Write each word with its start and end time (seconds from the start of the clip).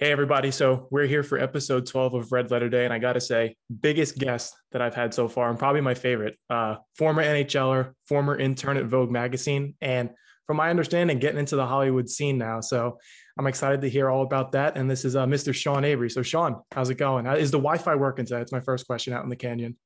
Hey, 0.00 0.10
everybody. 0.10 0.50
So 0.50 0.88
we're 0.90 1.06
here 1.06 1.22
for 1.22 1.38
episode 1.38 1.86
12 1.86 2.14
of 2.14 2.32
Red 2.32 2.50
Letter 2.50 2.68
Day. 2.68 2.84
And 2.84 2.92
I 2.92 2.98
got 2.98 3.12
to 3.12 3.20
say, 3.20 3.54
biggest 3.80 4.18
guest 4.18 4.52
that 4.72 4.82
I've 4.82 4.96
had 4.96 5.14
so 5.14 5.28
far, 5.28 5.48
and 5.48 5.56
probably 5.56 5.82
my 5.82 5.94
favorite, 5.94 6.36
uh, 6.50 6.76
former 6.98 7.22
NHLer, 7.22 7.92
former 8.08 8.36
intern 8.36 8.76
at 8.76 8.86
Vogue 8.86 9.12
magazine. 9.12 9.76
And 9.80 10.10
from 10.48 10.56
my 10.56 10.68
understanding, 10.68 11.20
getting 11.20 11.38
into 11.38 11.54
the 11.54 11.64
Hollywood 11.64 12.10
scene 12.10 12.38
now. 12.38 12.60
So 12.60 12.98
I'm 13.38 13.46
excited 13.46 13.82
to 13.82 13.88
hear 13.88 14.10
all 14.10 14.22
about 14.24 14.50
that. 14.52 14.76
And 14.76 14.90
this 14.90 15.04
is 15.04 15.14
uh, 15.14 15.26
Mr. 15.26 15.54
Sean 15.54 15.84
Avery. 15.84 16.10
So, 16.10 16.22
Sean, 16.22 16.60
how's 16.72 16.90
it 16.90 16.96
going? 16.96 17.26
Is 17.26 17.52
the 17.52 17.58
Wi 17.58 17.78
Fi 17.78 17.94
working 17.94 18.26
today? 18.26 18.40
It's 18.40 18.52
my 18.52 18.58
first 18.58 18.88
question 18.88 19.12
out 19.12 19.22
in 19.22 19.30
the 19.30 19.36
canyon. 19.36 19.76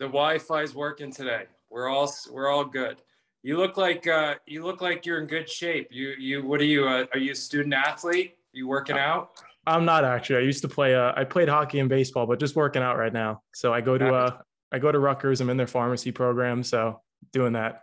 The 0.00 0.06
Wi 0.06 0.38
Fi 0.38 0.62
is 0.62 0.74
working 0.74 1.12
today. 1.12 1.44
We're 1.70 1.88
all, 1.88 2.12
we're 2.32 2.48
all 2.48 2.64
good. 2.64 3.00
You 3.44 3.58
look 3.58 3.76
like 3.76 4.08
uh, 4.08 4.34
you 4.46 4.64
look 4.64 4.82
like 4.82 5.06
you're 5.06 5.20
in 5.20 5.28
good 5.28 5.48
shape. 5.48 5.86
You 5.92 6.14
you 6.18 6.44
what 6.44 6.60
are 6.60 6.64
you? 6.64 6.88
Uh, 6.88 7.04
are 7.12 7.20
you 7.20 7.30
a 7.30 7.34
student 7.36 7.74
athlete? 7.74 8.35
You 8.56 8.66
working 8.66 8.96
out? 8.96 9.32
I'm 9.66 9.84
not 9.84 10.02
actually. 10.02 10.36
I 10.36 10.40
used 10.40 10.62
to 10.62 10.68
play. 10.68 10.94
Uh, 10.94 11.12
I 11.14 11.24
played 11.24 11.46
hockey 11.46 11.78
and 11.78 11.90
baseball, 11.90 12.26
but 12.26 12.40
just 12.40 12.56
working 12.56 12.82
out 12.82 12.96
right 12.96 13.12
now. 13.12 13.42
So 13.54 13.74
I 13.74 13.82
go 13.82 13.98
to 13.98 14.14
uh, 14.14 14.38
I 14.72 14.78
go 14.78 14.90
to 14.90 14.98
Rutgers. 14.98 15.42
I'm 15.42 15.50
in 15.50 15.58
their 15.58 15.66
pharmacy 15.66 16.10
program, 16.10 16.62
so 16.62 17.02
doing 17.34 17.52
that. 17.52 17.82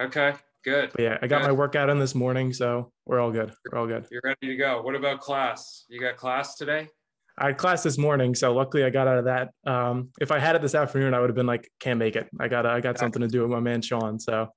Okay, 0.00 0.32
good. 0.64 0.92
But 0.92 1.02
yeah, 1.02 1.18
I 1.20 1.26
got 1.26 1.42
good. 1.42 1.48
my 1.48 1.52
workout 1.52 1.90
in 1.90 1.98
this 1.98 2.14
morning, 2.14 2.54
so 2.54 2.90
we're 3.04 3.20
all 3.20 3.30
good. 3.30 3.52
We're 3.70 3.78
all 3.78 3.86
good. 3.86 4.06
You're 4.10 4.22
ready 4.24 4.46
to 4.46 4.56
go. 4.56 4.80
What 4.80 4.94
about 4.94 5.20
class? 5.20 5.84
You 5.90 6.00
got 6.00 6.16
class 6.16 6.54
today? 6.54 6.88
I 7.36 7.48
had 7.48 7.58
class 7.58 7.82
this 7.82 7.98
morning, 7.98 8.34
so 8.34 8.54
luckily 8.54 8.84
I 8.84 8.90
got 8.90 9.08
out 9.08 9.18
of 9.18 9.26
that. 9.26 9.50
Um, 9.66 10.08
if 10.22 10.32
I 10.32 10.38
had 10.38 10.56
it 10.56 10.62
this 10.62 10.74
afternoon, 10.74 11.12
I 11.12 11.20
would 11.20 11.28
have 11.28 11.36
been 11.36 11.46
like, 11.46 11.70
can't 11.80 11.98
make 11.98 12.16
it. 12.16 12.30
I 12.40 12.48
got 12.48 12.64
I 12.64 12.80
got 12.80 12.98
something 12.98 13.20
to 13.20 13.28
do 13.28 13.42
with 13.42 13.50
my 13.50 13.60
man 13.60 13.82
Sean. 13.82 14.18
So 14.18 14.48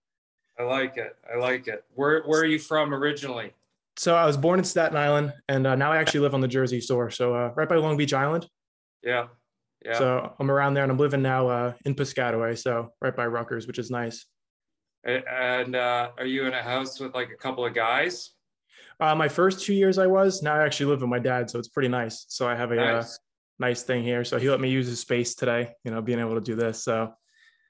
I 0.57 0.63
like 0.63 0.95
it. 0.95 1.17
I 1.29 1.37
like 1.37 1.67
it. 1.67 1.83
Where 1.93 2.23
where 2.23 2.39
are 2.39 2.45
you 2.45 2.57
from 2.57 2.93
originally? 2.93 3.51
So 3.97 4.15
I 4.15 4.25
was 4.25 4.37
born 4.37 4.59
in 4.59 4.65
Staten 4.65 4.97
Island, 4.97 5.33
and 5.47 5.67
uh, 5.67 5.75
now 5.75 5.91
I 5.91 5.97
actually 5.97 6.21
live 6.21 6.33
on 6.33 6.41
the 6.41 6.47
Jersey 6.47 6.79
Shore, 6.79 7.11
so 7.11 7.35
uh, 7.35 7.51
right 7.55 7.67
by 7.69 7.75
Long 7.75 7.97
Beach 7.97 8.13
Island. 8.13 8.47
Yeah, 9.03 9.27
yeah. 9.85 9.97
So 9.97 10.33
I'm 10.39 10.49
around 10.49 10.73
there, 10.73 10.83
and 10.83 10.91
I'm 10.91 10.97
living 10.97 11.21
now 11.21 11.47
uh, 11.47 11.73
in 11.85 11.93
Piscataway, 11.95 12.57
so 12.57 12.89
right 13.01 13.15
by 13.15 13.25
Rutgers, 13.27 13.67
which 13.67 13.79
is 13.79 13.91
nice. 13.91 14.25
And 15.03 15.75
uh, 15.75 16.09
are 16.17 16.25
you 16.25 16.45
in 16.45 16.53
a 16.53 16.61
house 16.61 16.99
with 16.99 17.13
like 17.13 17.29
a 17.31 17.35
couple 17.37 17.65
of 17.65 17.73
guys? 17.73 18.31
Uh, 18.99 19.15
my 19.15 19.27
first 19.27 19.65
two 19.65 19.73
years 19.73 19.97
I 19.97 20.07
was. 20.07 20.41
Now 20.43 20.55
I 20.55 20.63
actually 20.63 20.87
live 20.87 21.01
with 21.01 21.09
my 21.09 21.19
dad, 21.19 21.49
so 21.49 21.57
it's 21.59 21.69
pretty 21.69 21.89
nice. 21.89 22.25
So 22.29 22.47
I 22.47 22.55
have 22.55 22.71
a 22.71 22.79
uh, 22.81 22.91
Nice. 22.97 23.19
nice 23.59 23.83
thing 23.83 24.03
here. 24.03 24.23
So 24.23 24.37
he 24.37 24.49
let 24.49 24.61
me 24.61 24.69
use 24.69 24.87
his 24.87 24.99
space 24.99 25.33
today. 25.35 25.71
You 25.83 25.91
know, 25.91 26.01
being 26.01 26.19
able 26.19 26.35
to 26.35 26.41
do 26.41 26.55
this, 26.55 26.83
so 26.83 27.13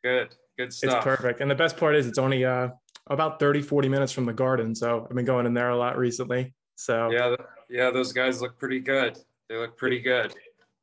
Good. 0.03 0.36
Good 0.58 0.73
stuff. 0.73 0.97
it's 0.97 1.03
perfect. 1.03 1.39
And 1.39 1.49
the 1.49 1.55
best 1.55 1.77
part 1.77 1.95
is 1.95 2.05
it's 2.05 2.17
only 2.19 2.44
uh, 2.44 2.69
about 3.07 3.39
30, 3.39 3.61
40 3.61 3.89
minutes 3.89 4.11
from 4.11 4.25
the 4.25 4.33
garden. 4.33 4.75
So 4.75 5.07
I've 5.09 5.16
been 5.16 5.25
going 5.25 5.45
in 5.45 5.53
there 5.53 5.69
a 5.69 5.77
lot 5.77 5.97
recently. 5.97 6.53
So 6.75 7.09
Yeah, 7.11 7.35
yeah. 7.69 7.91
Those 7.91 8.13
guys 8.13 8.41
look 8.41 8.58
pretty 8.58 8.80
good. 8.80 9.17
They 9.49 9.58
look 9.58 9.77
pretty 9.77 9.99
good. 9.99 10.33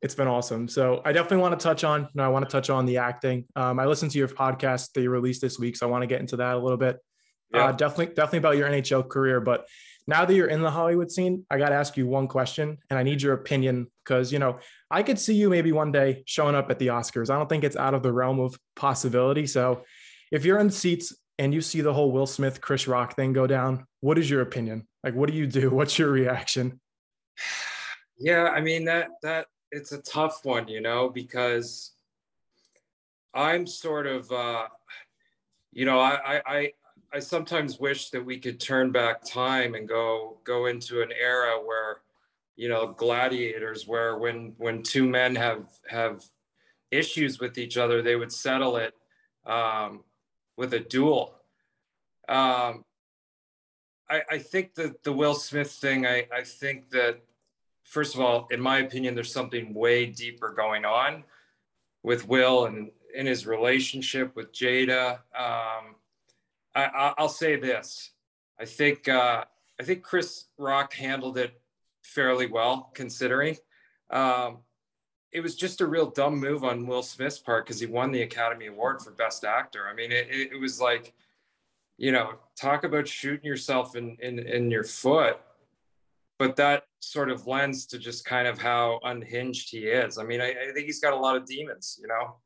it's 0.03 0.15
been 0.15 0.29
awesome. 0.29 0.69
So 0.69 1.03
I 1.05 1.13
definitely 1.13 1.39
want 1.39 1.59
to 1.59 1.63
touch 1.63 1.83
on, 1.83 2.03
you 2.03 2.09
know, 2.15 2.25
I 2.25 2.29
want 2.29 2.49
to 2.49 2.51
touch 2.51 2.71
on 2.71 2.87
the 2.87 2.99
acting. 2.99 3.47
Um, 3.57 3.81
I 3.81 3.87
listened 3.87 4.13
to 4.13 4.19
your 4.19 4.29
podcast 4.29 4.93
that 4.93 5.03
you 5.03 5.11
released 5.11 5.41
this 5.41 5.59
week, 5.59 5.77
so 5.77 5.87
I 5.89 5.91
want 5.91 6.03
to 6.03 6.07
get 6.07 6.21
into 6.21 6.37
that 6.37 6.55
a 6.55 6.59
little 6.59 6.77
bit. 6.77 6.99
Yeah. 7.53 7.67
Uh, 7.67 7.73
definitely, 7.73 8.15
definitely 8.15 8.39
about 8.39 8.57
your 8.57 8.69
NHL 8.69 9.09
career. 9.09 9.41
But 9.41 9.67
now 10.07 10.25
that 10.25 10.35
you're 10.35 10.49
in 10.49 10.63
the 10.63 10.71
Hollywood 10.71 11.11
scene, 11.11 11.45
I 11.51 11.59
got 11.59 11.71
to 11.71 11.75
ask 11.75 11.97
you 11.97 12.07
one 12.07 12.29
question, 12.29 12.79
and 12.91 12.99
I 12.99 13.03
need 13.03 13.21
your 13.23 13.35
opinion 13.35 13.89
because 14.05 14.33
you 14.33 14.39
know 14.39 14.59
I 14.91 15.03
could 15.03 15.19
see 15.19 15.35
you 15.35 15.51
maybe 15.51 15.73
one 15.73 15.93
day 15.93 16.23
showing 16.27 16.55
up 16.55 16.71
at 16.71 16.79
the 16.79 16.89
Oscars. 16.89 17.31
I 17.31 17.37
don't 17.37 17.49
think 17.49 17.65
it's 17.65 17.77
out 17.77 17.95
of 17.95 18.03
the 18.03 18.13
realm 18.13 18.39
of 18.39 18.59
possibility. 18.77 19.47
So 19.47 19.85
if 20.31 20.45
you're 20.45 20.59
in 20.59 20.71
seats 20.71 21.15
and 21.39 21.55
you 21.55 21.61
see 21.61 21.81
the 21.81 21.93
whole 21.93 22.11
Will 22.11 22.27
Smith, 22.27 22.61
Chris 22.61 22.89
Rock 22.89 23.15
thing 23.15 23.33
go 23.33 23.47
down, 23.47 23.87
what 24.01 24.19
is 24.19 24.29
your 24.29 24.41
opinion? 24.41 24.87
Like, 25.05 25.15
what 25.15 25.31
do 25.31 25.37
you 25.37 25.47
do? 25.47 25.71
What's 25.79 25.99
your 25.99 26.11
reaction? 26.11 26.81
Yeah, 28.19 28.49
I 28.49 28.61
mean 28.61 28.85
that 28.87 29.09
that 29.23 29.47
it's 29.71 29.93
a 29.93 30.03
tough 30.03 30.45
one, 30.45 30.67
you 30.67 30.81
know, 30.81 31.09
because 31.09 31.93
I'm 33.33 33.67
sort 33.67 34.07
of 34.07 34.31
uh 34.33 34.67
you 35.73 35.85
know, 35.85 36.01
I 36.01 36.43
I 36.45 36.73
I, 37.13 37.21
sometimes 37.21 37.79
wish 37.79 38.11
that 38.11 38.25
we 38.25 38.39
could 38.39 38.59
turn 38.59 38.91
back 38.91 39.25
time 39.25 39.75
and 39.75 39.89
go 39.89 40.39
go 40.43 40.67
into 40.67 41.01
an 41.01 41.11
era 41.13 41.61
where 41.65 42.01
you 42.57 42.69
know, 42.69 42.89
gladiators 42.89 43.87
where 43.87 44.19
when 44.19 44.55
when 44.59 44.83
two 44.83 45.09
men 45.09 45.37
have 45.37 45.69
have 45.89 46.25
issues 46.91 47.39
with 47.39 47.57
each 47.57 47.77
other, 47.77 48.03
they 48.03 48.17
would 48.17 48.33
settle 48.33 48.77
it 48.77 48.95
um 49.47 50.03
with 50.59 50.75
a 50.75 50.81
duel. 50.81 51.35
Um 52.29 52.85
I, 54.11 54.23
I 54.31 54.39
think 54.39 54.75
that 54.75 55.03
the 55.03 55.13
Will 55.13 55.35
Smith 55.35 55.71
thing, 55.71 56.07
I, 56.07 56.27
I 56.35 56.43
think 56.43 56.91
that 56.91 57.21
first 57.85 58.15
of 58.15 58.21
all, 58.21 58.47
in 58.51 58.61
my 58.61 58.79
opinion, 58.79 59.15
there's 59.15 59.33
something 59.33 59.75
way 59.75 60.07
deeper 60.07 60.53
going 60.53 60.85
on 60.85 61.25
with 62.03 62.27
Will 62.27 62.67
and 62.67 62.91
in 63.15 63.27
his 63.27 63.47
relationship 63.47 64.35
with 64.37 64.53
Jada. 64.53 65.19
Um, 65.37 65.97
I, 66.75 66.85
I, 66.85 67.15
I'll 67.19 67.29
say 67.29 67.57
this: 67.57 68.11
I 68.61 68.65
think 68.65 69.09
uh, 69.09 69.45
I 69.81 69.83
think 69.83 70.03
Chris 70.03 70.47
Rock 70.59 70.93
handled 70.95 71.39
it 71.39 71.61
fairly 72.03 72.47
well, 72.47 72.91
considering. 72.95 73.57
Um, 74.11 74.59
it 75.33 75.41
was 75.41 75.57
just 75.57 75.81
a 75.81 75.87
real 75.87 76.11
dumb 76.11 76.39
move 76.39 76.65
on 76.65 76.87
Will 76.87 77.03
Smith's 77.03 77.39
part 77.39 77.67
because 77.67 77.81
he 77.81 77.87
won 77.87 78.13
the 78.13 78.23
Academy 78.23 78.67
Award 78.67 79.03
for 79.03 79.11
Best 79.13 79.45
Actor. 79.45 79.87
I 79.89 79.95
mean, 79.95 80.11
it, 80.11 80.27
it, 80.31 80.61
was 80.61 80.81
like, 80.81 81.13
you 81.99 82.13
know, 82.13 82.35
talk 82.59 82.85
about 82.85 83.07
shooting 83.07 83.45
yourself 83.45 83.95
in 83.95 84.17
in, 84.21 84.39
in 84.39 84.71
your 84.71 84.85
foot 84.85 85.41
but 86.39 86.57
that 86.57 86.85
sort 87.01 87.31
of 87.31 87.47
lends 87.47 87.85
to 87.87 87.99
just 87.99 88.25
kind 88.25 88.47
of 88.47 88.59
how 88.59 89.01
unhinged 89.03 89.71
he 89.71 89.79
is. 89.79 90.19
I 90.19 90.25
mean, 90.25 90.41
I, 90.41 90.51
I 90.51 90.73
think 90.73 90.87
he's 90.87 91.01
got 91.01 91.13
a 91.13 91.17
lot 91.17 91.37
of 91.37 91.47
demons, 91.47 91.99
you 92.01 92.09
know. 92.09 92.37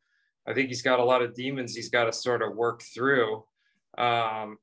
I 0.47 0.55
think 0.55 0.69
he's 0.69 0.83
got 0.83 0.99
a 0.99 1.05
lot 1.05 1.23
of 1.23 1.35
demons 1.35 1.75
he's 1.75 1.91
got 1.91 2.05
to 2.05 2.13
sort 2.13 2.43
of 2.43 2.57
work 2.57 2.83
through. 2.83 3.45
Um, 3.99 4.57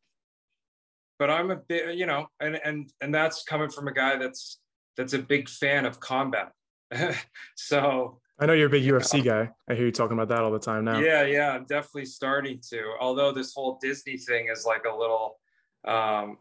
but 1.20 1.30
I'm 1.30 1.52
a 1.52 1.56
bit, 1.56 1.96
you 1.96 2.06
know, 2.06 2.28
and 2.40 2.60
and 2.64 2.92
and 3.02 3.14
that's 3.14 3.44
coming 3.44 3.70
from 3.70 3.88
a 3.88 3.94
guy 3.94 4.18
that's 4.18 4.60
that's 4.98 5.14
a 5.14 5.20
big 5.20 5.48
fan 5.48 5.86
of 5.86 6.00
combat. 6.00 6.52
so 7.56 8.20
I 8.40 8.46
know 8.46 8.54
you're 8.54 8.68
a 8.68 8.70
big 8.70 8.84
UFC 8.84 9.24
guy. 9.24 9.50
I 9.70 9.76
hear 9.76 9.86
you 9.86 9.92
talking 9.92 10.18
about 10.18 10.30
that 10.30 10.40
all 10.44 10.52
the 10.52 10.60
time 10.60 10.86
now. 10.86 11.00
yeah, 11.00 11.24
yeah, 11.26 11.52
I'm 11.52 11.66
definitely 11.66 12.06
starting 12.06 12.60
to. 12.70 12.94
Although 13.00 13.32
this 13.32 13.54
whole 13.54 13.78
Disney 13.82 14.18
thing 14.18 14.48
is 14.52 14.66
like 14.66 14.86
a 14.86 14.96
little, 14.96 15.38
um, 15.86 16.38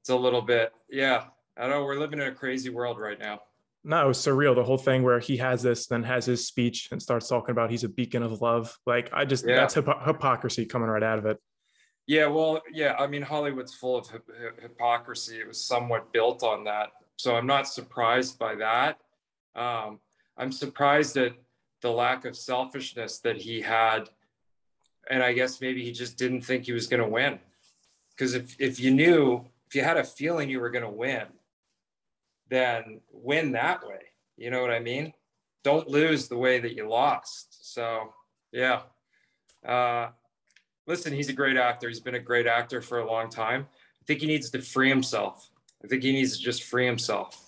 it's 0.00 0.10
a 0.10 0.16
little 0.16 0.42
bit, 0.42 0.72
yeah. 0.90 1.24
I 1.56 1.62
don't 1.62 1.70
know 1.70 1.84
we're 1.84 1.98
living 1.98 2.20
in 2.20 2.28
a 2.28 2.32
crazy 2.32 2.70
world 2.70 2.98
right 2.98 3.18
now. 3.18 3.40
No, 3.84 4.04
it 4.04 4.08
was 4.08 4.18
surreal. 4.18 4.54
The 4.54 4.64
whole 4.64 4.78
thing 4.78 5.02
where 5.02 5.18
he 5.18 5.36
has 5.38 5.62
this, 5.62 5.86
then 5.86 6.02
has 6.04 6.24
his 6.24 6.46
speech 6.46 6.88
and 6.92 7.00
starts 7.02 7.28
talking 7.28 7.50
about 7.52 7.70
he's 7.70 7.84
a 7.84 7.88
beacon 7.88 8.22
of 8.22 8.40
love. 8.40 8.76
Like 8.86 9.10
I 9.12 9.24
just 9.24 9.46
Yeah. 9.46 9.56
that's 9.56 9.74
hypo- 9.74 10.00
hypocrisy 10.04 10.66
coming 10.66 10.88
right 10.88 11.02
out 11.02 11.18
of 11.18 11.26
it. 11.26 11.38
Yeah, 12.06 12.26
well, 12.28 12.62
yeah. 12.72 12.94
I 12.98 13.06
mean, 13.06 13.22
Hollywood's 13.22 13.74
full 13.74 13.96
of 13.98 14.06
hy- 14.08 14.18
hy- 14.28 14.62
hypocrisy. 14.62 15.40
It 15.40 15.46
was 15.48 15.62
somewhat 15.62 16.12
built 16.12 16.42
on 16.42 16.64
that, 16.64 16.88
so 17.16 17.36
I'm 17.36 17.46
not 17.46 17.68
surprised 17.68 18.38
by 18.38 18.54
that. 18.56 18.98
Um, 19.58 19.98
I'm 20.36 20.52
surprised 20.52 21.16
at 21.16 21.32
the 21.82 21.90
lack 21.90 22.24
of 22.24 22.36
selfishness 22.36 23.18
that 23.20 23.36
he 23.36 23.60
had, 23.60 24.08
and 25.10 25.22
I 25.22 25.32
guess 25.32 25.60
maybe 25.60 25.84
he 25.84 25.92
just 25.92 26.16
didn't 26.16 26.42
think 26.42 26.64
he 26.64 26.72
was 26.72 26.86
going 26.86 27.02
to 27.02 27.08
win. 27.08 27.40
Because 28.10 28.34
if 28.34 28.56
if 28.60 28.78
you 28.78 28.92
knew, 28.92 29.44
if 29.66 29.74
you 29.74 29.82
had 29.82 29.96
a 29.96 30.04
feeling 30.04 30.48
you 30.48 30.60
were 30.60 30.70
going 30.70 30.84
to 30.84 30.90
win, 30.90 31.26
then 32.48 33.00
win 33.12 33.52
that 33.52 33.86
way. 33.86 34.12
You 34.36 34.50
know 34.50 34.62
what 34.62 34.70
I 34.70 34.78
mean? 34.78 35.12
Don't 35.64 35.88
lose 35.88 36.28
the 36.28 36.38
way 36.38 36.60
that 36.60 36.76
you 36.76 36.88
lost. 36.88 37.72
So, 37.74 38.14
yeah. 38.52 38.82
Uh, 39.66 40.10
listen, 40.86 41.12
he's 41.12 41.28
a 41.28 41.32
great 41.32 41.56
actor. 41.56 41.88
He's 41.88 42.00
been 42.00 42.14
a 42.14 42.20
great 42.20 42.46
actor 42.46 42.80
for 42.80 43.00
a 43.00 43.06
long 43.06 43.28
time. 43.28 43.66
I 44.00 44.04
think 44.06 44.20
he 44.20 44.26
needs 44.26 44.50
to 44.50 44.62
free 44.62 44.88
himself. 44.88 45.50
I 45.84 45.88
think 45.88 46.02
he 46.02 46.12
needs 46.12 46.36
to 46.36 46.42
just 46.42 46.62
free 46.62 46.86
himself. 46.86 47.47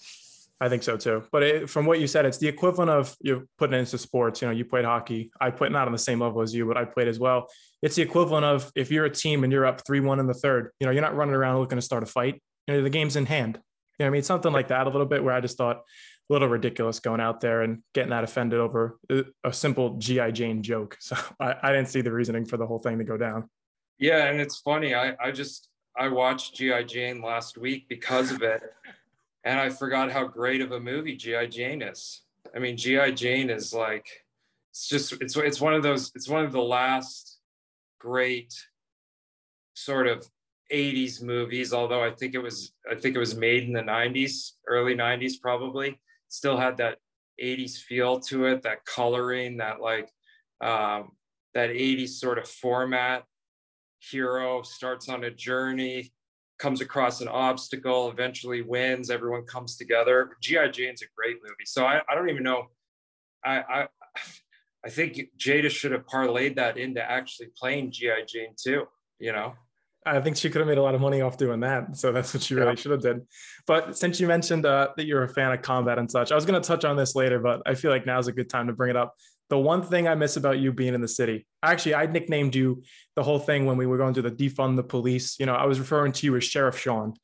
I 0.61 0.69
think 0.69 0.83
so 0.83 0.97
too. 0.97 1.25
But 1.33 1.43
it, 1.43 1.71
from 1.71 1.87
what 1.87 2.01
you 2.01 2.07
said, 2.07 2.27
it's 2.27 2.39
the 2.39 2.49
equivalent 2.49 2.91
of 2.91 3.17
you're 3.21 3.45
putting 3.59 3.75
it 3.75 3.79
into 3.79 3.97
sports. 3.97 4.43
You 4.43 4.49
know, 4.49 4.53
you 4.53 4.65
played 4.65 4.85
hockey. 4.85 5.31
I 5.41 5.51
played 5.51 5.73
not 5.73 5.87
on 5.87 5.93
the 5.93 5.99
same 5.99 6.21
level 6.21 6.43
as 6.43 6.55
you, 6.55 6.67
but 6.67 6.77
I 6.77 6.85
played 6.85 7.09
as 7.09 7.19
well. 7.19 7.49
It's 7.83 7.97
the 7.97 8.03
equivalent 8.03 8.45
of 8.45 8.71
if 8.75 8.91
you're 8.91 9.07
a 9.07 9.11
team 9.11 9.43
and 9.43 9.53
you're 9.53 9.65
up 9.65 9.87
three 9.87 10.01
one 10.01 10.21
in 10.21 10.27
the 10.27 10.35
third. 10.35 10.71
You 10.79 10.87
know, 10.87 10.93
you're 10.93 11.03
not 11.03 11.17
running 11.17 11.35
around 11.35 11.59
looking 11.59 11.79
to 11.79 11.83
start 11.83 12.03
a 12.03 12.07
fight. 12.07 12.43
You 12.67 12.75
know, 12.75 12.83
the 12.83 12.91
game's 12.91 13.17
in 13.17 13.27
hand. 13.27 13.57
You 13.99 14.05
know, 14.05 14.07
what 14.07 14.07
I 14.09 14.11
mean, 14.11 14.23
something 14.23 14.53
like 14.53 14.69
that 14.69 14.87
a 14.87 14.91
little 14.91 15.07
bit. 15.07 15.25
Where 15.25 15.35
I 15.35 15.41
just 15.41 15.57
thought 15.57 15.77
a 15.79 16.33
little 16.33 16.49
ridiculous 16.49 17.01
going 17.01 17.21
out 17.21 17.41
there 17.41 17.63
and 17.63 17.83
getting 17.95 18.11
that 18.11 18.25
offended 18.25 18.61
over 18.61 18.99
a- 19.11 19.25
a 19.45 19.53
simple 19.53 19.97
GI 19.97 20.33
Jane 20.33 20.63
joke. 20.63 20.97
So 21.01 21.17
I, 21.41 21.55
I 21.63 21.73
didn't 21.73 21.89
see 21.89 22.03
the 22.03 22.13
reasoning 22.13 22.45
for 22.45 22.57
the 22.59 22.67
whole 22.67 22.79
thing 22.79 22.99
to 22.99 23.05
go 23.05 23.17
down. 23.17 23.49
Yeah, 23.99 24.27
and 24.27 24.41
it's 24.41 24.59
funny. 24.59 24.95
I, 24.95 25.15
I 25.23 25.31
just 25.31 25.69
I 25.97 26.09
watched 26.09 26.55
GI 26.55 26.85
Jane 26.85 27.21
last 27.23 27.59
week 27.59 27.89
because 27.89 28.31
of 28.31 28.43
it, 28.43 28.63
and 29.45 29.59
I 29.59 29.71
forgot 29.71 30.11
how 30.11 30.27
great 30.27 30.61
of 30.61 30.73
a 30.73 30.81
movie 30.81 31.17
GI 31.17 31.49
Jane 31.49 31.83
is. 31.83 32.23
I 32.55 32.59
mean, 32.59 32.77
GI 32.77 33.13
Jane 33.13 33.51
is 33.51 33.73
like 33.73 34.07
it's 34.71 34.89
just 34.89 35.13
it's 35.21 35.37
it's 35.37 35.61
one 35.61 35.75
of 35.75 35.83
those 35.83 36.13
it's 36.15 36.29
one 36.29 36.45
of 36.45 36.53
the 36.53 36.63
last 36.63 37.39
great 37.99 38.55
sort 39.75 40.07
of 40.07 40.27
80s 40.73 41.23
movies, 41.23 41.73
although 41.73 42.03
I 42.03 42.11
think 42.11 42.35
it 42.35 42.39
was 42.39 42.73
I 42.91 42.95
think 42.95 43.17
it 43.17 43.19
was 43.19 43.37
made 43.37 43.65
in 43.65 43.73
the 43.73 43.81
90s, 43.81 44.53
early 44.69 44.95
90s 44.95 45.35
probably. 45.41 46.01
Still 46.29 46.57
had 46.57 46.77
that 46.77 46.99
80s 47.43 47.79
feel 47.79 48.21
to 48.21 48.47
it, 48.47 48.63
that 48.63 48.85
coloring, 48.85 49.57
that 49.57 49.81
like 49.81 50.09
um, 50.61 51.13
that 51.55 51.71
80s 51.71 52.11
sort 52.11 52.39
of 52.39 52.49
format. 52.49 53.25
Hero 53.99 54.63
starts 54.63 55.09
on 55.11 55.25
a 55.25 55.31
journey, 55.31 56.13
comes 56.61 56.81
across 56.81 57.21
an 57.21 57.29
obstacle, 57.29 58.11
eventually 58.11 58.63
wins, 58.63 59.11
everyone 59.11 59.45
comes 59.47 59.77
together. 59.77 60.37
G.I. 60.41 60.69
Jane's 60.69 61.03
a 61.03 61.07
great 61.17 61.39
movie. 61.43 61.65
So 61.65 61.85
I, 61.85 62.01
I 62.09 62.15
don't 62.15 62.31
even 62.31 62.45
know. 62.45 62.67
I, 63.45 63.59
I 63.59 63.89
I 64.85 64.89
think 64.89 65.21
Jada 65.39 65.71
should 65.71 65.93
have 65.93 66.07
parlayed 66.07 66.57
that 66.57 66.79
into 66.79 67.03
actually 67.03 67.49
playing 67.57 67.93
G.I. 67.93 68.25
Jane 68.27 68.55
too, 68.57 68.87
you 69.19 69.33
know? 69.33 69.55
I 70.07 70.19
think 70.21 70.39
she 70.39 70.49
could 70.49 70.61
have 70.61 70.69
made 70.69 70.79
a 70.79 70.83
lot 70.83 70.95
of 70.95 71.01
money 71.03 71.21
off 71.21 71.37
doing 71.37 71.61
that. 71.61 71.97
So 71.97 72.11
that's 72.11 72.33
what 72.33 72.43
she 72.43 72.55
really 72.55 72.69
yeah. 72.69 72.75
should 72.75 72.93
have 72.93 73.03
did. 73.03 73.21
But 73.67 73.99
since 73.99 74.19
you 74.19 74.27
mentioned 74.27 74.65
uh, 74.65 74.89
that 74.97 75.05
you're 75.05 75.25
a 75.25 75.29
fan 75.29 75.53
of 75.53 75.61
combat 75.61 75.99
and 75.99 76.11
such, 76.11 76.33
I 76.33 76.35
was 76.35 76.47
going 76.47 76.61
to 76.61 76.67
touch 76.67 76.87
on 76.87 76.97
this 76.97 77.15
later, 77.15 77.39
but 77.39 77.61
I 77.67 77.75
feel 77.75 77.91
like 77.91 78.07
now's 78.07 78.27
a 78.27 78.33
good 78.33 78.49
time 78.49 78.67
to 78.69 78.73
bring 78.73 78.89
it 78.89 78.97
up. 78.97 79.15
The 79.51 79.59
one 79.59 79.83
thing 79.83 80.09
I 80.09 80.15
miss 80.15 80.37
about 80.37 80.59
you 80.59 80.73
being 80.73 80.95
in 80.95 81.01
the 81.01 81.09
city, 81.09 81.47
actually, 81.63 81.97
I 81.97 82.07
nicknamed 82.07 82.55
you 82.55 82.83
the 83.17 83.23
whole 83.23 83.39
thing 83.39 83.67
when 83.67 83.77
we 83.77 83.87
were 83.87 83.99
going 83.99 84.15
to 84.15 84.23
the 84.23 84.31
defund 84.31 84.77
the 84.77 84.83
police. 84.83 85.39
You 85.39 85.47
know, 85.47 85.55
I 85.55 85.67
was 85.67 85.79
referring 85.79 86.13
to 86.13 86.27
you 86.27 86.37
as 86.37 86.45
Sheriff 86.45 86.79
Sean 86.79 87.15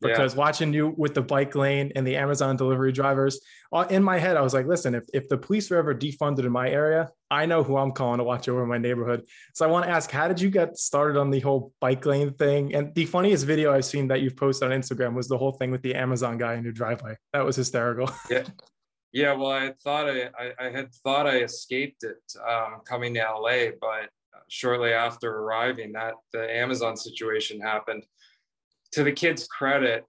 because 0.00 0.34
yeah. 0.34 0.38
watching 0.38 0.72
you 0.74 0.94
with 0.96 1.14
the 1.14 1.22
bike 1.22 1.54
lane 1.54 1.92
and 1.96 2.06
the 2.06 2.16
Amazon 2.16 2.56
delivery 2.56 2.92
drivers, 2.92 3.40
uh, 3.72 3.86
in 3.88 4.02
my 4.02 4.18
head, 4.18 4.36
I 4.36 4.42
was 4.42 4.52
like, 4.52 4.66
listen, 4.66 4.94
if, 4.94 5.04
if 5.14 5.28
the 5.28 5.38
police 5.38 5.70
were 5.70 5.76
ever 5.76 5.94
defunded 5.94 6.40
in 6.40 6.52
my 6.52 6.68
area, 6.68 7.08
I 7.30 7.46
know 7.46 7.62
who 7.62 7.76
I'm 7.76 7.92
calling 7.92 8.18
to 8.18 8.24
watch 8.24 8.48
over 8.48 8.66
my 8.66 8.78
neighborhood. 8.78 9.24
So 9.54 9.66
I 9.66 9.70
want 9.70 9.86
to 9.86 9.90
ask, 9.90 10.10
how 10.10 10.28
did 10.28 10.40
you 10.40 10.50
get 10.50 10.76
started 10.76 11.18
on 11.18 11.30
the 11.30 11.40
whole 11.40 11.72
bike 11.80 12.04
lane 12.04 12.32
thing? 12.34 12.74
And 12.74 12.94
the 12.94 13.06
funniest 13.06 13.46
video 13.46 13.72
I've 13.72 13.84
seen 13.84 14.08
that 14.08 14.20
you've 14.20 14.36
posted 14.36 14.70
on 14.70 14.78
Instagram 14.78 15.14
was 15.14 15.28
the 15.28 15.38
whole 15.38 15.52
thing 15.52 15.70
with 15.70 15.82
the 15.82 15.94
Amazon 15.94 16.38
guy 16.38 16.54
in 16.54 16.64
your 16.64 16.72
driveway. 16.72 17.16
That 17.32 17.44
was 17.44 17.56
hysterical. 17.56 18.10
Yeah. 18.30 18.44
Yeah, 19.16 19.32
well, 19.32 19.50
I 19.50 19.72
thought 19.82 20.10
I, 20.10 20.28
I, 20.38 20.66
I 20.66 20.70
had 20.70 20.94
thought 20.96 21.26
I 21.26 21.38
escaped 21.38 22.04
it 22.04 22.20
um, 22.46 22.82
coming 22.84 23.14
to 23.14 23.20
LA, 23.20 23.70
but 23.80 24.10
shortly 24.48 24.92
after 24.92 25.38
arriving, 25.38 25.92
that 25.92 26.16
the 26.34 26.54
Amazon 26.54 26.98
situation 26.98 27.58
happened 27.58 28.04
to 28.92 29.02
the 29.02 29.12
kids' 29.12 29.48
credit, 29.48 30.04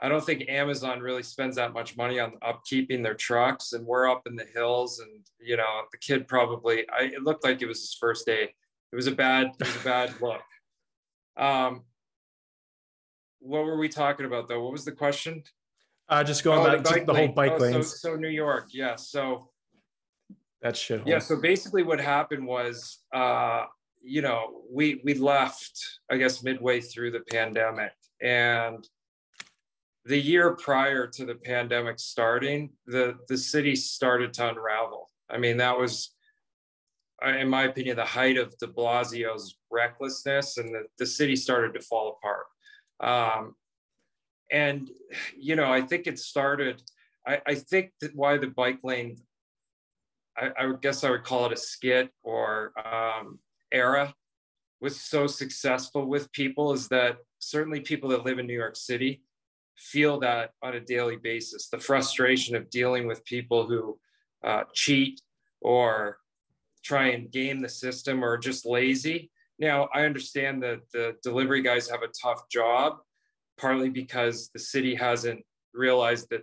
I 0.00 0.10
don't 0.10 0.22
think 0.22 0.50
Amazon 0.50 1.00
really 1.00 1.22
spends 1.22 1.56
that 1.56 1.72
much 1.72 1.96
money 1.96 2.20
on 2.20 2.32
upkeeping 2.42 3.02
their 3.02 3.14
trucks. 3.14 3.72
And 3.72 3.86
we're 3.86 4.10
up 4.10 4.26
in 4.26 4.36
the 4.36 4.44
hills, 4.52 4.98
and 4.98 5.24
you 5.40 5.56
know, 5.56 5.84
the 5.90 5.96
kid 5.96 6.28
probably 6.28 6.84
I, 6.90 7.04
it 7.04 7.22
looked 7.22 7.44
like 7.44 7.62
it 7.62 7.66
was 7.66 7.80
his 7.80 7.96
first 7.98 8.26
day. 8.26 8.50
It 8.92 8.96
was 8.96 9.06
a 9.06 9.12
bad, 9.12 9.52
it 9.58 9.66
was 9.66 9.76
a 9.76 9.84
bad 9.84 10.12
look. 10.20 10.42
Um, 11.38 11.84
what 13.38 13.64
were 13.64 13.78
we 13.78 13.88
talking 13.88 14.26
about 14.26 14.46
though? 14.46 14.62
What 14.62 14.72
was 14.72 14.84
the 14.84 14.92
question? 14.92 15.42
Uh, 16.08 16.22
just 16.24 16.44
going 16.44 16.60
oh, 16.60 16.64
back 16.64 16.84
the 16.84 17.00
to 17.00 17.04
the 17.06 17.14
whole 17.14 17.28
bike 17.28 17.52
oh, 17.54 17.58
lanes. 17.58 18.00
So, 18.00 18.10
so 18.10 18.16
New 18.16 18.28
York, 18.28 18.68
yeah. 18.72 18.96
So 18.96 19.50
that's 20.60 20.78
shit. 20.78 21.02
Yeah. 21.06 21.18
So 21.18 21.40
basically, 21.40 21.82
what 21.82 22.00
happened 22.00 22.46
was, 22.46 22.98
uh, 23.14 23.64
you 24.02 24.22
know, 24.22 24.62
we 24.70 25.00
we 25.04 25.14
left, 25.14 25.72
I 26.10 26.16
guess, 26.16 26.42
midway 26.42 26.80
through 26.80 27.12
the 27.12 27.20
pandemic, 27.20 27.92
and 28.20 28.86
the 30.04 30.18
year 30.18 30.56
prior 30.56 31.06
to 31.06 31.24
the 31.24 31.34
pandemic 31.34 31.98
starting, 31.98 32.70
the, 32.86 33.16
the 33.28 33.36
city 33.36 33.76
started 33.76 34.32
to 34.34 34.48
unravel. 34.48 35.08
I 35.30 35.38
mean, 35.38 35.58
that 35.58 35.78
was, 35.78 36.14
in 37.24 37.48
my 37.48 37.64
opinion, 37.64 37.96
the 37.96 38.04
height 38.04 38.36
of 38.36 38.56
de 38.58 38.66
Blasio's 38.66 39.56
recklessness, 39.70 40.58
and 40.58 40.74
the, 40.74 40.82
the 40.98 41.06
city 41.06 41.36
started 41.36 41.74
to 41.74 41.80
fall 41.80 42.18
apart. 42.18 42.46
Um, 43.00 43.54
and, 44.52 44.90
you 45.36 45.56
know, 45.56 45.72
I 45.72 45.80
think 45.80 46.06
it 46.06 46.18
started, 46.18 46.82
I, 47.26 47.40
I 47.46 47.54
think 47.54 47.92
that 48.00 48.14
why 48.14 48.36
the 48.36 48.48
bike 48.48 48.80
lane, 48.84 49.16
I, 50.36 50.50
I 50.58 50.66
would 50.66 50.82
guess 50.82 51.02
I 51.02 51.10
would 51.10 51.24
call 51.24 51.46
it 51.46 51.52
a 51.52 51.56
skit 51.56 52.10
or 52.22 52.72
um, 52.78 53.38
era, 53.72 54.14
was 54.80 55.00
so 55.00 55.26
successful 55.26 56.06
with 56.06 56.30
people 56.32 56.72
is 56.72 56.88
that 56.88 57.16
certainly 57.38 57.80
people 57.80 58.10
that 58.10 58.24
live 58.24 58.38
in 58.38 58.46
New 58.46 58.52
York 58.52 58.76
City 58.76 59.22
feel 59.76 60.20
that 60.20 60.50
on 60.62 60.74
a 60.74 60.80
daily 60.80 61.16
basis 61.16 61.68
the 61.68 61.78
frustration 61.78 62.54
of 62.54 62.68
dealing 62.68 63.06
with 63.06 63.24
people 63.24 63.66
who 63.66 63.98
uh, 64.44 64.64
cheat 64.74 65.20
or 65.60 66.18
try 66.84 67.08
and 67.08 67.30
game 67.30 67.60
the 67.60 67.68
system 67.68 68.24
or 68.24 68.36
just 68.36 68.66
lazy. 68.66 69.30
Now, 69.58 69.88
I 69.94 70.02
understand 70.02 70.62
that 70.64 70.80
the 70.92 71.16
delivery 71.22 71.62
guys 71.62 71.88
have 71.88 72.02
a 72.02 72.08
tough 72.20 72.48
job, 72.50 72.98
partly 73.58 73.88
because 73.88 74.50
the 74.52 74.58
city 74.58 74.94
hasn't 74.94 75.44
realized 75.74 76.28
that 76.30 76.42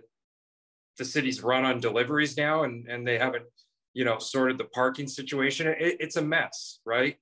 the 0.98 1.04
city's 1.04 1.42
run 1.42 1.64
on 1.64 1.80
deliveries 1.80 2.36
now 2.36 2.64
and, 2.64 2.86
and 2.88 3.06
they 3.06 3.18
haven't, 3.18 3.44
you 3.94 4.04
know, 4.04 4.18
sorted 4.18 4.58
the 4.58 4.64
parking 4.64 5.08
situation. 5.08 5.66
It, 5.66 5.96
it's 6.00 6.16
a 6.16 6.22
mess, 6.22 6.80
right? 6.84 7.16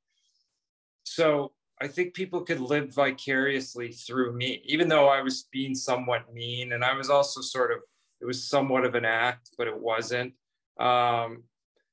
So 1.05 1.53
I 1.81 1.87
think 1.87 2.15
people 2.15 2.43
could 2.43 2.61
live 2.61 2.95
vicariously 2.95 3.93
through 3.93 4.33
me, 4.33 4.63
even 4.65 4.89
though 4.89 5.09
I 5.09 5.23
was 5.23 5.49
being 5.53 5.75
somewhat 5.75 6.33
mean. 6.33 6.73
And 6.73 6.85
I 6.85 6.95
was 6.95 7.09
also 7.09 7.41
sort 7.41 7.71
of, 7.71 7.79
it 8.21 8.27
was 8.27 8.49
somewhat 8.49 8.85
of 8.85 8.95
an 8.95 9.05
act, 9.05 9.51
but 9.57 9.69
it 9.69 9.79
wasn't. 9.79 10.35
Um, 10.81 11.45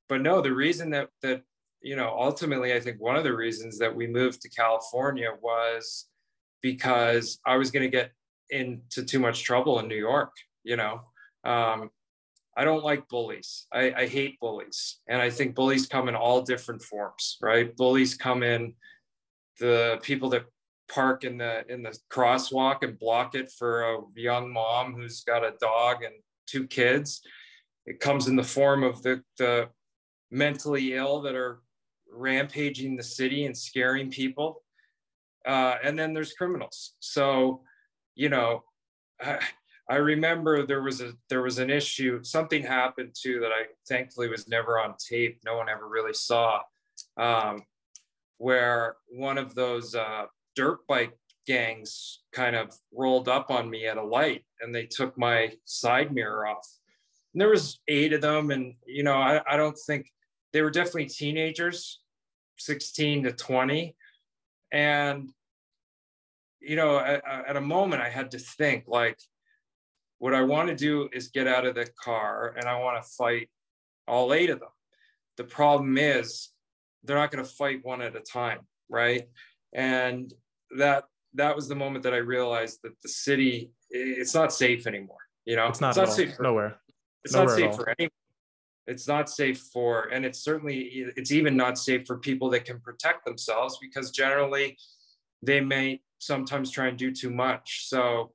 but 0.10 0.22
no, 0.22 0.42
the 0.42 0.54
reason 0.54 0.90
that, 0.92 1.10
that, 1.22 1.44
you 1.82 1.96
know, 1.96 2.16
ultimately, 2.18 2.74
I 2.74 2.80
think 2.80 3.00
one 3.00 3.16
of 3.16 3.24
the 3.24 3.36
reasons 3.36 3.78
that 3.78 3.96
we 3.96 4.08
moved 4.08 4.42
to 4.42 4.50
California 4.50 5.30
was 5.40 6.08
because 6.66 7.40
I 7.46 7.58
was 7.58 7.70
going 7.70 7.84
to 7.84 7.96
get 7.96 8.10
into 8.50 9.06
too 9.06 9.20
much 9.20 9.44
trouble 9.44 9.78
in 9.78 9.88
New 9.88 10.02
York, 10.12 10.32
you 10.64 10.78
know. 10.78 11.02
Um, 11.44 11.92
I 12.58 12.64
don't 12.64 12.84
like 12.84 13.08
bullies. 13.08 13.68
I, 13.72 13.94
I 13.96 14.08
hate 14.08 14.40
bullies. 14.40 15.00
And 15.08 15.22
I 15.22 15.30
think 15.30 15.54
bullies 15.54 15.86
come 15.86 16.10
in 16.10 16.16
all 16.16 16.42
different 16.42 16.82
forms, 16.82 17.38
right? 17.40 17.76
Bullies 17.78 18.16
come 18.16 18.42
in, 18.42 18.74
the 19.60 20.00
people 20.02 20.30
that 20.32 20.46
park 20.90 21.24
in 21.24 21.38
the 21.38 21.64
in 21.70 21.84
the 21.84 21.96
crosswalk 22.12 22.82
and 22.82 22.98
block 22.98 23.36
it 23.36 23.52
for 23.52 23.84
a 23.84 23.98
young 24.16 24.52
mom 24.52 24.96
who's 24.96 25.22
got 25.22 25.46
a 25.46 25.54
dog 25.62 26.04
and 26.04 26.16
two 26.48 26.66
kids. 26.66 27.22
It 27.86 28.00
comes 28.00 28.28
in 28.28 28.36
the 28.36 28.44
form 28.58 28.82
of 28.82 29.04
the, 29.04 29.22
the 29.38 29.70
mentally 30.32 30.96
ill 30.96 31.22
that 31.22 31.36
are 31.36 31.62
rampaging 32.12 32.98
the 32.98 33.04
city 33.04 33.46
and 33.46 33.56
scaring 33.56 34.10
people. 34.10 34.64
Uh, 35.46 35.76
and 35.84 35.98
then 35.98 36.14
there's 36.14 36.34
criminals. 36.34 36.94
So, 37.00 37.62
you 38.16 38.30
know, 38.30 38.64
I, 39.22 39.40
I 39.90 39.98
remember 39.98 40.66
there 40.66 40.82
was 40.82 41.02
a 41.02 41.14
there 41.30 41.44
was 41.44 41.60
an 41.60 41.70
issue. 41.70 42.24
Something 42.24 42.64
happened 42.64 43.16
too 43.20 43.40
that 43.42 43.52
I 43.52 43.66
thankfully 43.88 44.28
was 44.28 44.48
never 44.48 44.80
on 44.80 44.96
tape. 44.98 45.40
No 45.46 45.58
one 45.58 45.70
ever 45.70 45.88
really 45.88 46.14
saw. 46.14 46.62
Um, 47.18 47.64
where 48.38 48.96
one 49.10 49.38
of 49.38 49.54
those 49.56 49.96
uh, 49.96 50.26
dirt 50.56 50.80
bike 50.88 51.18
gangs 51.46 52.24
kind 52.34 52.56
of 52.56 52.74
rolled 52.92 53.30
up 53.30 53.52
on 53.52 53.70
me 53.70 53.86
at 53.86 53.98
a 53.98 54.04
light 54.04 54.44
and 54.62 54.74
they 54.74 54.86
took 54.86 55.18
my 55.18 55.54
side 55.66 56.14
mirror 56.14 56.48
off. 56.48 56.68
And 57.34 57.42
there 57.42 57.50
was 57.50 57.80
eight 57.88 58.14
of 58.14 58.22
them, 58.22 58.50
and 58.50 58.76
you 58.86 59.04
know, 59.04 59.16
I, 59.16 59.42
I 59.48 59.58
don't 59.58 59.78
think 59.86 60.12
they 60.54 60.62
were 60.62 60.72
definitely 60.72 61.08
teenagers, 61.08 62.00
16 62.58 63.24
to 63.24 63.34
20. 63.34 63.96
And 64.76 65.30
you 66.60 66.76
know, 66.76 67.00
at, 67.00 67.24
at 67.48 67.58
a 67.58 67.62
moment 67.62 68.02
I 68.02 68.10
had 68.10 68.32
to 68.32 68.40
think 68.40 68.84
like, 68.88 69.18
what 70.20 70.34
I 70.34 70.42
want 70.42 70.70
to 70.70 70.76
do 70.76 71.10
is 71.14 71.30
get 71.30 71.48
out 71.48 71.66
of 71.66 71.76
the 71.76 71.88
car 72.04 72.56
and 72.58 72.66
I 72.68 72.80
want 72.80 73.04
to 73.04 73.10
fight 73.18 73.50
all 74.08 74.34
eight 74.34 74.50
of 74.50 74.60
them. 74.60 74.70
The 75.38 75.44
problem 75.44 75.98
is 75.98 76.50
they're 77.04 77.18
not 77.18 77.32
going 77.32 77.44
to 77.44 77.50
fight 77.50 77.80
one 77.84 78.02
at 78.02 78.16
a 78.16 78.22
time 78.22 78.60
right? 78.90 79.28
And 79.74 80.34
that 80.78 81.06
that 81.36 81.56
was 81.56 81.68
the 81.68 81.76
moment 81.76 82.04
that 82.04 82.14
i 82.14 82.18
realized 82.18 82.80
that 82.84 82.94
the 83.02 83.10
city 83.10 83.72
it's 83.90 84.34
not 84.34 84.54
safe 84.54 84.88
anymore 84.88 85.18
you 85.46 85.56
know? 85.56 85.68
It's 85.68 85.82
not, 85.82 85.90
it's 85.90 85.98
not 85.98 86.12
safe 86.12 86.36
for, 86.36 86.44
nowhere. 86.44 86.78
it's 87.24 87.34
nowhere 87.34 87.48
not 87.48 87.56
safe 87.56 87.76
for 87.76 87.94
anyone 88.00 88.12
it's 88.88 89.08
not 89.08 89.30
safe 89.30 89.60
for 89.74 90.10
and 90.14 90.26
it's 90.26 90.40
certainly 90.40 91.06
it's 91.16 91.32
even 91.32 91.56
not 91.56 91.78
safe 91.78 92.06
for 92.06 92.18
people 92.18 92.50
that 92.50 92.66
can 92.66 92.80
protect 92.80 93.26
themselves 93.26 93.78
because 93.82 94.12
generally 94.12 94.78
they 95.42 95.60
may 95.60 96.00
sometimes 96.20 96.72
try 96.72 96.88
and 96.88 96.98
do 96.98 97.12
too 97.12 97.30
much 97.30 97.88
so 97.88 98.32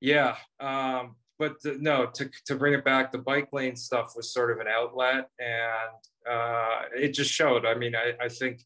yeah 0.00 0.36
um, 0.60 1.16
but 1.38 1.60
the, 1.62 1.76
no 1.80 2.06
to, 2.06 2.30
to 2.46 2.54
bring 2.54 2.74
it 2.74 2.84
back 2.84 3.12
the 3.12 3.18
bike 3.18 3.48
lane 3.52 3.76
stuff 3.76 4.12
was 4.16 4.32
sort 4.32 4.50
of 4.50 4.58
an 4.58 4.66
outlet 4.68 5.28
and 5.38 5.96
uh, 6.28 6.82
it 6.94 7.14
just 7.14 7.30
showed. 7.30 7.64
I 7.64 7.74
mean, 7.74 7.94
I, 7.94 8.12
I 8.20 8.28
think 8.28 8.64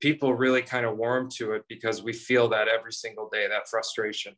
people 0.00 0.34
really 0.34 0.62
kind 0.62 0.86
of 0.86 0.96
warm 0.96 1.28
to 1.30 1.52
it 1.52 1.64
because 1.68 2.02
we 2.02 2.12
feel 2.12 2.48
that 2.48 2.68
every 2.68 2.92
single 2.92 3.28
day, 3.32 3.48
that 3.48 3.68
frustration. 3.68 4.34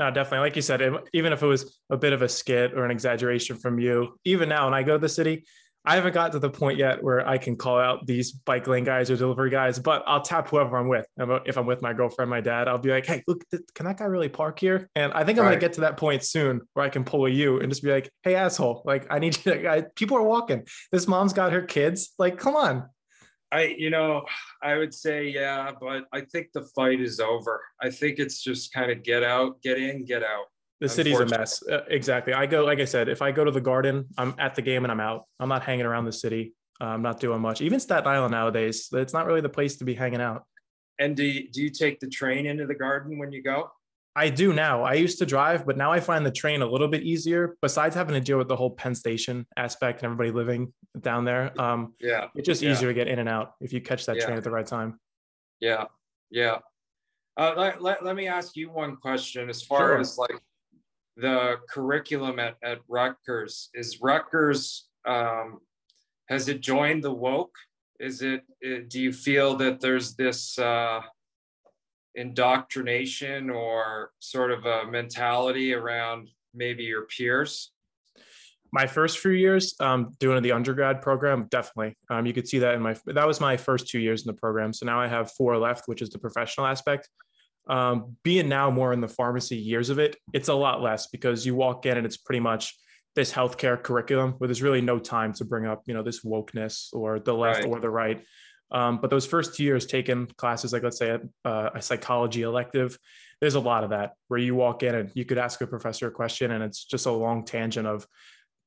No, 0.00 0.10
definitely. 0.10 0.46
Like 0.46 0.56
you 0.56 0.62
said, 0.62 0.80
even 1.12 1.30
if 1.34 1.42
it 1.42 1.46
was 1.46 1.78
a 1.90 1.96
bit 1.98 2.14
of 2.14 2.22
a 2.22 2.28
skit 2.28 2.72
or 2.72 2.86
an 2.86 2.90
exaggeration 2.90 3.58
from 3.58 3.78
you, 3.78 4.18
even 4.24 4.48
now 4.48 4.64
when 4.64 4.72
I 4.72 4.82
go 4.82 4.94
to 4.94 4.98
the 4.98 5.10
city, 5.10 5.44
I 5.84 5.96
haven't 5.96 6.14
got 6.14 6.32
to 6.32 6.38
the 6.38 6.48
point 6.48 6.78
yet 6.78 7.02
where 7.02 7.28
I 7.28 7.36
can 7.36 7.54
call 7.54 7.78
out 7.78 8.06
these 8.06 8.32
bike 8.32 8.66
lane 8.66 8.84
guys 8.84 9.10
or 9.10 9.16
delivery 9.16 9.50
guys, 9.50 9.78
but 9.78 10.02
I'll 10.06 10.22
tap 10.22 10.48
whoever 10.48 10.78
I'm 10.78 10.88
with. 10.88 11.06
If 11.44 11.58
I'm 11.58 11.66
with 11.66 11.82
my 11.82 11.92
girlfriend, 11.92 12.30
my 12.30 12.40
dad, 12.40 12.66
I'll 12.66 12.78
be 12.78 12.88
like, 12.88 13.04
"Hey, 13.04 13.22
look, 13.26 13.44
can 13.74 13.84
that 13.84 13.98
guy 13.98 14.06
really 14.06 14.30
park 14.30 14.58
here?" 14.58 14.88
And 14.94 15.12
I 15.12 15.22
think 15.22 15.38
I'm 15.38 15.44
right. 15.44 15.50
gonna 15.50 15.60
get 15.60 15.74
to 15.74 15.82
that 15.82 15.98
point 15.98 16.22
soon 16.22 16.62
where 16.72 16.86
I 16.86 16.88
can 16.88 17.04
pull 17.04 17.26
a 17.26 17.30
you 17.30 17.60
and 17.60 17.70
just 17.70 17.82
be 17.82 17.92
like, 17.92 18.10
"Hey, 18.22 18.36
asshole! 18.36 18.82
Like, 18.86 19.06
I 19.10 19.18
need 19.18 19.38
you. 19.44 19.68
I, 19.68 19.84
people 19.96 20.16
are 20.16 20.22
walking. 20.22 20.66
This 20.92 21.06
mom's 21.06 21.34
got 21.34 21.52
her 21.52 21.62
kids. 21.62 22.14
Like, 22.18 22.38
come 22.38 22.56
on." 22.56 22.88
I, 23.52 23.74
you 23.78 23.90
know, 23.90 24.24
I 24.62 24.76
would 24.76 24.94
say 24.94 25.28
yeah, 25.28 25.72
but 25.80 26.04
I 26.12 26.20
think 26.20 26.52
the 26.52 26.62
fight 26.74 27.00
is 27.00 27.18
over. 27.18 27.60
I 27.80 27.90
think 27.90 28.18
it's 28.18 28.42
just 28.42 28.72
kind 28.72 28.90
of 28.90 29.02
get 29.02 29.22
out, 29.22 29.60
get 29.62 29.78
in, 29.78 30.04
get 30.04 30.22
out. 30.22 30.44
The 30.80 30.88
city's 30.88 31.18
a 31.20 31.26
mess. 31.26 31.62
Uh, 31.66 31.80
exactly. 31.88 32.32
I 32.32 32.46
go, 32.46 32.64
like 32.64 32.78
I 32.78 32.86
said, 32.86 33.08
if 33.08 33.20
I 33.20 33.32
go 33.32 33.44
to 33.44 33.50
the 33.50 33.60
garden, 33.60 34.06
I'm 34.16 34.34
at 34.38 34.54
the 34.54 34.62
game 34.62 34.84
and 34.84 34.90
I'm 34.90 35.00
out. 35.00 35.24
I'm 35.38 35.48
not 35.48 35.62
hanging 35.62 35.84
around 35.84 36.06
the 36.06 36.12
city. 36.12 36.54
Uh, 36.80 36.86
I'm 36.86 37.02
not 37.02 37.20
doing 37.20 37.40
much. 37.42 37.60
Even 37.60 37.80
Staten 37.80 38.06
Island 38.06 38.32
nowadays, 38.32 38.88
it's 38.92 39.12
not 39.12 39.26
really 39.26 39.42
the 39.42 39.50
place 39.50 39.76
to 39.76 39.84
be 39.84 39.94
hanging 39.94 40.22
out. 40.22 40.44
And 40.98 41.14
do 41.14 41.24
you, 41.24 41.50
do 41.50 41.62
you 41.62 41.70
take 41.70 42.00
the 42.00 42.08
train 42.08 42.46
into 42.46 42.66
the 42.66 42.74
garden 42.74 43.18
when 43.18 43.30
you 43.30 43.42
go? 43.42 43.70
I 44.16 44.28
do 44.28 44.52
now. 44.52 44.82
I 44.82 44.94
used 44.94 45.18
to 45.20 45.26
drive, 45.26 45.64
but 45.64 45.76
now 45.76 45.92
I 45.92 46.00
find 46.00 46.26
the 46.26 46.32
train 46.32 46.62
a 46.62 46.66
little 46.66 46.88
bit 46.88 47.02
easier. 47.02 47.56
Besides 47.62 47.94
having 47.94 48.14
to 48.14 48.20
deal 48.20 48.38
with 48.38 48.48
the 48.48 48.56
whole 48.56 48.70
Penn 48.70 48.94
Station 48.94 49.46
aspect 49.56 50.02
and 50.02 50.12
everybody 50.12 50.30
living 50.30 50.72
down 51.00 51.24
there, 51.24 51.58
um, 51.60 51.94
yeah, 52.00 52.26
it's 52.34 52.46
just 52.46 52.60
yeah. 52.60 52.72
easier 52.72 52.88
to 52.88 52.94
get 52.94 53.06
in 53.06 53.20
and 53.20 53.28
out 53.28 53.54
if 53.60 53.72
you 53.72 53.80
catch 53.80 54.06
that 54.06 54.16
yeah. 54.16 54.24
train 54.24 54.36
at 54.36 54.44
the 54.44 54.50
right 54.50 54.66
time. 54.66 54.98
Yeah, 55.60 55.84
yeah. 56.30 56.58
Uh, 57.36 57.54
let, 57.56 57.82
let, 57.82 58.04
let 58.04 58.16
me 58.16 58.26
ask 58.26 58.56
you 58.56 58.70
one 58.70 58.96
question 58.96 59.48
as 59.48 59.62
far 59.62 59.90
sure. 59.90 59.98
as 60.00 60.18
like 60.18 60.40
the 61.16 61.56
curriculum 61.68 62.38
at, 62.38 62.56
at 62.62 62.80
Rutgers. 62.88 63.70
Is 63.74 64.00
Rutgers, 64.00 64.88
um, 65.06 65.60
has 66.28 66.48
it 66.48 66.60
joined 66.60 67.04
the 67.04 67.12
woke? 67.12 67.54
Is 68.00 68.22
it, 68.22 68.42
it 68.60 68.88
do 68.90 69.00
you 69.00 69.12
feel 69.12 69.56
that 69.56 69.80
there's 69.80 70.16
this 70.16 70.58
uh, 70.58 71.00
indoctrination 72.14 73.50
or 73.50 74.10
sort 74.18 74.50
of 74.50 74.64
a 74.64 74.90
mentality 74.90 75.74
around 75.74 76.28
maybe 76.54 76.84
your 76.84 77.02
peers? 77.02 77.72
my 78.72 78.86
first 78.86 79.18
few 79.18 79.32
years 79.32 79.74
um, 79.80 80.12
doing 80.20 80.40
the 80.44 80.52
undergrad 80.52 81.02
program 81.02 81.48
definitely 81.50 81.96
um, 82.08 82.24
you 82.24 82.32
could 82.32 82.46
see 82.46 82.60
that 82.60 82.74
in 82.74 82.80
my 82.80 82.94
that 83.06 83.26
was 83.26 83.40
my 83.40 83.56
first 83.56 83.88
two 83.88 83.98
years 83.98 84.22
in 84.22 84.28
the 84.28 84.40
program 84.40 84.72
so 84.72 84.86
now 84.86 85.00
i 85.00 85.08
have 85.08 85.32
four 85.32 85.58
left 85.58 85.88
which 85.88 86.00
is 86.00 86.08
the 86.10 86.18
professional 86.20 86.64
aspect 86.64 87.08
um, 87.70 88.16
being 88.24 88.48
now 88.48 88.70
more 88.70 88.92
in 88.92 89.00
the 89.00 89.08
pharmacy 89.08 89.56
years 89.56 89.90
of 89.90 89.98
it, 89.98 90.16
it's 90.32 90.48
a 90.48 90.54
lot 90.54 90.82
less 90.82 91.06
because 91.06 91.46
you 91.46 91.54
walk 91.54 91.86
in 91.86 91.96
and 91.96 92.04
it's 92.04 92.16
pretty 92.16 92.40
much 92.40 92.76
this 93.14 93.32
healthcare 93.32 93.80
curriculum 93.80 94.32
where 94.38 94.48
there's 94.48 94.62
really 94.62 94.80
no 94.80 94.98
time 94.98 95.32
to 95.34 95.44
bring 95.44 95.66
up, 95.66 95.82
you 95.86 95.94
know, 95.94 96.02
this 96.02 96.24
wokeness 96.24 96.88
or 96.92 97.20
the 97.20 97.32
left 97.32 97.60
right. 97.60 97.68
or 97.68 97.80
the 97.80 97.90
right. 97.90 98.24
Um, 98.72 98.98
but 99.00 99.10
those 99.10 99.26
first 99.26 99.54
two 99.54 99.64
years 99.64 99.86
taking 99.86 100.26
classes, 100.36 100.72
like 100.72 100.82
let's 100.82 100.98
say 100.98 101.10
a, 101.10 101.48
uh, 101.48 101.70
a, 101.74 101.82
psychology 101.82 102.42
elective, 102.42 102.96
there's 103.40 103.56
a 103.56 103.60
lot 103.60 103.84
of 103.84 103.90
that 103.90 104.12
where 104.28 104.38
you 104.38 104.54
walk 104.54 104.82
in 104.82 104.94
and 104.94 105.10
you 105.14 105.24
could 105.24 105.38
ask 105.38 105.60
a 105.60 105.66
professor 105.66 106.06
a 106.06 106.10
question 106.10 106.52
and 106.52 106.62
it's 106.62 106.84
just 106.84 107.06
a 107.06 107.10
long 107.10 107.44
tangent 107.44 107.86
of 107.86 108.06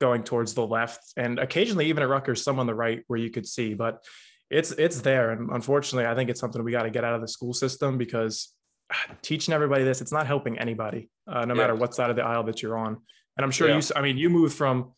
going 0.01 0.23
towards 0.23 0.53
the 0.53 0.65
left 0.65 1.13
and 1.15 1.39
occasionally 1.39 1.85
even 1.85 2.03
at 2.03 2.09
Rutgers, 2.09 2.43
some 2.43 2.59
on 2.59 2.67
the 2.67 2.75
right 2.75 3.03
where 3.07 3.19
you 3.19 3.29
could 3.29 3.47
see, 3.47 3.73
but 3.73 4.03
it's 4.49 4.71
it's 4.71 5.01
there. 5.01 5.31
And 5.31 5.49
unfortunately, 5.51 6.05
I 6.05 6.15
think 6.15 6.29
it's 6.29 6.39
something 6.39 6.63
we 6.63 6.71
got 6.71 6.83
to 6.83 6.89
get 6.89 7.03
out 7.03 7.15
of 7.15 7.21
the 7.21 7.27
school 7.27 7.53
system 7.53 7.97
because 7.97 8.53
teaching 9.21 9.53
everybody 9.53 9.83
this, 9.83 10.01
it's 10.01 10.11
not 10.11 10.27
helping 10.27 10.59
anybody, 10.59 11.09
uh, 11.27 11.45
no 11.45 11.53
yeah. 11.53 11.61
matter 11.61 11.75
what 11.75 11.95
side 11.95 12.09
of 12.09 12.15
the 12.15 12.23
aisle 12.23 12.43
that 12.43 12.61
you're 12.61 12.77
on. 12.77 12.97
And 13.37 13.43
I'm 13.43 13.51
sure 13.51 13.67
yeah. 13.67 13.77
you, 13.77 13.81
I 13.95 14.01
mean, 14.01 14.17
you 14.17 14.29
moved 14.29 14.55
from 14.55 14.91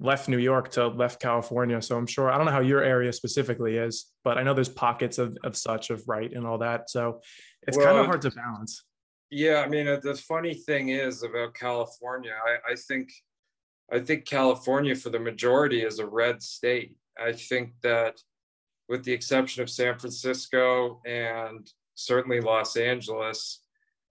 left 0.00 0.28
New 0.28 0.38
York 0.38 0.70
to 0.70 0.86
left 0.88 1.20
California. 1.20 1.80
So 1.82 1.96
I'm 1.96 2.06
sure, 2.06 2.30
I 2.30 2.36
don't 2.36 2.46
know 2.46 2.52
how 2.52 2.60
your 2.60 2.82
area 2.82 3.12
specifically 3.12 3.76
is, 3.76 4.12
but 4.22 4.38
I 4.38 4.42
know 4.42 4.54
there's 4.54 4.68
pockets 4.68 5.18
of, 5.18 5.36
of 5.42 5.56
such 5.56 5.90
of 5.90 6.02
right 6.06 6.32
and 6.32 6.46
all 6.46 6.58
that. 6.58 6.88
So 6.88 7.20
it's 7.66 7.76
well, 7.76 7.86
kind 7.86 7.98
of 7.98 8.06
hard 8.06 8.22
to 8.22 8.30
balance. 8.30 8.84
Yeah. 9.30 9.62
I 9.64 9.68
mean, 9.68 9.88
uh, 9.88 9.98
the 10.02 10.14
funny 10.14 10.54
thing 10.54 10.90
is 10.90 11.22
about 11.22 11.54
California, 11.54 12.32
I, 12.46 12.72
I 12.72 12.76
think, 12.76 13.10
I 13.92 13.98
think 13.98 14.24
California 14.24 14.94
for 14.94 15.10
the 15.10 15.18
majority 15.18 15.82
is 15.82 15.98
a 15.98 16.06
red 16.06 16.42
state. 16.42 16.96
I 17.20 17.32
think 17.32 17.72
that 17.82 18.14
with 18.88 19.04
the 19.04 19.12
exception 19.12 19.62
of 19.62 19.68
San 19.68 19.98
Francisco 19.98 21.00
and 21.04 21.68
certainly 21.94 22.40
Los 22.40 22.76
Angeles, 22.76 23.60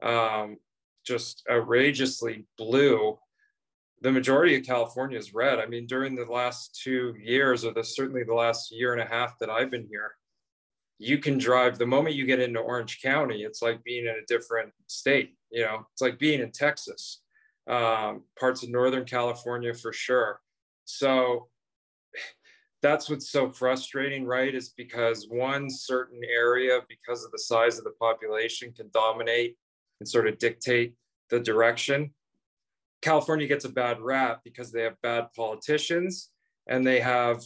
um, 0.03 0.57
just 1.05 1.43
outrageously 1.49 2.45
blue. 2.57 3.17
The 4.01 4.11
majority 4.11 4.55
of 4.55 4.65
California 4.65 5.17
is 5.17 5.33
red. 5.33 5.59
I 5.59 5.65
mean, 5.65 5.87
during 5.87 6.15
the 6.15 6.25
last 6.25 6.79
two 6.83 7.15
years, 7.19 7.65
or 7.65 7.73
the 7.73 7.83
certainly 7.83 8.23
the 8.23 8.33
last 8.33 8.71
year 8.71 8.93
and 8.93 9.01
a 9.01 9.05
half 9.05 9.39
that 9.39 9.49
I've 9.49 9.71
been 9.71 9.87
here, 9.89 10.11
you 10.99 11.17
can 11.17 11.37
drive 11.37 11.77
the 11.77 11.85
moment 11.85 12.15
you 12.15 12.25
get 12.25 12.39
into 12.39 12.59
Orange 12.59 13.01
County, 13.01 13.43
it's 13.43 13.61
like 13.61 13.83
being 13.83 14.05
in 14.05 14.15
a 14.15 14.25
different 14.27 14.71
state. 14.87 15.35
You 15.51 15.63
know, 15.63 15.85
it's 15.93 16.01
like 16.01 16.19
being 16.19 16.41
in 16.41 16.51
Texas, 16.51 17.21
um, 17.67 18.23
parts 18.39 18.63
of 18.63 18.69
Northern 18.69 19.05
California 19.05 19.73
for 19.73 19.93
sure. 19.93 20.41
So 20.85 21.49
that's 22.81 23.09
what's 23.09 23.29
so 23.29 23.51
frustrating, 23.51 24.25
right? 24.25 24.53
Is 24.53 24.69
because 24.69 25.27
one 25.29 25.69
certain 25.69 26.21
area, 26.23 26.81
because 26.87 27.25
of 27.25 27.31
the 27.31 27.39
size 27.39 27.77
of 27.77 27.83
the 27.83 27.93
population, 27.99 28.73
can 28.73 28.89
dominate 28.93 29.57
and 29.99 30.07
sort 30.07 30.27
of 30.27 30.37
dictate 30.37 30.93
the 31.29 31.39
direction. 31.39 32.11
California 33.01 33.47
gets 33.47 33.65
a 33.65 33.69
bad 33.69 33.99
rap 33.99 34.41
because 34.43 34.71
they 34.71 34.83
have 34.83 35.01
bad 35.01 35.27
politicians 35.35 36.29
and 36.67 36.85
they 36.85 36.99
have 36.99 37.41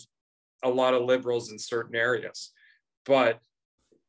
a 0.63 0.69
lot 0.69 0.93
of 0.93 1.03
liberals 1.03 1.51
in 1.51 1.59
certain 1.59 1.95
areas. 1.95 2.51
But 3.05 3.39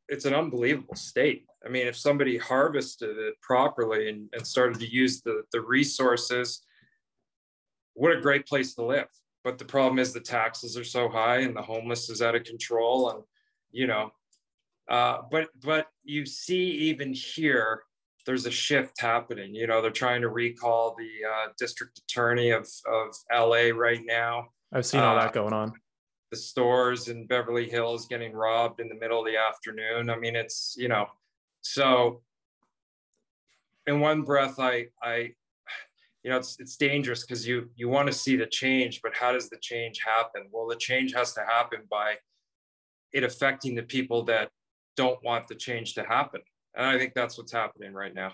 it's 0.08 0.24
an 0.24 0.34
unbelievable 0.34 0.94
state. 0.94 1.46
I 1.64 1.68
mean, 1.68 1.86
if 1.86 1.96
somebody 1.96 2.36
harvested 2.36 3.16
it 3.16 3.40
properly 3.40 4.08
and, 4.08 4.28
and 4.32 4.46
started 4.46 4.78
to 4.80 4.90
use 4.90 5.22
the, 5.22 5.42
the 5.52 5.60
resources, 5.60 6.62
what 7.94 8.16
a 8.16 8.20
great 8.20 8.46
place 8.46 8.74
to 8.74 8.84
live 8.84 9.08
but 9.44 9.58
the 9.58 9.64
problem 9.64 9.98
is 9.98 10.12
the 10.12 10.20
taxes 10.20 10.76
are 10.76 10.84
so 10.84 11.08
high 11.08 11.38
and 11.38 11.56
the 11.56 11.62
homeless 11.62 12.08
is 12.08 12.22
out 12.22 12.34
of 12.34 12.44
control 12.44 13.10
and 13.10 13.22
you 13.70 13.86
know 13.86 14.10
uh, 14.88 15.18
but 15.30 15.48
but 15.62 15.86
you 16.04 16.26
see 16.26 16.70
even 16.70 17.12
here 17.12 17.82
there's 18.26 18.46
a 18.46 18.50
shift 18.50 19.00
happening 19.00 19.54
you 19.54 19.66
know 19.66 19.82
they're 19.82 19.90
trying 19.90 20.20
to 20.20 20.28
recall 20.28 20.94
the 20.98 21.28
uh, 21.28 21.48
district 21.58 21.98
attorney 21.98 22.50
of 22.50 22.68
of 22.86 23.14
la 23.32 23.70
right 23.74 24.02
now. 24.04 24.46
I've 24.72 24.86
seen 24.86 25.00
all 25.00 25.16
uh, 25.16 25.20
that 25.20 25.32
going 25.32 25.52
on. 25.52 25.72
the 26.30 26.36
stores 26.36 27.08
in 27.08 27.26
beverly 27.26 27.68
hills 27.68 28.06
getting 28.06 28.32
robbed 28.32 28.80
in 28.80 28.88
the 28.88 28.94
middle 28.94 29.20
of 29.20 29.26
the 29.26 29.36
afternoon. 29.36 30.10
I 30.10 30.16
mean 30.16 30.36
it's 30.36 30.74
you 30.78 30.88
know 30.88 31.06
so 31.60 32.22
in 33.86 34.00
one 34.00 34.22
breath 34.22 34.58
i 34.58 34.86
i 35.02 35.32
you 36.22 36.30
know 36.30 36.36
it's 36.36 36.56
it's 36.60 36.76
dangerous 36.76 37.22
because 37.22 37.46
you 37.46 37.68
you 37.74 37.88
want 37.88 38.06
to 38.06 38.12
see 38.12 38.36
the 38.36 38.46
change 38.46 39.00
but 39.02 39.14
how 39.14 39.32
does 39.32 39.48
the 39.50 39.58
change 39.60 40.00
happen? 40.04 40.48
Well 40.52 40.68
the 40.68 40.76
change 40.76 41.12
has 41.14 41.32
to 41.34 41.40
happen 41.40 41.80
by 41.90 42.16
it 43.12 43.24
affecting 43.24 43.74
the 43.74 43.82
people 43.82 44.24
that 44.24 44.50
don't 44.96 45.22
want 45.24 45.48
the 45.48 45.54
change 45.54 45.94
to 45.94 46.04
happen 46.04 46.40
and 46.76 46.86
i 46.86 46.98
think 46.98 47.12
that's 47.14 47.38
what's 47.38 47.52
happening 47.52 47.92
right 47.92 48.14
now 48.14 48.32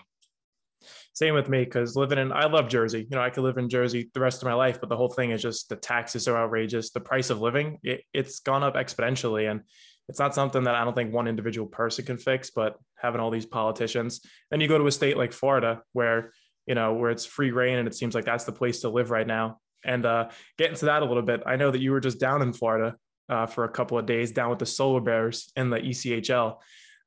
same 1.13 1.33
with 1.33 1.49
me 1.49 1.63
because 1.63 1.95
living 1.95 2.17
in 2.17 2.31
i 2.31 2.45
love 2.45 2.69
jersey 2.69 2.99
you 3.09 3.15
know 3.15 3.21
i 3.21 3.29
could 3.29 3.43
live 3.43 3.57
in 3.57 3.69
jersey 3.69 4.09
the 4.13 4.19
rest 4.19 4.41
of 4.41 4.47
my 4.47 4.53
life 4.53 4.79
but 4.79 4.89
the 4.89 4.95
whole 4.97 5.09
thing 5.09 5.31
is 5.31 5.41
just 5.41 5.69
the 5.69 5.75
taxes 5.75 6.27
are 6.27 6.37
outrageous 6.37 6.91
the 6.91 6.99
price 6.99 7.29
of 7.29 7.41
living 7.41 7.77
it, 7.83 8.01
it's 8.13 8.39
gone 8.39 8.63
up 8.63 8.75
exponentially 8.75 9.49
and 9.49 9.61
it's 10.07 10.19
not 10.19 10.33
something 10.33 10.63
that 10.63 10.75
i 10.75 10.83
don't 10.83 10.95
think 10.95 11.13
one 11.13 11.27
individual 11.27 11.67
person 11.67 12.05
can 12.05 12.17
fix 12.17 12.49
but 12.49 12.77
having 12.97 13.19
all 13.19 13.29
these 13.29 13.45
politicians 13.45 14.21
then 14.51 14.61
you 14.61 14.67
go 14.67 14.77
to 14.77 14.87
a 14.87 14.91
state 14.91 15.17
like 15.17 15.33
florida 15.33 15.81
where 15.91 16.31
you 16.69 16.75
know, 16.75 16.93
where 16.93 17.09
it's 17.09 17.25
free 17.25 17.49
reign 17.49 17.79
and 17.79 17.87
it 17.87 17.95
seems 17.95 18.13
like 18.13 18.25
that's 18.25 18.43
the 18.43 18.51
place 18.51 18.81
to 18.81 18.89
live 18.89 19.09
right 19.09 19.25
now. 19.25 19.57
And 19.83 20.05
uh, 20.05 20.29
get 20.59 20.69
into 20.69 20.85
that 20.85 21.01
a 21.01 21.05
little 21.05 21.23
bit. 21.23 21.41
I 21.45 21.55
know 21.55 21.71
that 21.71 21.81
you 21.81 21.91
were 21.91 21.99
just 21.99 22.19
down 22.19 22.43
in 22.43 22.53
Florida 22.53 22.95
uh, 23.27 23.47
for 23.47 23.63
a 23.63 23.69
couple 23.69 23.97
of 23.97 24.05
days, 24.05 24.31
down 24.31 24.51
with 24.51 24.59
the 24.59 24.67
Solar 24.67 25.01
Bears 25.01 25.51
in 25.55 25.71
the 25.71 25.79
ECHL. 25.79 26.57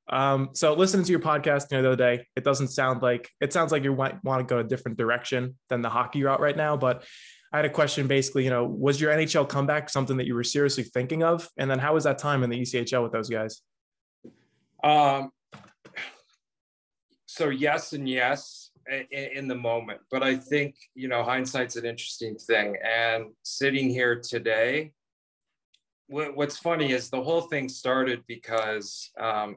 Um, 0.08 0.50
so 0.52 0.74
listening 0.74 1.04
to 1.04 1.10
your 1.10 1.20
podcast 1.20 1.70
you 1.70 1.78
know, 1.78 1.82
the 1.82 1.88
other 1.92 1.96
day, 2.16 2.26
it 2.36 2.44
doesn't 2.44 2.68
sound 2.68 3.02
like 3.02 3.30
it 3.40 3.52
sounds 3.52 3.72
like 3.72 3.84
you 3.84 3.94
might 3.94 4.22
want 4.24 4.46
to 4.46 4.52
go 4.52 4.60
a 4.60 4.64
different 4.64 4.98
direction 4.98 5.56
than 5.68 5.80
the 5.80 5.88
hockey 5.88 6.22
route 6.22 6.40
right 6.40 6.56
now. 6.56 6.76
But 6.76 7.04
I 7.52 7.58
had 7.58 7.64
a 7.64 7.70
question 7.70 8.06
basically, 8.06 8.44
you 8.44 8.50
know, 8.50 8.64
was 8.64 9.00
your 9.00 9.12
NHL 9.12 9.48
comeback 9.48 9.90
something 9.90 10.16
that 10.16 10.26
you 10.26 10.34
were 10.34 10.44
seriously 10.44 10.84
thinking 10.84 11.22
of? 11.22 11.48
And 11.58 11.70
then 11.70 11.78
how 11.78 11.94
was 11.94 12.04
that 12.04 12.18
time 12.18 12.42
in 12.42 12.50
the 12.50 12.60
ECHL 12.60 13.02
with 13.02 13.12
those 13.12 13.28
guys? 13.28 13.60
Um, 14.82 15.30
so 17.26 17.50
yes 17.50 17.92
and 17.92 18.08
yes 18.08 18.70
in 19.10 19.48
the 19.48 19.54
moment. 19.54 20.00
But 20.10 20.22
I 20.22 20.36
think, 20.36 20.76
you 20.94 21.08
know, 21.08 21.22
hindsight's 21.22 21.76
an 21.76 21.84
interesting 21.84 22.36
thing. 22.36 22.76
And 22.84 23.26
sitting 23.42 23.88
here 23.88 24.20
today, 24.20 24.92
what's 26.08 26.58
funny 26.58 26.92
is 26.92 27.08
the 27.08 27.22
whole 27.22 27.42
thing 27.42 27.68
started 27.68 28.22
because 28.26 29.10
um, 29.18 29.56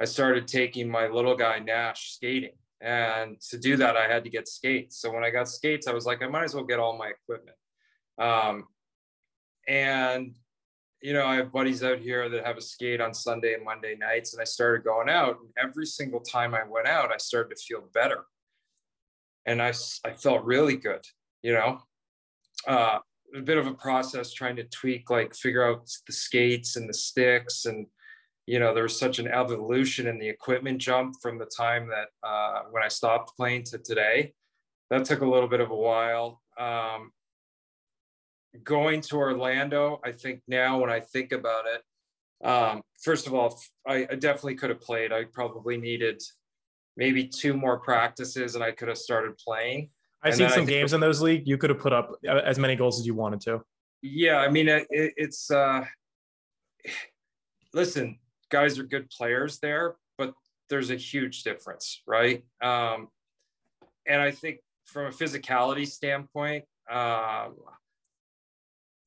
I 0.00 0.04
started 0.04 0.46
taking 0.46 0.88
my 0.88 1.08
little 1.08 1.36
guy 1.36 1.58
Nash 1.58 2.12
skating. 2.14 2.56
And 2.80 3.40
to 3.50 3.58
do 3.58 3.76
that, 3.78 3.96
I 3.96 4.06
had 4.06 4.24
to 4.24 4.30
get 4.30 4.48
skates. 4.48 4.98
So 4.98 5.10
when 5.10 5.24
I 5.24 5.30
got 5.30 5.48
skates, 5.48 5.86
I 5.86 5.92
was 5.92 6.04
like, 6.04 6.22
I 6.22 6.26
might 6.26 6.44
as 6.44 6.54
well 6.54 6.64
get 6.64 6.78
all 6.78 6.98
my 6.98 7.08
equipment. 7.08 7.56
Um, 8.18 8.64
and 9.66 10.34
you 11.02 11.12
know, 11.12 11.26
I 11.26 11.36
have 11.36 11.52
buddies 11.52 11.82
out 11.82 11.98
here 11.98 12.28
that 12.28 12.44
have 12.44 12.56
a 12.56 12.60
skate 12.62 13.00
on 13.00 13.12
Sunday 13.14 13.54
and 13.54 13.64
Monday 13.64 13.96
nights, 13.96 14.32
and 14.32 14.40
I 14.40 14.44
started 14.44 14.84
going 14.84 15.08
out. 15.08 15.38
And 15.40 15.50
every 15.56 15.86
single 15.86 16.20
time 16.20 16.54
I 16.54 16.64
went 16.68 16.88
out, 16.88 17.12
I 17.12 17.18
started 17.18 17.54
to 17.54 17.62
feel 17.62 17.88
better, 17.92 18.24
and 19.44 19.62
I 19.62 19.72
I 20.04 20.12
felt 20.12 20.44
really 20.44 20.76
good. 20.76 21.04
You 21.42 21.52
know, 21.52 21.80
uh, 22.66 22.98
a 23.36 23.40
bit 23.40 23.58
of 23.58 23.66
a 23.66 23.74
process 23.74 24.32
trying 24.32 24.56
to 24.56 24.64
tweak, 24.64 25.10
like 25.10 25.34
figure 25.34 25.64
out 25.64 25.88
the 26.06 26.12
skates 26.12 26.76
and 26.76 26.88
the 26.88 26.94
sticks, 26.94 27.66
and 27.66 27.86
you 28.46 28.60
know, 28.60 28.72
there 28.72 28.84
was 28.84 28.98
such 28.98 29.18
an 29.18 29.26
evolution 29.26 30.06
in 30.06 30.18
the 30.18 30.28
equipment 30.28 30.78
jump 30.78 31.16
from 31.20 31.38
the 31.38 31.46
time 31.46 31.88
that 31.88 32.08
uh, 32.26 32.62
when 32.70 32.82
I 32.82 32.88
stopped 32.88 33.36
playing 33.36 33.64
to 33.64 33.78
today. 33.78 34.32
That 34.90 35.04
took 35.04 35.20
a 35.20 35.26
little 35.26 35.48
bit 35.48 35.60
of 35.60 35.70
a 35.70 35.76
while. 35.76 36.40
Um, 36.58 37.10
going 38.62 39.00
to 39.02 39.16
Orlando, 39.16 40.00
I 40.04 40.12
think 40.12 40.42
now 40.46 40.80
when 40.80 40.90
I 40.90 41.00
think 41.00 41.32
about 41.32 41.64
it, 41.66 42.46
um, 42.46 42.82
first 43.02 43.26
of 43.26 43.34
all, 43.34 43.60
I, 43.86 44.06
I 44.10 44.14
definitely 44.14 44.54
could 44.54 44.70
have 44.70 44.80
played. 44.80 45.12
I 45.12 45.24
probably 45.24 45.76
needed 45.76 46.22
maybe 46.96 47.26
two 47.26 47.54
more 47.54 47.78
practices 47.80 48.54
and 48.54 48.62
I 48.62 48.70
could 48.70 48.88
have 48.88 48.98
started 48.98 49.36
playing. 49.38 49.90
I've 50.22 50.36
seen 50.36 50.50
some 50.50 50.64
games 50.64 50.92
in 50.92 51.00
those 51.00 51.20
league. 51.20 51.46
You 51.46 51.58
could 51.58 51.70
have 51.70 51.78
put 51.78 51.92
up 51.92 52.12
as 52.24 52.58
many 52.58 52.76
goals 52.76 52.98
as 52.98 53.06
you 53.06 53.14
wanted 53.14 53.40
to. 53.42 53.62
Yeah, 54.02 54.38
I 54.38 54.48
mean, 54.48 54.68
it, 54.68 54.86
it's 54.90 55.50
uh, 55.50 55.84
listen, 57.74 58.18
guys 58.50 58.78
are 58.78 58.84
good 58.84 59.10
players 59.10 59.58
there, 59.58 59.96
but 60.18 60.34
there's 60.68 60.90
a 60.90 60.96
huge 60.96 61.42
difference, 61.42 62.02
right? 62.06 62.44
Um, 62.62 63.08
and 64.06 64.20
I 64.22 64.30
think 64.30 64.60
from 64.84 65.06
a 65.06 65.10
physicality 65.10 65.86
standpoint, 65.86 66.64
um, 66.90 67.56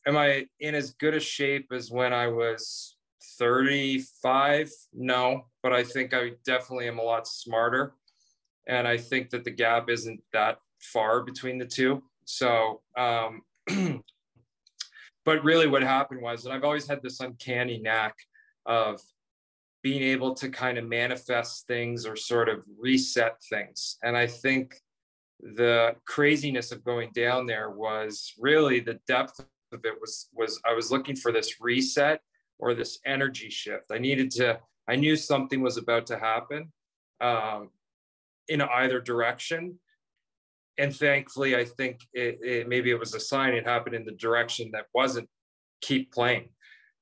am 0.06 0.18
I 0.18 0.48
in 0.60 0.76
as 0.76 0.92
good 0.92 1.14
a 1.14 1.20
shape 1.20 1.72
as 1.72 1.92
when 1.92 2.14
I 2.14 2.28
was 2.28 2.96
35? 3.38 4.72
No, 4.94 5.46
but 5.64 5.74
I 5.74 5.84
think 5.84 6.14
I 6.14 6.32
definitely 6.46 6.88
am 6.88 7.00
a 7.00 7.04
lot 7.04 7.28
smarter. 7.28 7.94
And 8.68 8.88
I 8.88 8.98
think 8.98 9.30
that 9.32 9.44
the 9.44 9.52
gap 9.52 9.90
isn't 9.90 10.22
that 10.34 10.60
far 10.80 11.24
between 11.24 11.58
the 11.58 11.66
two. 11.66 12.04
So, 12.26 12.82
um, 12.98 13.42
but 15.26 15.44
really 15.44 15.68
what 15.68 15.82
happened 15.82 16.22
was, 16.22 16.46
and 16.46 16.54
I've 16.54 16.64
always 16.64 16.88
had 16.88 17.02
this 17.02 17.20
uncanny 17.20 17.80
knack 17.80 18.16
of 18.66 19.02
being 19.82 20.04
able 20.04 20.34
to 20.36 20.50
kind 20.50 20.78
of 20.78 20.86
manifest 20.88 21.68
things 21.68 22.06
or 22.06 22.16
sort 22.16 22.50
of 22.50 22.64
reset 22.80 23.42
things. 23.50 23.98
And 24.04 24.18
I 24.18 24.28
think 24.28 24.76
the 25.42 25.96
craziness 26.06 26.72
of 26.72 26.84
going 26.84 27.12
down 27.14 27.46
there 27.46 27.70
was 27.70 28.34
really 28.38 28.82
the 28.82 29.00
depth 29.08 29.40
of 29.72 29.86
it 29.86 29.94
was 30.02 30.30
was 30.34 30.60
I 30.66 30.74
was 30.74 30.92
looking 30.92 31.16
for 31.16 31.32
this 31.32 31.62
reset 31.62 32.22
or 32.58 32.74
this 32.74 33.00
energy 33.06 33.50
shift. 33.50 33.86
I 33.92 34.00
needed 34.00 34.32
to. 34.32 34.60
I 34.88 34.96
knew 34.96 35.16
something 35.16 35.62
was 35.62 35.78
about 35.78 36.08
to 36.08 36.18
happen 36.18 36.72
um, 37.22 37.70
in 38.48 38.62
either 38.62 39.00
direction, 39.00 39.80
and 40.78 40.96
thankfully, 40.96 41.56
I 41.56 41.66
think 41.66 42.00
it, 42.14 42.40
it, 42.42 42.68
maybe 42.68 42.90
it 42.90 43.00
was 43.00 43.14
a 43.14 43.20
sign. 43.20 43.54
It 43.54 43.68
happened 43.68 43.96
in 43.96 44.06
the 44.06 44.14
direction 44.14 44.72
that 44.74 44.86
wasn't 44.94 45.30
keep 45.82 46.12
playing, 46.12 46.50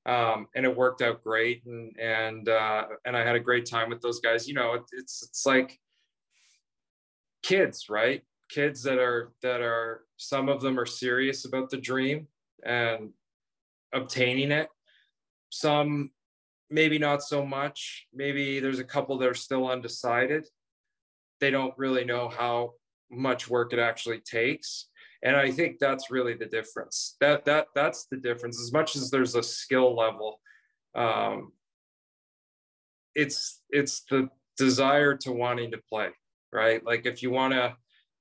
um, 0.08 0.48
and 0.56 0.66
it 0.66 0.76
worked 0.76 1.02
out 1.02 1.24
great. 1.24 1.64
And 1.66 1.96
and 2.00 2.50
uh, 2.50 2.86
and 3.06 3.16
I 3.16 3.24
had 3.24 3.36
a 3.36 3.42
great 3.42 3.66
time 3.66 3.90
with 3.90 4.02
those 4.02 4.20
guys. 4.20 4.48
You 4.48 4.56
know, 4.56 4.74
it, 4.74 4.84
it's 4.94 5.22
it's 5.22 5.46
like 5.46 5.78
kids, 7.44 7.90
right? 7.90 8.24
Kids 8.50 8.82
that 8.84 8.98
are 8.98 9.34
that 9.42 9.62
are 9.62 10.06
some 10.16 10.48
of 10.50 10.62
them 10.62 10.80
are 10.80 10.86
serious 10.86 11.46
about 11.46 11.70
the 11.70 11.78
dream 11.78 12.28
and 12.66 13.10
obtaining 13.94 14.52
it. 14.52 14.70
Some 15.50 16.12
maybe 16.70 16.98
not 16.98 17.22
so 17.22 17.46
much. 17.46 18.08
Maybe 18.14 18.60
there's 18.60 18.80
a 18.80 18.86
couple 18.86 19.18
that 19.18 19.30
are 19.30 19.34
still 19.34 19.70
undecided. 19.70 20.48
They 21.40 21.52
don't 21.52 21.78
really 21.78 22.06
know 22.06 22.30
how 22.30 22.74
much 23.12 23.50
work 23.50 23.74
it 23.74 23.80
actually 23.80 24.20
takes. 24.20 24.88
And 25.24 25.36
I 25.36 25.52
think 25.52 25.80
that's 25.80 26.12
really 26.12 26.36
the 26.36 26.46
difference. 26.46 27.16
That 27.22 27.46
that 27.46 27.68
that's 27.74 28.06
the 28.06 28.18
difference. 28.18 28.62
As 28.62 28.72
much 28.72 28.96
as 28.96 29.10
there's 29.10 29.36
a 29.36 29.44
skill 29.44 29.96
level, 29.96 30.40
um, 30.96 31.52
it's 33.16 33.62
it's 33.70 34.04
the 34.10 34.30
desire 34.58 35.16
to 35.18 35.32
wanting 35.32 35.72
to 35.72 35.80
play, 35.90 36.10
right? 36.54 36.86
Like 36.86 37.06
if 37.06 37.24
you 37.24 37.32
want 37.32 37.54
to 37.54 37.76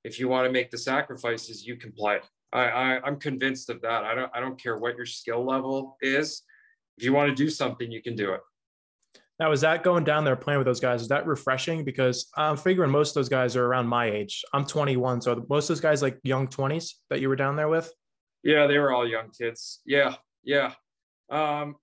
if 0.05 0.19
you 0.19 0.29
want 0.29 0.47
to 0.47 0.53
make 0.53 0.71
the 0.71 0.79
sacrifices, 0.79 1.67
you 1.67 1.77
can 1.77 1.93
play. 1.93 2.19
I, 2.53 2.65
I 2.65 3.09
am 3.09 3.19
convinced 3.19 3.69
of 3.71 3.83
that. 3.83 4.05
I 4.05 4.15
don't 4.15 4.31
I 4.35 4.41
don't 4.41 4.61
care 4.61 4.79
what 4.79 4.97
your 4.97 5.07
skill 5.07 5.45
level 5.45 5.97
is. 6.01 6.43
If 6.97 7.05
you 7.05 7.13
want 7.13 7.29
to 7.29 7.35
do 7.35 7.51
something, 7.51 7.91
you 7.91 8.03
can 8.03 8.17
do 8.17 8.33
it. 8.33 8.41
Now, 9.39 9.53
is 9.53 9.61
that 9.61 9.83
going 9.83 10.05
down 10.05 10.25
there 10.25 10.37
playing 10.37 10.59
with 10.59 10.67
those 10.67 10.81
guys? 10.81 11.03
Is 11.03 11.09
that 11.09 11.27
refreshing? 11.27 11.85
Because 11.85 12.29
I'm 12.37 12.57
figuring 12.57 12.91
most 12.91 13.11
of 13.11 13.15
those 13.15 13.29
guys 13.29 13.55
are 13.55 13.67
around 13.67 13.87
my 13.87 14.11
age. 14.11 14.43
I'm 14.55 14.65
21, 14.65 15.21
so 15.21 15.45
most 15.51 15.65
of 15.65 15.77
those 15.77 15.81
guys 15.81 16.01
like 16.01 16.19
young 16.23 16.49
20s 16.49 16.93
that 17.11 17.21
you 17.21 17.29
were 17.29 17.37
down 17.37 17.57
there 17.57 17.69
with. 17.69 17.93
Yeah, 18.43 18.67
they 18.67 18.79
were 18.79 18.93
all 18.93 19.07
young 19.07 19.31
kids. 19.37 19.81
Yeah, 19.85 20.15
yeah, 20.43 20.73
um, 21.31 21.77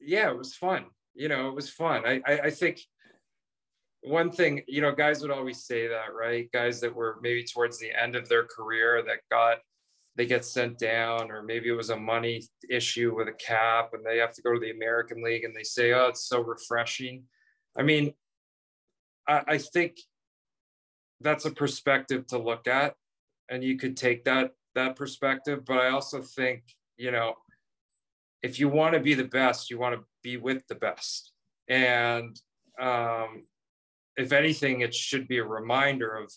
yeah. 0.00 0.30
It 0.30 0.38
was 0.38 0.54
fun. 0.54 0.84
You 1.14 1.28
know, 1.28 1.48
it 1.48 1.54
was 1.54 1.70
fun. 1.70 2.02
I, 2.06 2.20
I, 2.26 2.38
I 2.44 2.50
think 2.50 2.80
one 4.02 4.30
thing, 4.30 4.62
you 4.68 4.80
know, 4.80 4.92
guys 4.92 5.22
would 5.22 5.30
always 5.30 5.64
say 5.64 5.88
that, 5.88 6.14
right? 6.14 6.50
Guys 6.52 6.80
that 6.80 6.94
were 6.94 7.18
maybe 7.22 7.44
towards 7.44 7.78
the 7.78 7.90
end 7.90 8.14
of 8.14 8.28
their 8.28 8.44
career 8.44 9.02
that 9.06 9.18
got 9.30 9.58
they 10.16 10.26
get 10.26 10.44
sent 10.44 10.78
down, 10.78 11.30
or 11.30 11.42
maybe 11.42 11.68
it 11.68 11.72
was 11.72 11.90
a 11.90 11.96
money 11.96 12.42
issue 12.70 13.14
with 13.14 13.28
a 13.28 13.32
cap 13.32 13.90
and 13.92 14.04
they 14.04 14.18
have 14.18 14.32
to 14.32 14.42
go 14.42 14.52
to 14.52 14.60
the 14.60 14.70
American 14.70 15.22
League 15.22 15.44
and 15.44 15.54
they 15.54 15.62
say, 15.62 15.92
oh, 15.92 16.06
it's 16.08 16.26
so 16.26 16.40
refreshing. 16.40 17.24
I 17.76 17.82
mean, 17.82 18.14
I, 19.28 19.42
I 19.46 19.58
think 19.58 19.98
that's 21.20 21.44
a 21.44 21.50
perspective 21.50 22.26
to 22.28 22.38
look 22.38 22.66
at 22.66 22.94
and 23.48 23.62
you 23.62 23.76
could 23.76 23.96
take 23.96 24.24
that 24.24 24.52
that 24.74 24.96
perspective 24.96 25.64
but 25.64 25.78
i 25.78 25.88
also 25.88 26.20
think 26.20 26.62
you 26.96 27.10
know 27.10 27.34
if 28.42 28.60
you 28.60 28.68
want 28.68 28.94
to 28.94 29.00
be 29.00 29.14
the 29.14 29.24
best 29.24 29.70
you 29.70 29.78
want 29.78 29.94
to 29.94 30.04
be 30.22 30.36
with 30.36 30.66
the 30.68 30.74
best 30.74 31.32
and 31.68 32.40
um, 32.80 33.44
if 34.16 34.32
anything 34.32 34.82
it 34.82 34.94
should 34.94 35.26
be 35.26 35.38
a 35.38 35.44
reminder 35.44 36.14
of 36.14 36.30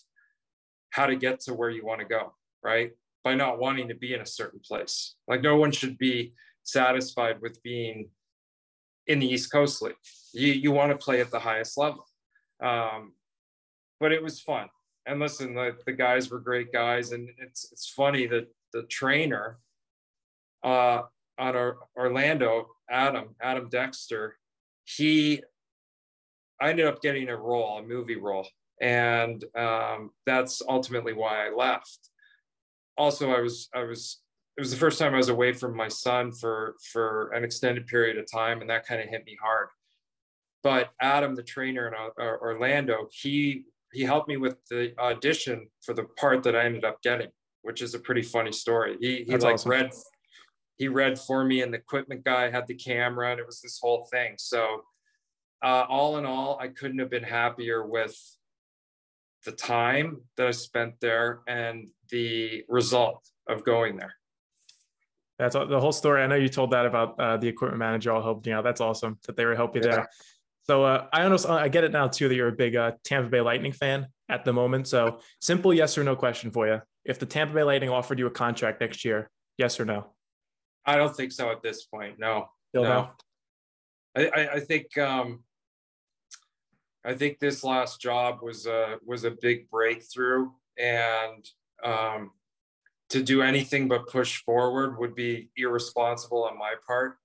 how 0.90 1.06
to 1.06 1.14
get 1.14 1.40
to 1.40 1.54
where 1.54 1.70
you 1.70 1.84
want 1.84 2.00
to 2.00 2.06
go 2.06 2.32
right 2.62 2.92
by 3.22 3.34
not 3.34 3.58
wanting 3.58 3.88
to 3.88 3.94
be 3.94 4.14
in 4.14 4.20
a 4.20 4.26
certain 4.26 4.60
place. 4.60 5.14
Like 5.28 5.42
no 5.42 5.56
one 5.56 5.72
should 5.72 5.98
be 5.98 6.32
satisfied 6.62 7.40
with 7.40 7.62
being 7.62 8.08
in 9.06 9.18
the 9.18 9.28
East 9.28 9.52
Coast 9.52 9.82
League. 9.82 9.94
You 10.32 10.52
you 10.52 10.72
want 10.72 10.92
to 10.92 11.04
play 11.04 11.20
at 11.20 11.30
the 11.30 11.40
highest 11.40 11.76
level. 11.76 12.06
Um, 12.62 13.12
but 13.98 14.12
it 14.12 14.22
was 14.22 14.40
fun. 14.40 14.68
And 15.06 15.18
listen, 15.18 15.54
the, 15.54 15.76
the 15.86 15.92
guys 15.92 16.30
were 16.30 16.38
great 16.38 16.72
guys, 16.72 17.12
and 17.12 17.28
it's 17.38 17.70
it's 17.72 17.88
funny 17.88 18.26
that 18.26 18.48
the 18.72 18.84
trainer 18.84 19.58
uh, 20.62 21.02
on 21.38 21.56
our 21.56 21.78
Orlando, 21.96 22.68
Adam 22.88 23.34
Adam 23.40 23.68
Dexter, 23.68 24.36
he 24.84 25.42
I 26.60 26.70
ended 26.70 26.86
up 26.86 27.02
getting 27.02 27.28
a 27.28 27.36
role, 27.36 27.78
a 27.78 27.82
movie 27.82 28.16
role, 28.16 28.46
and 28.80 29.42
um, 29.56 30.10
that's 30.26 30.62
ultimately 30.68 31.14
why 31.14 31.46
I 31.46 31.54
left 31.54 32.10
also 33.00 33.30
I 33.30 33.40
was 33.40 33.68
I 33.74 33.82
was 33.82 34.20
it 34.56 34.60
was 34.60 34.70
the 34.70 34.76
first 34.76 34.98
time 34.98 35.14
I 35.14 35.16
was 35.16 35.30
away 35.30 35.52
from 35.52 35.74
my 35.74 35.88
son 35.88 36.32
for 36.32 36.76
for 36.92 37.30
an 37.32 37.44
extended 37.44 37.86
period 37.86 38.18
of 38.18 38.30
time, 38.30 38.60
and 38.60 38.68
that 38.68 38.86
kind 38.86 39.00
of 39.00 39.08
hit 39.08 39.24
me 39.24 39.36
hard. 39.42 39.68
But 40.62 40.90
Adam, 41.00 41.34
the 41.34 41.42
trainer 41.42 41.88
in 41.88 41.94
Orlando, 42.18 43.08
he 43.10 43.64
he 43.92 44.02
helped 44.02 44.28
me 44.28 44.36
with 44.36 44.56
the 44.68 44.92
audition 44.98 45.68
for 45.80 45.94
the 45.94 46.04
part 46.04 46.42
that 46.42 46.54
I 46.54 46.64
ended 46.64 46.84
up 46.84 47.02
getting, 47.02 47.30
which 47.62 47.80
is 47.80 47.94
a 47.94 47.98
pretty 47.98 48.22
funny 48.22 48.52
story. 48.52 48.96
He 49.00 49.24
he 49.24 49.24
That's 49.24 49.44
like 49.44 49.54
awesome. 49.54 49.70
read 49.70 49.90
he 50.76 50.88
read 50.88 51.18
for 51.18 51.44
me, 51.44 51.62
and 51.62 51.72
the 51.72 51.78
equipment 51.78 52.24
guy 52.24 52.50
had 52.50 52.66
the 52.66 52.74
camera, 52.74 53.30
and 53.30 53.40
it 53.40 53.46
was 53.46 53.60
this 53.62 53.78
whole 53.80 54.06
thing. 54.10 54.34
So 54.36 54.82
uh, 55.62 55.84
all 55.88 56.18
in 56.18 56.26
all, 56.26 56.58
I 56.60 56.68
couldn't 56.68 56.98
have 56.98 57.10
been 57.10 57.22
happier 57.22 57.86
with 57.86 58.14
the 59.44 59.52
time 59.52 60.20
that 60.36 60.46
I 60.46 60.50
spent 60.50 60.94
there 61.00 61.40
and 61.46 61.88
the 62.10 62.64
result 62.68 63.26
of 63.48 63.64
going 63.64 63.96
there. 63.96 64.14
That's 65.38 65.54
the 65.54 65.80
whole 65.80 65.92
story. 65.92 66.22
I 66.22 66.26
know 66.26 66.34
you 66.34 66.50
told 66.50 66.72
that 66.72 66.84
about 66.84 67.18
uh, 67.18 67.38
the 67.38 67.48
equipment 67.48 67.78
manager 67.78 68.12
all 68.12 68.22
helped 68.22 68.46
you 68.46 68.54
out. 68.54 68.62
That's 68.62 68.82
awesome 68.82 69.18
that 69.26 69.36
they 69.36 69.46
were 69.46 69.56
helping 69.56 69.82
yeah. 69.82 69.90
there. 69.90 70.08
So 70.64 70.84
uh, 70.84 71.06
I 71.12 71.22
understand. 71.22 71.54
I 71.54 71.68
get 71.68 71.84
it 71.84 71.92
now 71.92 72.08
too 72.08 72.28
that 72.28 72.34
you're 72.34 72.48
a 72.48 72.52
big 72.52 72.76
uh, 72.76 72.92
Tampa 73.04 73.30
Bay 73.30 73.40
Lightning 73.40 73.72
fan 73.72 74.06
at 74.28 74.44
the 74.44 74.52
moment. 74.52 74.86
So 74.86 75.20
simple 75.40 75.72
yes 75.72 75.96
or 75.96 76.04
no 76.04 76.14
question 76.14 76.50
for 76.50 76.68
you: 76.68 76.82
If 77.06 77.18
the 77.18 77.24
Tampa 77.24 77.54
Bay 77.54 77.62
Lightning 77.62 77.88
offered 77.88 78.18
you 78.18 78.26
a 78.26 78.30
contract 78.30 78.82
next 78.82 79.02
year, 79.02 79.30
yes 79.56 79.80
or 79.80 79.86
no? 79.86 80.12
I 80.84 80.96
don't 80.96 81.16
think 81.16 81.32
so 81.32 81.50
at 81.50 81.62
this 81.62 81.86
point. 81.86 82.18
No, 82.18 82.48
Still 82.68 82.84
no. 82.84 83.10
I, 84.16 84.26
I, 84.26 84.52
I 84.54 84.60
think 84.60 84.96
um, 84.98 85.42
I 87.04 87.14
think 87.14 87.38
this 87.38 87.64
last 87.64 88.00
job 88.00 88.40
was 88.42 88.66
a 88.66 88.98
was 89.04 89.24
a 89.24 89.30
big 89.30 89.70
breakthrough, 89.70 90.50
and 90.78 91.48
um, 91.82 92.32
to 93.10 93.22
do 93.22 93.42
anything 93.42 93.88
but 93.88 94.08
push 94.08 94.42
forward 94.44 94.98
would 94.98 95.14
be 95.14 95.50
irresponsible 95.56 96.44
on 96.44 96.58
my 96.58 96.74
part 96.86 97.16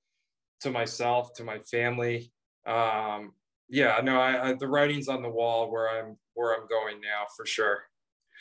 to 0.61 0.71
myself, 0.71 1.33
to 1.33 1.43
my 1.43 1.59
family. 1.59 2.31
Um, 2.65 3.33
yeah, 3.69 3.99
no, 4.03 4.19
I, 4.19 4.49
I, 4.49 4.53
the 4.53 4.67
writing's 4.67 5.07
on 5.07 5.21
the 5.21 5.29
wall 5.29 5.71
where 5.71 5.89
I'm 5.89 6.17
where 6.33 6.53
I'm 6.53 6.67
going 6.67 7.01
now 7.01 7.25
for 7.35 7.45
sure. 7.45 7.83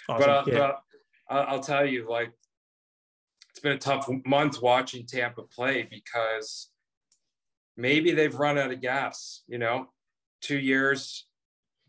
Awesome. 0.09 0.27
But, 0.27 0.31
uh, 0.31 0.45
yeah. 0.47 0.73
but 1.29 1.49
I'll 1.49 1.61
tell 1.61 1.87
you, 1.87 2.09
like, 2.09 2.31
it's 3.51 3.61
been 3.61 3.73
a 3.73 3.79
tough 3.79 4.09
month 4.27 4.61
watching 4.61 5.07
Tampa 5.07 5.43
play 5.43 5.89
because 5.91 6.71
maybe 7.77 8.13
they've 8.13 8.35
run 8.35 8.59
out 8.59 8.73
of 8.73 8.81
gas. 8.81 9.43
You 9.47 9.59
know, 9.59 9.89
two 10.45 10.59
years, 10.59 11.27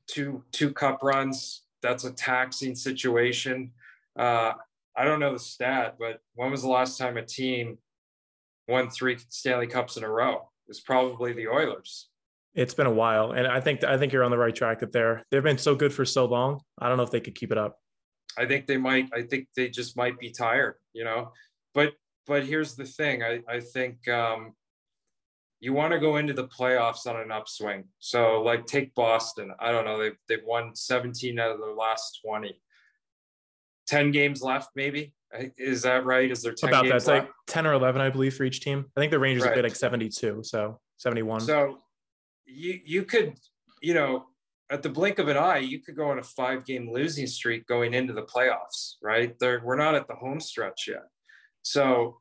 two 0.08 0.44
two 0.52 0.72
cup 0.72 1.00
runs. 1.04 1.63
That's 1.82 2.06
a 2.06 2.12
taxing 2.12 2.74
situation. 2.74 3.72
Uh, 4.18 4.54
I 4.96 5.04
don't 5.04 5.20
know 5.20 5.34
the 5.34 5.39
stat, 5.39 5.98
but 6.00 6.22
when 6.34 6.50
was 6.50 6.62
the 6.62 6.70
last 6.70 6.98
time 6.98 7.18
a 7.18 7.22
team 7.22 7.78
won 8.68 8.89
three 8.89 9.18
Stanley 9.30 9.68
Cups 9.68 9.98
in 9.98 10.04
a 10.04 10.10
row? 10.10 10.50
It's 10.68 10.80
probably 10.80 11.34
the 11.34 11.50
Oilers. 11.50 12.08
It's 12.56 12.74
been 12.74 12.88
a 12.88 12.91
while, 12.91 13.34
and 13.34 13.46
I 13.46 13.60
think 13.60 13.84
I 13.84 13.98
think 13.98 14.13
you're 14.13 14.24
on 14.24 14.32
the 14.32 14.38
right 14.38 14.56
track. 14.56 14.80
That 14.80 14.94
they're 14.94 15.22
they've 15.30 15.44
been 15.44 15.58
so 15.58 15.76
good 15.76 15.94
for 15.94 16.06
so 16.06 16.26
long. 16.26 16.62
I 16.80 16.88
don't 16.88 16.98
know 16.98 17.04
if 17.04 17.12
they 17.12 17.20
could 17.20 17.36
keep 17.36 17.52
it 17.52 17.58
up. 17.58 17.78
I 18.38 18.46
think 18.46 18.65
they 18.65 18.78
might. 18.78 19.10
I 19.13 19.24
think 19.24 19.48
they 19.56 19.70
just 19.70 19.98
might 19.98 20.18
be 20.18 20.32
tired. 20.32 20.76
You 20.94 21.04
know, 21.04 21.34
but 21.74 21.94
but 22.26 22.46
here's 22.46 22.76
the 22.76 22.86
thing. 22.86 23.22
I 23.22 23.41
I 23.50 23.60
think 23.60 24.08
um, 24.08 24.54
you 25.60 25.74
want 25.74 25.94
to 25.94 26.00
go 26.00 26.18
into 26.18 26.34
the 26.34 26.48
playoffs 26.48 27.08
on 27.08 27.15
an 27.15 27.32
upswing. 27.32 27.86
So 28.00 28.41
like 28.41 28.65
take 28.65 28.94
Boston. 28.96 29.52
I 29.60 29.72
don't 29.72 29.86
know. 29.86 29.98
They've 29.98 30.18
they've 30.28 30.46
won 30.46 30.76
17 30.76 31.39
out 31.39 31.52
of 31.52 31.60
their 31.60 31.74
last 31.74 32.20
20. 32.26 32.60
10 33.88 34.12
games 34.12 34.41
left, 34.41 34.70
maybe. 34.76 35.13
Is 35.58 35.84
that 35.84 36.06
right? 36.06 36.32
Is 36.32 36.41
there 36.41 36.54
10 36.54 36.70
about 36.70 36.86
that? 36.86 36.96
It's 36.96 37.08
left? 37.08 37.28
like 37.28 37.34
10 37.48 37.68
or 37.68 37.74
11, 37.74 38.02
I 38.02 38.10
believe, 38.10 38.36
for 38.36 38.44
each 38.44 38.62
team. 38.62 38.86
I 38.96 39.00
think 39.00 39.12
the 39.12 39.20
Rangers 39.20 39.44
right. 39.44 39.54
played 39.54 39.63
like 39.63 39.76
72, 39.76 40.41
so 40.44 40.80
71. 40.98 41.41
So 41.41 41.80
you 42.46 42.80
you 42.84 43.04
could, 43.04 43.36
you 43.82 43.94
know, 43.94 44.26
at 44.70 44.82
the 44.82 44.89
blink 44.89 45.20
of 45.20 45.28
an 45.28 45.38
eye, 45.38 45.60
you 45.60 45.80
could 45.82 45.96
go 45.96 46.10
on 46.10 46.20
a 46.20 46.24
five 46.24 46.65
game 46.65 46.91
losing 46.91 47.28
streak 47.28 47.68
going 47.68 47.94
into 47.94 48.13
the 48.13 48.24
playoffs, 48.24 48.96
right? 49.04 49.38
There, 49.39 49.62
we're 49.63 49.78
not 49.78 49.96
at 49.96 50.08
the 50.08 50.15
home 50.15 50.39
stretch 50.39 50.88
yet. 50.88 51.04
So 51.62 52.20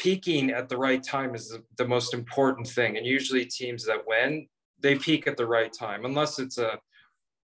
peaking 0.00 0.50
at 0.50 0.70
the 0.70 0.78
right 0.78 1.02
time 1.02 1.34
is 1.34 1.54
the, 1.76 1.86
most 1.86 2.14
important 2.14 2.66
thing. 2.66 2.96
And 2.96 3.04
usually 3.04 3.44
teams 3.44 3.84
that 3.84 4.06
win, 4.06 4.46
they 4.80 4.96
peak 4.96 5.26
at 5.26 5.36
the 5.36 5.46
right 5.46 5.70
time, 5.70 6.06
unless 6.06 6.38
it's 6.38 6.56
a 6.58 6.78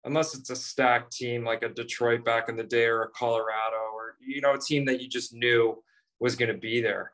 unless 0.05 0.35
it's 0.35 0.51
a 0.51 0.55
stacked 0.55 1.11
team 1.11 1.43
like 1.43 1.63
a 1.63 1.69
Detroit 1.69 2.23
back 2.23 2.47
in 2.47 2.55
the 2.55 2.63
day 2.63 2.85
or 2.85 3.01
a 3.01 3.09
Colorado 3.09 3.81
or 3.93 4.15
you 4.25 4.39
know 4.39 4.53
a 4.53 4.59
team 4.59 4.85
that 4.85 5.01
you 5.01 5.09
just 5.09 5.33
knew 5.33 5.83
was 6.19 6.35
going 6.35 6.53
to 6.53 6.57
be 6.57 6.79
there. 6.79 7.11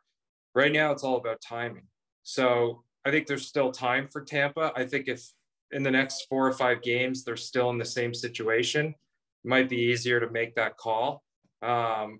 Right 0.54 0.72
now 0.72 0.92
it's 0.92 1.04
all 1.04 1.18
about 1.18 1.42
timing. 1.42 1.88
So 2.24 2.84
I 3.06 3.10
think 3.10 3.26
there's 3.26 3.48
still 3.48 3.72
time 3.72 4.10
for 4.12 4.22
Tampa. 4.22 4.72
I 4.76 4.86
think 4.86 5.08
if 5.08 5.26
in 5.72 5.82
the 5.82 5.90
next 5.90 6.28
four 6.30 6.46
or 6.46 6.54
five 6.54 6.84
games 6.84 7.24
they're 7.24 7.38
still 7.38 7.72
in 7.72 7.80
the 7.80 7.86
same 7.86 8.14
situation, 8.14 8.88
it 8.88 9.48
might 9.48 9.70
be 9.70 9.78
easier 9.78 10.20
to 10.20 10.30
make 10.30 10.54
that 10.56 10.78
call. 10.78 11.24
Um, 11.64 12.20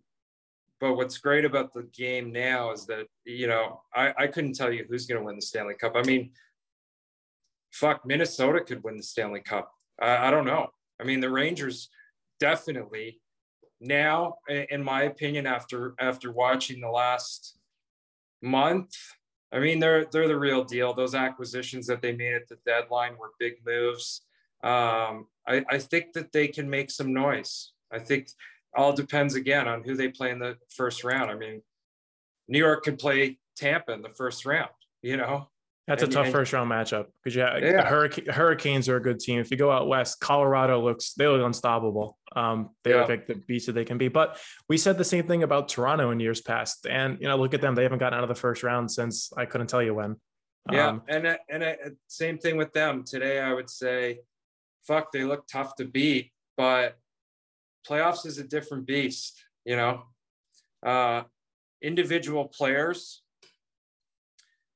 but 0.82 0.96
what's 0.96 1.20
great 1.20 1.46
about 1.46 1.74
the 1.74 1.84
game 1.94 2.32
now 2.32 2.72
is 2.72 2.86
that 2.88 3.06
you 3.24 3.48
know 3.48 3.82
I, 3.96 4.14
I 4.18 4.28
couldn't 4.28 4.54
tell 4.54 4.72
you 4.72 4.86
who's 4.90 5.06
going 5.06 5.22
to 5.22 5.26
win 5.26 5.36
the 5.36 5.42
Stanley 5.42 5.76
Cup. 5.76 5.94
I 5.96 6.02
mean, 6.02 6.32
fuck, 7.72 8.06
Minnesota 8.06 8.62
could 8.62 8.84
win 8.84 8.98
the 8.98 9.04
Stanley 9.04 9.42
Cup. 9.42 9.72
I, 10.02 10.28
I 10.28 10.32
don't 10.32 10.46
know. 10.46 10.68
I 11.00 11.04
mean, 11.04 11.20
the 11.20 11.30
Rangers 11.30 11.90
definitely 12.40 13.22
now, 13.80 14.36
in 14.48 14.84
my 14.84 15.04
opinion, 15.04 15.46
after 15.46 15.94
after 16.00 16.32
watching 16.32 16.82
the 16.82 16.90
last 16.90 17.58
month, 18.42 18.96
I 19.52 19.60
mean, 19.60 19.80
they're 19.80 20.06
they're 20.06 20.28
the 20.28 20.40
real 20.40 20.64
deal. 20.64 20.94
Those 20.94 21.16
acquisitions 21.16 21.88
that 21.88 22.02
they 22.02 22.12
made 22.12 22.34
at 22.34 22.48
the 22.48 22.58
deadline 22.66 23.18
were 23.20 23.32
big 23.40 23.56
moves. 23.66 24.22
Um, 24.64 25.28
I, 25.48 25.64
I 25.70 25.78
think 25.78 26.14
that 26.14 26.32
they 26.32 26.48
can 26.48 26.70
make 26.70 26.92
some 26.92 27.14
noise. 27.14 27.72
I 27.92 28.00
think 28.00 28.30
all 28.76 28.94
depends 28.94 29.36
again 29.36 29.68
on 29.68 29.84
who 29.84 29.96
they 29.96 30.10
play 30.10 30.32
in 30.32 30.40
the 30.40 30.58
first 30.70 31.04
round. 31.04 31.30
I 31.30 31.36
mean, 31.36 31.62
New 32.48 32.60
York 32.60 32.84
could 32.84 33.00
play 33.00 33.38
Tampa 33.56 33.92
in 33.94 34.02
the 34.02 34.10
first 34.10 34.46
round. 34.46 34.70
You 35.02 35.18
know, 35.18 35.50
that's 35.88 36.04
and, 36.04 36.12
a 36.12 36.16
tough 36.16 36.26
and, 36.26 36.34
first 36.34 36.54
round 36.54 36.70
matchup 36.70 37.08
because 37.24 37.36
yeah, 37.36 37.58
yeah. 37.58 37.90
Hurric- 37.90 38.32
Hurricanes 38.32 38.88
are 38.88 38.98
a 38.98 39.02
good 39.02 39.20
team. 39.20 39.40
If 39.40 39.50
you 39.52 39.58
go 39.58 39.72
out 39.72 39.88
west, 39.88 40.20
Colorado 40.20 40.82
looks 40.82 41.14
they 41.14 41.28
look 41.28 41.44
unstoppable. 41.44 42.18
Um, 42.36 42.70
they 42.84 42.92
yeah. 42.92 43.00
look 43.00 43.10
like 43.10 43.28
the 43.28 43.36
beast 43.36 43.66
that 43.66 43.74
they 43.74 43.84
can 43.84 43.98
be. 43.98 44.08
But 44.08 44.38
we 44.70 44.78
said 44.78 44.98
the 44.98 45.04
same 45.04 45.28
thing 45.28 45.44
about 45.44 45.70
Toronto 45.70 46.12
in 46.12 46.20
years 46.20 46.40
past, 46.40 46.86
and 46.88 47.18
you 47.20 47.28
know, 47.28 47.36
look 47.36 47.54
at 47.54 47.62
them; 47.62 47.76
they 47.76 47.84
haven't 47.84 48.00
gotten 48.00 48.18
out 48.18 48.24
of 48.24 48.30
the 48.30 48.36
first 48.36 48.64
round 48.64 48.92
since 48.92 49.34
I 49.36 49.46
couldn't 49.46 49.68
tell 49.68 49.82
you 49.82 49.96
when. 49.96 50.16
Yeah, 50.72 50.90
um, 50.90 51.02
and 51.08 51.38
and 51.50 51.64
uh, 51.64 51.74
same 52.08 52.38
thing 52.38 52.58
with 52.58 52.72
them 52.74 53.04
today. 53.04 53.40
I 53.40 53.52
would 53.52 53.70
say, 53.70 54.20
fuck, 54.88 55.12
they 55.12 55.24
look 55.24 55.48
tough 55.48 55.76
to 55.78 55.86
beat, 55.86 56.32
but 56.56 56.98
playoffs 57.88 58.26
is 58.26 58.38
a 58.38 58.44
different 58.44 58.86
beast. 58.86 59.44
You 59.66 59.76
know, 59.76 60.04
uh, 60.86 61.24
individual 61.82 62.46
players 62.46 63.22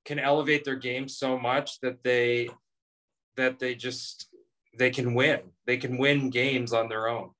can 0.05 0.19
elevate 0.19 0.63
their 0.63 0.75
game 0.75 1.07
so 1.07 1.37
much 1.37 1.79
that 1.81 2.03
they 2.03 2.49
that 3.37 3.59
they 3.59 3.75
just 3.75 4.27
they 4.77 4.89
can 4.89 5.13
win. 5.13 5.39
They 5.65 5.77
can 5.77 5.97
win 5.97 6.29
games 6.29 6.73
on 6.73 6.89
their 6.89 7.07
own, 7.07 7.31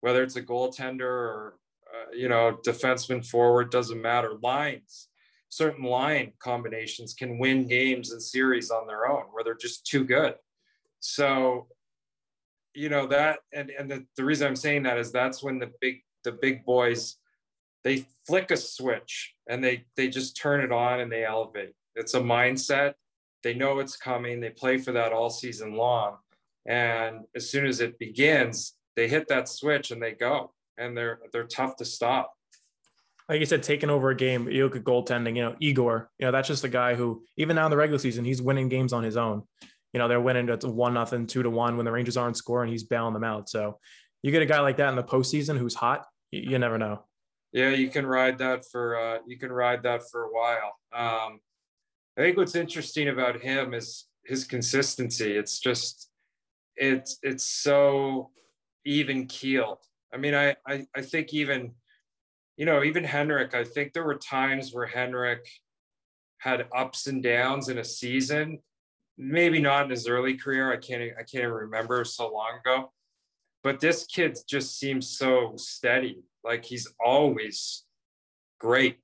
whether 0.00 0.22
it's 0.22 0.36
a 0.36 0.42
goaltender 0.42 1.02
or 1.02 1.58
uh, 1.92 2.12
you 2.14 2.28
know 2.28 2.58
defenseman 2.64 3.26
forward 3.26 3.70
doesn't 3.70 4.00
matter. 4.00 4.34
Lines, 4.42 5.08
certain 5.48 5.84
line 5.84 6.32
combinations 6.38 7.14
can 7.14 7.38
win 7.38 7.66
games 7.66 8.12
and 8.12 8.22
series 8.22 8.70
on 8.70 8.86
their 8.86 9.08
own 9.08 9.24
where 9.32 9.44
they're 9.44 9.54
just 9.54 9.86
too 9.86 10.04
good. 10.04 10.34
So, 11.00 11.66
you 12.76 12.88
know 12.88 13.06
that, 13.06 13.40
and 13.52 13.70
and 13.70 13.90
the, 13.90 14.04
the 14.16 14.24
reason 14.24 14.46
I'm 14.46 14.56
saying 14.56 14.84
that 14.84 14.98
is 14.98 15.12
that's 15.12 15.42
when 15.42 15.58
the 15.58 15.70
big 15.80 16.02
the 16.24 16.32
big 16.32 16.64
boys 16.64 17.16
they 17.84 18.04
flick 18.26 18.50
a 18.50 18.56
switch 18.56 19.34
and 19.48 19.62
they 19.62 19.84
they 19.96 20.08
just 20.08 20.36
turn 20.36 20.60
it 20.60 20.72
on 20.72 20.98
and 21.00 21.10
they 21.10 21.24
elevate 21.24 21.72
it's 21.96 22.14
a 22.14 22.20
mindset. 22.20 22.94
They 23.42 23.54
know 23.54 23.78
it's 23.78 23.96
coming. 23.96 24.40
They 24.40 24.50
play 24.50 24.78
for 24.78 24.92
that 24.92 25.12
all 25.12 25.30
season 25.30 25.74
long. 25.74 26.18
And 26.66 27.24
as 27.34 27.50
soon 27.50 27.66
as 27.66 27.80
it 27.80 27.98
begins, 27.98 28.74
they 28.94 29.08
hit 29.08 29.28
that 29.28 29.48
switch 29.48 29.90
and 29.90 30.02
they 30.02 30.12
go. 30.12 30.52
And 30.78 30.96
they're 30.96 31.20
they're 31.32 31.46
tough 31.46 31.76
to 31.76 31.84
stop. 31.84 32.32
Like 33.28 33.40
you 33.40 33.46
said, 33.46 33.62
taking 33.62 33.90
over 33.90 34.10
a 34.10 34.14
game, 34.14 34.48
you 34.48 34.64
look 34.64 34.76
at 34.76 34.84
goaltending, 34.84 35.36
you 35.36 35.42
know, 35.42 35.56
Igor, 35.58 36.10
you 36.18 36.26
know, 36.26 36.32
that's 36.32 36.46
just 36.46 36.62
a 36.62 36.68
guy 36.68 36.94
who, 36.94 37.24
even 37.36 37.56
now 37.56 37.66
in 37.66 37.70
the 37.70 37.76
regular 37.76 37.98
season, 37.98 38.24
he's 38.24 38.40
winning 38.40 38.68
games 38.68 38.92
on 38.92 39.02
his 39.02 39.16
own. 39.16 39.42
You 39.96 39.98
know, 39.98 40.08
they're 40.08 40.20
winning 40.20 40.50
at 40.50 40.62
one 40.62 40.92
nothing, 40.92 41.26
two 41.26 41.42
to 41.42 41.48
one 41.48 41.78
when 41.78 41.86
the 41.86 41.90
Rangers 41.90 42.18
aren't 42.18 42.36
scoring, 42.36 42.70
he's 42.70 42.84
bailing 42.84 43.14
them 43.14 43.24
out. 43.24 43.48
So 43.48 43.78
you 44.22 44.30
get 44.30 44.42
a 44.42 44.44
guy 44.44 44.60
like 44.60 44.76
that 44.76 44.90
in 44.90 44.94
the 44.94 45.02
postseason 45.02 45.56
who's 45.56 45.74
hot, 45.74 46.04
you, 46.30 46.50
you 46.50 46.58
never 46.58 46.76
know. 46.76 47.04
Yeah, 47.50 47.70
you 47.70 47.88
can 47.88 48.04
ride 48.04 48.36
that 48.36 48.66
for 48.70 49.00
uh, 49.00 49.18
you 49.26 49.38
can 49.38 49.50
ride 49.50 49.82
that 49.84 50.02
for 50.10 50.24
a 50.24 50.28
while. 50.28 50.76
Um, 50.92 51.40
I 52.18 52.20
think 52.20 52.36
what's 52.36 52.54
interesting 52.54 53.08
about 53.08 53.40
him 53.40 53.72
is 53.72 54.04
his 54.26 54.44
consistency. 54.44 55.34
It's 55.34 55.60
just 55.60 56.10
it's 56.76 57.16
it's 57.22 57.44
so 57.44 58.32
even 58.84 59.24
keeled. 59.24 59.78
I 60.12 60.18
mean, 60.18 60.34
I, 60.34 60.56
I 60.68 60.86
I 60.94 61.00
think 61.00 61.32
even 61.32 61.72
you 62.58 62.66
know 62.66 62.82
even 62.84 63.02
Henrik. 63.02 63.54
I 63.54 63.64
think 63.64 63.94
there 63.94 64.04
were 64.04 64.16
times 64.16 64.74
where 64.74 64.84
Henrik 64.84 65.48
had 66.36 66.66
ups 66.76 67.06
and 67.06 67.22
downs 67.22 67.70
in 67.70 67.78
a 67.78 67.84
season. 67.84 68.58
Maybe 69.18 69.60
not 69.60 69.84
in 69.84 69.90
his 69.90 70.08
early 70.08 70.34
career. 70.34 70.72
I 70.72 70.76
can't 70.76 71.02
I 71.18 71.22
can't 71.22 71.44
even 71.44 71.50
remember 71.52 72.04
so 72.04 72.32
long 72.32 72.58
ago. 72.60 72.92
But 73.62 73.80
this 73.80 74.06
kid 74.06 74.38
just 74.48 74.78
seems 74.78 75.08
so 75.08 75.54
steady. 75.56 76.22
Like 76.44 76.64
he's 76.64 76.88
always 77.04 77.84
great. 78.60 78.98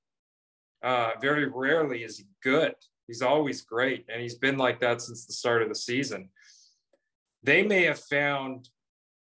Uh, 0.82 1.12
very 1.20 1.46
rarely 1.48 2.02
is 2.04 2.18
he 2.18 2.26
good. 2.42 2.74
He's 3.06 3.22
always 3.22 3.62
great, 3.62 4.06
and 4.08 4.20
he's 4.20 4.36
been 4.36 4.58
like 4.58 4.80
that 4.80 5.02
since 5.02 5.26
the 5.26 5.32
start 5.32 5.62
of 5.62 5.68
the 5.68 5.74
season. 5.74 6.28
They 7.42 7.62
may 7.62 7.82
have 7.84 7.98
found, 7.98 8.68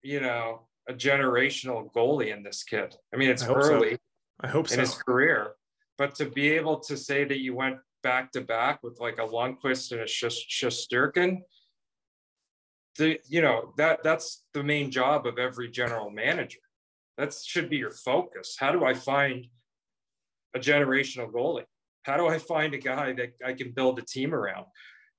you 0.01 0.19
know, 0.19 0.67
a 0.89 0.93
generational 0.93 1.91
goalie 1.93 2.35
in 2.35 2.43
this 2.43 2.63
kid. 2.63 2.95
I 3.13 3.17
mean, 3.17 3.29
it's 3.29 3.43
I 3.43 3.53
early. 3.53 3.91
So. 3.91 3.99
I 4.41 4.47
hope 4.47 4.67
so. 4.67 4.73
in 4.73 4.79
his 4.81 4.95
career, 4.95 5.53
but 5.97 6.15
to 6.15 6.25
be 6.25 6.49
able 6.49 6.79
to 6.81 6.97
say 6.97 7.23
that 7.23 7.39
you 7.39 7.55
went 7.55 7.77
back 8.03 8.31
to 8.33 8.41
back 8.41 8.81
with 8.83 8.99
like 8.99 9.17
a 9.19 9.27
Lundqvist 9.27 9.91
and 9.91 10.01
a 10.01 10.05
Shesterkin, 10.05 11.39
the 12.97 13.19
you 13.27 13.41
know 13.41 13.73
that 13.77 14.03
that's 14.03 14.43
the 14.53 14.63
main 14.63 14.91
job 14.91 15.25
of 15.25 15.37
every 15.37 15.69
general 15.69 16.09
manager. 16.09 16.59
That 17.17 17.33
should 17.33 17.69
be 17.69 17.77
your 17.77 17.91
focus. 17.91 18.55
How 18.59 18.71
do 18.71 18.85
I 18.85 18.93
find 18.93 19.45
a 20.55 20.59
generational 20.59 21.31
goalie? 21.31 21.65
how 22.03 22.17
do 22.17 22.27
I 22.27 22.37
find 22.39 22.73
a 22.73 22.77
guy 22.77 23.13
that 23.13 23.33
I 23.45 23.53
can 23.53 23.71
build 23.71 23.99
a 23.99 24.01
team 24.01 24.33
around? 24.33 24.65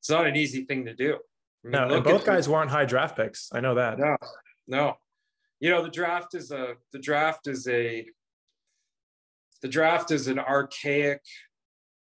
It's 0.01 0.11
not 0.11 0.27
an 0.27 0.37
easy 0.37 0.65
thing 0.65 0.85
to 0.87 0.95
do. 0.95 1.19
I 1.65 1.69
mean, 1.69 1.89
no, 1.89 2.01
both 2.01 2.25
guys 2.25 2.49
weren't 2.49 2.71
high 2.71 2.85
draft 2.85 3.17
picks. 3.17 3.49
I 3.53 3.61
know 3.61 3.77
that. 3.77 3.99
No, 3.99 4.17
no. 4.67 4.95
You 5.61 5.71
know, 5.71 5.83
the 5.83 5.91
draft 5.91 6.35
is 6.35 6.51
a 6.51 6.75
the 6.93 6.99
draft 6.99 7.47
is 7.47 7.69
a 7.69 8.07
the 9.63 9.69
draft 9.69 10.11
is 10.11 10.27
an 10.27 10.41
archaic 10.41 11.23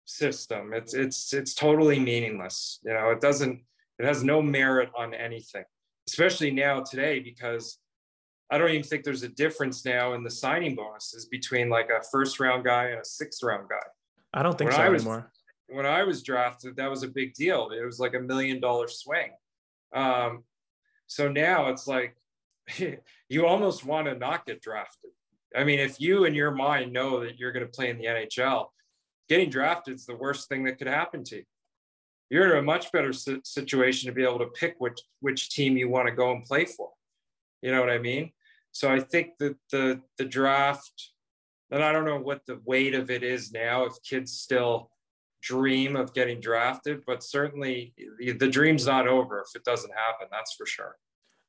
system. 0.05 0.71
It's 0.73 0.93
it's 0.93 1.33
it's 1.33 1.53
totally 1.53 1.99
meaningless. 1.99 2.79
You 2.83 2.93
know, 2.93 3.09
it 3.09 3.21
doesn't 3.21 3.61
it 3.99 4.05
has 4.05 4.23
no 4.23 4.41
merit 4.41 4.89
on 4.95 5.13
anything, 5.13 5.65
especially 6.07 6.51
now 6.51 6.81
today 6.81 7.19
because 7.19 7.79
I 8.49 8.57
don't 8.57 8.69
even 8.69 8.83
think 8.83 9.03
there's 9.03 9.23
a 9.23 9.29
difference 9.29 9.85
now 9.85 10.13
in 10.13 10.23
the 10.23 10.29
signing 10.29 10.75
bonuses 10.75 11.25
between 11.25 11.69
like 11.69 11.89
a 11.89 12.03
first 12.11 12.39
round 12.39 12.63
guy 12.63 12.85
and 12.85 13.01
a 13.01 13.05
sixth 13.05 13.41
round 13.43 13.67
guy. 13.69 13.87
I 14.33 14.43
don't 14.43 14.57
think 14.57 14.71
when 14.71 14.79
so 14.79 14.83
I 14.83 14.89
was, 14.89 15.01
anymore. 15.01 15.31
When 15.67 15.85
I 15.85 16.03
was 16.03 16.21
drafted, 16.21 16.75
that 16.75 16.89
was 16.89 17.03
a 17.03 17.07
big 17.07 17.33
deal. 17.33 17.71
It 17.71 17.83
was 17.83 17.99
like 17.99 18.13
a 18.13 18.19
million 18.19 18.59
dollar 18.59 18.87
swing. 18.87 19.31
Um, 19.93 20.43
so 21.07 21.27
now 21.27 21.69
it's 21.69 21.87
like 21.87 22.15
you 23.29 23.47
almost 23.47 23.85
want 23.85 24.07
to 24.07 24.15
not 24.15 24.45
get 24.45 24.61
drafted. 24.61 25.11
I 25.55 25.63
mean, 25.63 25.79
if 25.79 25.99
you 25.99 26.25
in 26.25 26.35
your 26.35 26.51
mind 26.51 26.91
know 26.91 27.21
that 27.21 27.39
you're 27.39 27.53
going 27.53 27.65
to 27.65 27.71
play 27.71 27.89
in 27.89 27.97
the 27.97 28.05
NHL, 28.05 28.67
getting 29.29 29.49
drafted 29.49 29.95
is 29.95 30.05
the 30.05 30.15
worst 30.15 30.49
thing 30.49 30.63
that 30.65 30.77
could 30.77 30.87
happen 30.87 31.23
to 31.25 31.37
you. 31.37 31.43
You're 32.29 32.53
in 32.53 32.59
a 32.59 32.61
much 32.63 32.91
better 32.91 33.13
situation 33.13 34.07
to 34.07 34.13
be 34.13 34.23
able 34.23 34.39
to 34.39 34.47
pick 34.47 34.75
which 34.79 34.99
which 35.19 35.49
team 35.49 35.77
you 35.77 35.89
want 35.89 36.07
to 36.07 36.15
go 36.15 36.31
and 36.31 36.43
play 36.43 36.65
for. 36.65 36.89
You 37.61 37.71
know 37.71 37.79
what 37.79 37.91
I 37.91 37.99
mean? 37.99 38.31
So 38.71 38.91
I 38.91 38.99
think 38.99 39.37
that 39.39 39.55
the 39.71 40.01
the 40.17 40.25
draft, 40.25 41.11
and 41.71 41.83
I 41.83 41.91
don't 41.91 42.05
know 42.05 42.19
what 42.19 42.41
the 42.45 42.59
weight 42.65 42.95
of 42.95 43.11
it 43.11 43.23
is 43.23 43.51
now. 43.51 43.85
If 43.85 43.93
kids 44.03 44.33
still 44.33 44.89
dream 45.41 45.95
of 45.95 46.13
getting 46.15 46.39
drafted, 46.39 47.03
but 47.05 47.21
certainly 47.21 47.93
the, 48.17 48.31
the 48.31 48.47
dream's 48.47 48.87
not 48.87 49.07
over 49.07 49.39
if 49.41 49.55
it 49.55 49.63
doesn't 49.63 49.91
happen. 49.91 50.27
That's 50.31 50.55
for 50.55 50.65
sure. 50.65 50.97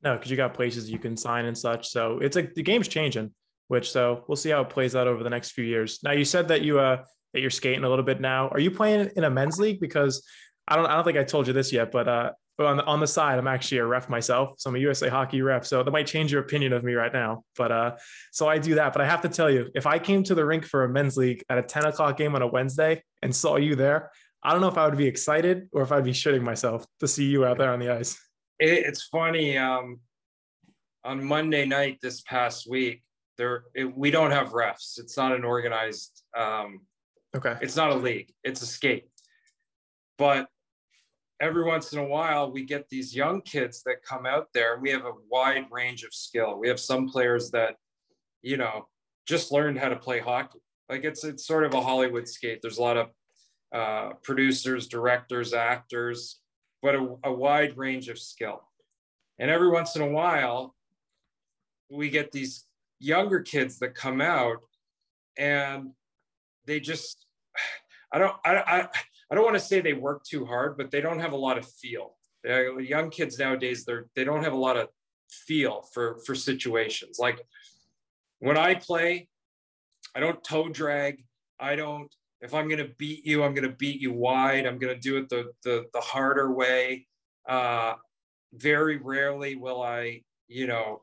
No, 0.03 0.15
because 0.15 0.29
you 0.29 0.37
got 0.37 0.53
places 0.53 0.89
you 0.89 0.99
can 0.99 1.17
sign 1.17 1.45
and 1.45 1.57
such. 1.57 1.89
So 1.89 2.19
it's 2.19 2.35
like 2.35 2.53
the 2.53 2.61
game's 2.61 2.87
changing, 2.87 3.31
which 3.67 3.91
so 3.91 4.23
we'll 4.27 4.35
see 4.35 4.51
how 4.51 4.61
it 4.61 4.69
plays 4.69 4.95
out 4.95 5.07
over 5.07 5.23
the 5.23 5.29
next 5.29 5.51
few 5.51 5.63
years. 5.63 5.99
Now 6.03 6.11
you 6.11 6.23
said 6.23 6.47
that 6.49 6.61
you 6.61 6.79
uh 6.79 7.03
that 7.33 7.41
you're 7.41 7.49
skating 7.49 7.83
a 7.83 7.89
little 7.89 8.05
bit 8.05 8.21
now. 8.21 8.49
Are 8.49 8.59
you 8.59 8.71
playing 8.71 9.11
in 9.15 9.23
a 9.23 9.29
men's 9.29 9.59
league? 9.59 9.79
Because 9.79 10.23
I 10.67 10.75
don't 10.75 10.85
I 10.85 10.95
don't 10.95 11.03
think 11.03 11.17
I 11.17 11.23
told 11.23 11.47
you 11.47 11.53
this 11.53 11.71
yet, 11.71 11.91
but 11.91 12.07
uh 12.07 12.31
on 12.65 12.77
the, 12.77 12.85
on 12.85 12.99
the 12.99 13.07
side, 13.07 13.37
I'm 13.37 13.47
actually 13.47 13.77
a 13.79 13.85
ref 13.85 14.09
myself. 14.09 14.55
So 14.57 14.69
I'm 14.69 14.75
a 14.75 14.79
USA 14.79 15.09
hockey 15.09 15.41
ref. 15.41 15.65
So 15.65 15.83
that 15.83 15.91
might 15.91 16.07
change 16.07 16.31
your 16.31 16.41
opinion 16.41 16.73
of 16.73 16.83
me 16.83 16.93
right 16.93 17.13
now. 17.13 17.43
But 17.55 17.71
uh, 17.71 17.95
so 18.31 18.47
I 18.47 18.57
do 18.57 18.75
that. 18.75 18.93
But 18.93 19.01
I 19.01 19.05
have 19.05 19.21
to 19.21 19.29
tell 19.29 19.49
you, 19.49 19.69
if 19.75 19.85
I 19.85 19.99
came 19.99 20.23
to 20.23 20.35
the 20.35 20.43
rink 20.43 20.65
for 20.65 20.83
a 20.83 20.89
men's 20.89 21.17
league 21.17 21.43
at 21.49 21.57
a 21.57 21.61
10 21.61 21.85
o'clock 21.85 22.17
game 22.17 22.35
on 22.35 22.41
a 22.41 22.47
Wednesday 22.47 23.03
and 23.21 23.35
saw 23.35 23.57
you 23.57 23.75
there, 23.75 24.11
I 24.41 24.51
don't 24.51 24.61
know 24.61 24.67
if 24.67 24.77
I 24.77 24.87
would 24.87 24.97
be 24.97 25.05
excited 25.05 25.69
or 25.71 25.83
if 25.83 25.91
I'd 25.91 26.03
be 26.03 26.13
shitting 26.13 26.41
myself 26.41 26.85
to 26.99 27.07
see 27.07 27.25
you 27.25 27.45
out 27.45 27.57
there 27.57 27.71
on 27.71 27.79
the 27.79 27.89
ice. 27.89 28.19
It's 28.59 29.03
funny. 29.03 29.57
Um, 29.57 29.99
on 31.03 31.23
Monday 31.23 31.65
night 31.65 31.99
this 32.01 32.21
past 32.21 32.67
week, 32.67 33.03
there 33.37 33.65
it, 33.75 33.95
we 33.95 34.09
don't 34.09 34.31
have 34.31 34.49
refs. 34.49 34.99
It's 34.99 35.15
not 35.15 35.31
an 35.31 35.43
organized. 35.43 36.23
Um, 36.35 36.81
okay. 37.37 37.57
It's 37.61 37.75
not 37.75 37.91
a 37.91 37.95
league. 37.95 38.31
It's 38.43 38.61
a 38.61 38.65
skate. 38.65 39.09
But 40.17 40.47
every 41.39 41.63
once 41.63 41.93
in 41.93 41.99
a 41.99 42.05
while, 42.05 42.51
we 42.51 42.63
get 42.65 42.89
these 42.89 43.15
young 43.15 43.41
kids 43.41 43.83
that 43.83 44.03
come 44.03 44.25
out 44.25 44.47
there, 44.53 44.73
and 44.73 44.81
we 44.81 44.89
have 44.91 45.05
a 45.05 45.13
wide 45.29 45.65
range 45.71 46.03
of 46.03 46.13
skill. 46.13 46.59
We 46.59 46.67
have 46.67 46.79
some 46.79 47.07
players 47.07 47.51
that, 47.51 47.75
you 48.41 48.57
know, 48.57 48.87
just 49.27 49.51
learned 49.51 49.77
how 49.77 49.89
to 49.89 49.95
play 49.95 50.19
hockey. 50.19 50.59
Like 50.89 51.03
it's 51.03 51.23
it's 51.23 51.45
sort 51.45 51.65
of 51.65 51.73
a 51.73 51.81
Hollywood 51.81 52.27
skate. 52.27 52.61
There's 52.61 52.77
a 52.77 52.81
lot 52.81 52.97
of 52.97 53.09
uh, 53.73 54.13
producers, 54.23 54.87
directors, 54.87 55.53
actors, 55.53 56.39
but 56.81 56.95
a, 56.95 57.15
a 57.25 57.33
wide 57.33 57.77
range 57.77 58.07
of 58.07 58.17
skill. 58.17 58.61
And 59.39 59.51
every 59.51 59.69
once 59.69 59.95
in 59.95 60.01
a 60.01 60.07
while, 60.07 60.73
we 61.91 62.09
get 62.09 62.31
these 62.31 62.65
younger 62.99 63.41
kids 63.41 63.79
that 63.79 63.93
come 63.93 64.21
out 64.21 64.57
and 65.37 65.91
they 66.65 66.79
just 66.79 67.26
i 68.13 68.17
don't 68.17 68.35
i 68.45 68.55
i, 68.55 68.87
I 69.31 69.35
don't 69.35 69.43
want 69.43 69.55
to 69.55 69.61
say 69.61 69.81
they 69.81 69.93
work 69.93 70.23
too 70.23 70.45
hard 70.45 70.77
but 70.77 70.91
they 70.91 71.01
don't 71.01 71.19
have 71.19 71.33
a 71.33 71.37
lot 71.37 71.57
of 71.57 71.67
feel. 71.69 72.15
Uh, 72.47 72.77
young 72.77 73.09
kids 73.09 73.37
nowadays 73.37 73.83
they're 73.83 74.05
they 74.15 74.23
don't 74.23 74.43
have 74.43 74.53
a 74.53 74.57
lot 74.57 74.77
of 74.77 74.89
feel 75.29 75.83
for 75.93 76.19
for 76.25 76.35
situations. 76.35 77.19
Like 77.19 77.41
when 78.39 78.57
i 78.57 78.75
play 78.75 79.27
i 80.15 80.19
don't 80.19 80.43
toe 80.43 80.69
drag. 80.69 81.23
I 81.59 81.75
don't 81.75 82.13
if 82.41 82.53
i'm 82.53 82.67
going 82.67 82.85
to 82.85 82.93
beat 82.97 83.25
you 83.25 83.43
i'm 83.43 83.53
going 83.53 83.69
to 83.69 83.75
beat 83.75 83.99
you 83.99 84.13
wide. 84.13 84.65
I'm 84.65 84.77
going 84.77 84.93
to 84.93 84.99
do 84.99 85.17
it 85.17 85.29
the 85.29 85.51
the, 85.63 85.85
the 85.93 86.01
harder 86.01 86.51
way. 86.51 87.07
Uh 87.47 87.95
very 88.53 88.97
rarely 88.97 89.55
will 89.55 89.81
i 89.81 90.21
you 90.47 90.67
know 90.67 91.01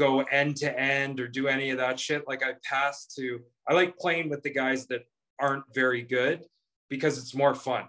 go 0.00 0.22
end 0.22 0.56
to 0.56 0.80
end 0.80 1.20
or 1.20 1.28
do 1.28 1.46
any 1.46 1.68
of 1.70 1.76
that 1.76 2.00
shit. 2.00 2.26
Like 2.26 2.42
I 2.42 2.54
pass 2.64 3.06
to, 3.16 3.40
I 3.68 3.74
like 3.74 3.98
playing 3.98 4.30
with 4.30 4.42
the 4.42 4.50
guys 4.50 4.86
that 4.86 5.02
aren't 5.40 5.64
very 5.74 6.02
good 6.02 6.44
because 6.88 7.18
it's 7.18 7.34
more 7.34 7.54
fun. 7.54 7.84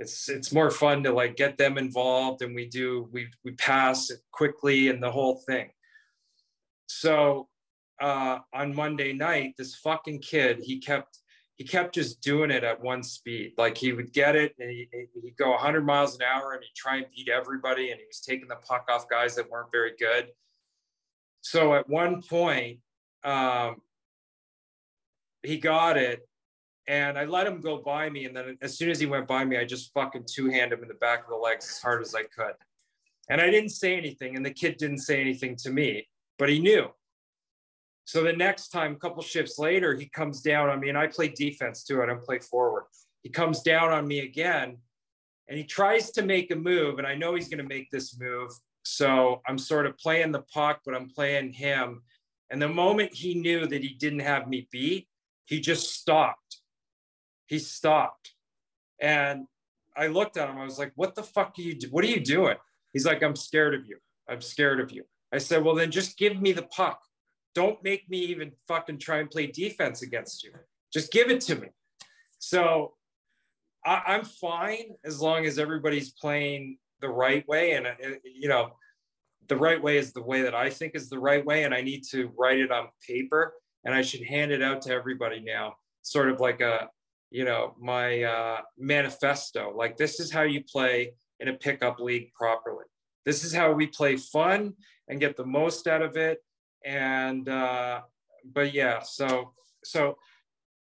It's 0.00 0.28
it's 0.28 0.52
more 0.52 0.70
fun 0.70 1.04
to 1.04 1.12
like 1.12 1.36
get 1.36 1.56
them 1.56 1.78
involved 1.78 2.42
and 2.42 2.54
we 2.54 2.66
do 2.68 3.08
we 3.12 3.28
we 3.44 3.52
pass 3.52 4.10
it 4.10 4.20
quickly 4.32 4.88
and 4.88 5.02
the 5.02 5.10
whole 5.10 5.42
thing. 5.46 5.70
So 6.86 7.48
uh, 8.00 8.38
on 8.52 8.74
Monday 8.74 9.12
night, 9.12 9.54
this 9.56 9.76
fucking 9.76 10.20
kid 10.20 10.60
he 10.62 10.80
kept 10.80 11.18
he 11.56 11.64
kept 11.64 11.94
just 11.94 12.20
doing 12.20 12.50
it 12.50 12.64
at 12.64 12.82
one 12.82 13.02
speed. 13.02 13.52
Like 13.56 13.78
he 13.78 13.92
would 13.92 14.12
get 14.12 14.34
it 14.34 14.54
and 14.58 14.68
he, 14.70 14.88
he'd 15.22 15.36
go 15.36 15.50
100 15.50 15.86
miles 15.86 16.16
an 16.16 16.22
hour 16.22 16.52
and 16.52 16.62
he'd 16.64 16.74
try 16.74 16.96
and 16.96 17.06
beat 17.14 17.28
everybody. 17.28 17.90
And 17.90 18.00
he 18.00 18.06
was 18.06 18.20
taking 18.20 18.48
the 18.48 18.56
puck 18.56 18.86
off 18.90 19.08
guys 19.08 19.36
that 19.36 19.48
weren't 19.48 19.70
very 19.70 19.92
good. 19.98 20.28
So 21.42 21.74
at 21.74 21.88
one 21.88 22.22
point, 22.22 22.80
um, 23.22 23.76
he 25.44 25.58
got 25.58 25.96
it, 25.96 26.26
and 26.86 27.18
I 27.18 27.24
let 27.24 27.46
him 27.46 27.60
go 27.60 27.78
by 27.78 28.10
me. 28.10 28.26
And 28.26 28.36
then 28.36 28.58
as 28.62 28.76
soon 28.76 28.90
as 28.90 29.00
he 29.00 29.06
went 29.06 29.26
by 29.26 29.44
me, 29.44 29.56
I 29.56 29.64
just 29.64 29.92
fucking 29.92 30.26
two 30.28 30.50
hand 30.50 30.72
him 30.72 30.82
in 30.82 30.88
the 30.88 30.94
back 30.94 31.24
of 31.24 31.30
the 31.30 31.36
legs 31.36 31.68
as 31.68 31.78
hard 31.80 32.02
as 32.02 32.14
I 32.14 32.22
could. 32.24 32.54
And 33.30 33.40
I 33.40 33.50
didn't 33.50 33.70
say 33.70 33.96
anything, 33.96 34.36
and 34.36 34.44
the 34.44 34.50
kid 34.50 34.76
didn't 34.76 34.98
say 34.98 35.20
anything 35.20 35.56
to 35.56 35.70
me, 35.70 36.06
but 36.38 36.50
he 36.50 36.58
knew. 36.58 36.88
So 38.04 38.22
the 38.22 38.34
next 38.34 38.68
time, 38.68 38.92
a 38.92 38.96
couple 38.96 39.22
shifts 39.22 39.58
later, 39.58 39.96
he 39.96 40.06
comes 40.06 40.42
down 40.42 40.68
on 40.68 40.80
me, 40.80 40.90
and 40.90 40.98
I 40.98 41.06
play 41.06 41.28
defense 41.28 41.84
too. 41.84 42.02
I 42.02 42.06
don't 42.06 42.22
play 42.22 42.38
forward. 42.38 42.84
He 43.22 43.30
comes 43.30 43.62
down 43.62 43.90
on 43.92 44.06
me 44.06 44.20
again, 44.20 44.76
and 45.48 45.56
he 45.56 45.64
tries 45.64 46.10
to 46.12 46.22
make 46.22 46.50
a 46.50 46.56
move, 46.56 46.98
and 46.98 47.06
I 47.06 47.14
know 47.14 47.34
he's 47.34 47.48
going 47.48 47.62
to 47.62 47.74
make 47.74 47.90
this 47.90 48.18
move, 48.20 48.50
so 48.84 49.40
I'm 49.48 49.56
sort 49.56 49.86
of 49.86 49.96
playing 49.96 50.32
the 50.32 50.42
puck, 50.52 50.80
but 50.84 50.94
I'm 50.94 51.08
playing 51.08 51.54
him. 51.54 52.02
And 52.50 52.60
the 52.60 52.68
moment 52.68 53.14
he 53.14 53.34
knew 53.34 53.66
that 53.66 53.82
he 53.82 53.94
didn't 53.94 54.20
have 54.20 54.48
me 54.48 54.68
beat, 54.70 55.08
he 55.46 55.60
just 55.60 55.94
stopped. 55.94 56.58
He 57.46 57.58
stopped. 57.58 58.32
And 59.00 59.46
I 59.96 60.08
looked 60.08 60.36
at 60.36 60.48
him. 60.48 60.58
I 60.58 60.64
was 60.64 60.78
like, 60.78 60.92
what 60.96 61.14
the 61.14 61.22
fuck 61.22 61.54
are 61.58 61.62
you 61.62 61.74
do? 61.74 61.88
What 61.88 62.04
are 62.04 62.08
you 62.08 62.20
doing? 62.20 62.56
He's 62.92 63.06
like, 63.06 63.22
I'm 63.22 63.36
scared 63.36 63.74
of 63.74 63.86
you. 63.86 63.98
I'm 64.28 64.40
scared 64.40 64.80
of 64.80 64.92
you. 64.92 65.04
I 65.32 65.38
said, 65.38 65.64
well, 65.64 65.74
then 65.74 65.90
just 65.90 66.16
give 66.16 66.40
me 66.40 66.52
the 66.52 66.62
puck. 66.62 67.00
Don't 67.54 67.82
make 67.84 68.08
me 68.08 68.18
even 68.18 68.52
fucking 68.66 68.98
try 68.98 69.18
and 69.18 69.30
play 69.30 69.46
defense 69.46 70.02
against 70.02 70.42
you. 70.42 70.52
Just 70.92 71.12
give 71.12 71.30
it 71.30 71.40
to 71.42 71.56
me. 71.56 71.68
So 72.38 72.94
I, 73.84 74.14
am 74.14 74.24
fine 74.24 74.94
as 75.04 75.20
long 75.20 75.44
as 75.44 75.58
everybody's 75.58 76.10
playing 76.12 76.78
the 77.00 77.08
right 77.08 77.46
way 77.46 77.72
and 77.72 77.86
uh, 77.86 77.90
you 78.24 78.48
know 78.48 78.70
the 79.48 79.56
right 79.56 79.82
way 79.82 79.98
is 79.98 80.12
the 80.12 80.22
way 80.22 80.40
that 80.42 80.54
i 80.54 80.70
think 80.70 80.94
is 80.94 81.10
the 81.10 81.18
right 81.18 81.44
way 81.44 81.64
and 81.64 81.74
i 81.74 81.82
need 81.82 82.02
to 82.02 82.32
write 82.38 82.58
it 82.58 82.70
on 82.70 82.88
paper 83.06 83.52
and 83.84 83.94
i 83.94 84.00
should 84.00 84.22
hand 84.22 84.50
it 84.52 84.62
out 84.62 84.80
to 84.80 84.90
everybody 84.90 85.40
now 85.40 85.74
sort 86.02 86.30
of 86.30 86.40
like 86.40 86.60
a 86.62 86.88
you 87.34 87.44
know 87.44 87.74
my 87.80 88.22
uh, 88.22 88.60
manifesto. 88.78 89.74
Like 89.76 89.96
this 89.96 90.20
is 90.20 90.30
how 90.30 90.42
you 90.42 90.62
play 90.62 91.14
in 91.40 91.48
a 91.48 91.54
pickup 91.54 91.98
league 91.98 92.32
properly. 92.32 92.84
This 93.26 93.42
is 93.42 93.52
how 93.52 93.72
we 93.72 93.88
play 93.88 94.16
fun 94.16 94.74
and 95.08 95.18
get 95.18 95.36
the 95.36 95.44
most 95.44 95.88
out 95.88 96.00
of 96.00 96.16
it. 96.16 96.38
And 96.84 97.48
uh, 97.48 98.02
but 98.52 98.72
yeah 98.72 99.00
so 99.02 99.52
so 99.82 100.16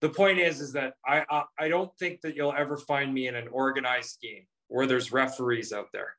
the 0.01 0.09
point 0.09 0.37
is 0.37 0.59
is 0.59 0.73
that 0.73 0.93
I, 1.05 1.23
I 1.29 1.43
i 1.59 1.67
don't 1.69 1.91
think 1.97 2.21
that 2.21 2.35
you'll 2.35 2.53
ever 2.57 2.77
find 2.77 3.13
me 3.13 3.27
in 3.27 3.35
an 3.35 3.47
organized 3.47 4.19
game 4.21 4.45
where 4.67 4.85
there's 4.85 5.11
referees 5.11 5.71
out 5.71 5.87
there. 5.93 6.15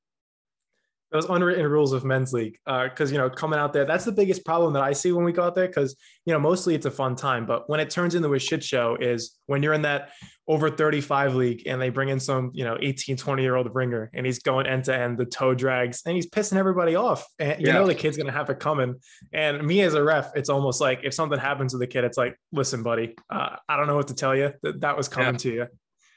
Those 1.15 1.27
unwritten 1.27 1.65
rules 1.69 1.93
of 1.93 2.05
men's 2.05 2.33
league, 2.33 2.59
because 2.67 3.11
uh, 3.11 3.13
you 3.13 3.19
know, 3.19 3.31
coming 3.31 3.57
out 3.57 3.73
there, 3.73 3.85
that's 3.85 4.05
the 4.05 4.11
biggest 4.11 4.45
problem 4.45 4.73
that 4.73 4.83
I 4.83 4.93
see 4.93 5.13
when 5.13 5.25
we 5.25 5.31
go 5.31 5.45
out 5.45 5.55
there. 5.55 5.69
Because 5.69 5.95
you 6.27 6.33
know, 6.33 6.41
mostly 6.41 6.75
it's 6.75 6.87
a 6.87 6.91
fun 6.91 7.15
time, 7.15 7.47
but 7.47 7.71
when 7.71 7.79
it 7.79 7.89
turns 7.89 8.17
into 8.17 8.35
a 8.35 8.39
shit 8.41 8.65
show, 8.65 8.97
is 9.01 9.39
when 9.47 9.63
you're 9.63 9.75
in 9.75 9.83
that 9.83 10.11
over 10.49 10.69
35 10.69 11.37
league 11.37 11.63
and 11.67 11.81
they 11.81 11.89
bring 11.89 12.09
in 12.09 12.19
some 12.19 12.51
you 12.53 12.65
know 12.65 12.77
18, 12.81 13.17
20 13.17 13.43
year 13.45 13.55
old 13.55 13.73
ringer 13.73 14.11
and 14.13 14.27
he's 14.27 14.41
going 14.41 14.67
end 14.67 14.83
to 14.85 14.97
end, 14.97 15.17
the 15.17 15.25
toe 15.25 15.55
drags, 15.55 16.03
and 16.05 16.17
he's 16.17 16.29
pissing 16.29 16.57
everybody 16.57 16.97
off. 16.97 17.25
And 17.39 17.61
you 17.61 17.69
yeah. 17.69 17.75
know 17.75 17.87
the 17.87 17.95
kid's 17.95 18.17
gonna 18.17 18.33
have 18.33 18.51
it 18.51 18.59
coming. 18.59 18.97
And 19.33 19.65
me 19.65 19.83
as 19.83 19.95
a 19.95 20.03
ref, 20.03 20.33
it's 20.35 20.49
almost 20.49 20.81
like 20.81 21.03
if 21.05 21.15
something 21.15 21.39
happens 21.39 21.71
to 21.75 21.79
the 21.79 21.87
kid, 21.87 22.03
it's 22.03 22.19
like, 22.19 22.37
listen, 22.51 22.83
buddy, 22.83 23.15
uh, 23.31 23.55
I 23.69 23.77
don't 23.77 23.87
know 23.87 23.95
what 23.97 24.09
to 24.09 24.15
tell 24.15 24.35
you. 24.35 24.53
That 24.65 24.81
that 24.81 24.97
was 24.97 25.07
coming 25.07 25.35
yeah. 25.35 25.39
to 25.39 25.53
you. 25.53 25.67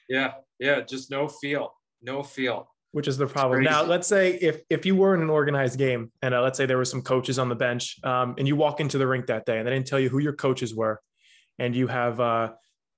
Yeah, 0.10 0.32
yeah, 0.58 0.82
just 0.82 1.12
no 1.12 1.28
feel 1.28 1.74
no 2.02 2.24
feel 2.24 2.68
which 2.92 3.08
is 3.08 3.18
the 3.18 3.28
problem 3.28 3.64
now 3.64 3.84
let's 3.84 4.08
say 4.08 4.34
if 4.36 4.62
if 4.70 4.86
you 4.86 4.96
were 4.96 5.14
in 5.14 5.22
an 5.22 5.30
organized 5.30 5.78
game 5.78 6.12
and 6.22 6.34
uh, 6.34 6.42
let's 6.42 6.58
say 6.58 6.66
there 6.66 6.78
were 6.78 6.86
some 6.86 7.02
coaches 7.02 7.38
on 7.38 7.50
the 7.50 7.56
bench 7.56 7.98
um, 8.04 8.36
and 8.38 8.48
you 8.48 8.56
walk 8.56 8.80
into 8.80 8.98
the 8.98 9.06
rink 9.06 9.28
that 9.28 9.46
day 9.46 9.58
and 9.58 9.68
they 9.68 9.72
didn't 9.72 9.88
tell 9.88 10.00
you 10.00 10.10
who 10.10 10.20
your 10.20 10.34
coaches 10.34 10.74
were 10.74 11.02
and 11.60 11.76
you 11.76 11.88
have 11.88 12.20
uh, 12.20 12.52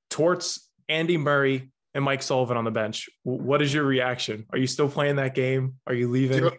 Torts, 0.10 0.70
Andy 0.88 1.18
Murray, 1.18 1.72
and 1.94 2.04
Mike 2.04 2.22
Sullivan 2.22 2.58
on 2.58 2.66
the 2.66 2.72
bench. 2.72 3.10
What 3.24 3.62
is 3.62 3.74
your 3.74 3.84
reaction? 3.84 4.46
Are 4.52 4.58
you 4.58 4.68
still 4.68 4.90
playing 4.90 5.18
that 5.18 5.36
game? 5.36 5.76
Are 5.88 5.94
you 5.94 6.10
leaving? 6.10 6.40
Do, 6.40 6.52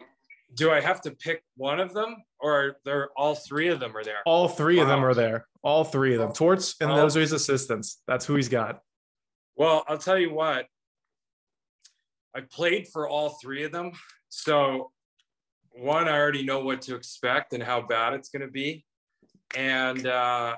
do 0.54 0.70
I 0.70 0.80
have 0.80 1.00
to 1.02 1.12
pick 1.12 1.42
one 1.56 1.80
of 1.80 1.92
them, 1.92 2.16
or 2.40 2.76
they're 2.84 3.10
all 3.16 3.34
three 3.34 3.68
of 3.68 3.80
them 3.80 3.96
are 3.96 4.04
there? 4.04 4.18
All 4.26 4.48
three 4.48 4.76
wow. 4.76 4.82
of 4.82 4.88
them 4.88 5.04
are 5.04 5.14
there. 5.14 5.46
All 5.62 5.84
three 5.84 6.14
of 6.14 6.20
them. 6.20 6.32
Torts 6.32 6.74
and 6.80 6.90
those 6.90 7.16
are 7.16 7.20
his 7.20 7.32
assistants. 7.32 8.02
That's 8.06 8.24
who 8.24 8.34
he's 8.34 8.48
got. 8.48 8.80
Well, 9.56 9.84
I'll 9.88 9.98
tell 9.98 10.18
you 10.18 10.32
what. 10.32 10.66
I 12.34 12.42
played 12.42 12.88
for 12.88 13.08
all 13.08 13.38
three 13.42 13.64
of 13.64 13.72
them, 13.72 13.92
so 14.28 14.92
one, 15.72 16.08
I 16.08 16.18
already 16.18 16.44
know 16.44 16.60
what 16.60 16.82
to 16.82 16.94
expect 16.94 17.52
and 17.52 17.62
how 17.62 17.82
bad 17.82 18.14
it's 18.14 18.28
going 18.28 18.42
to 18.42 18.50
be, 18.50 18.84
and 19.56 20.06
uh, 20.06 20.56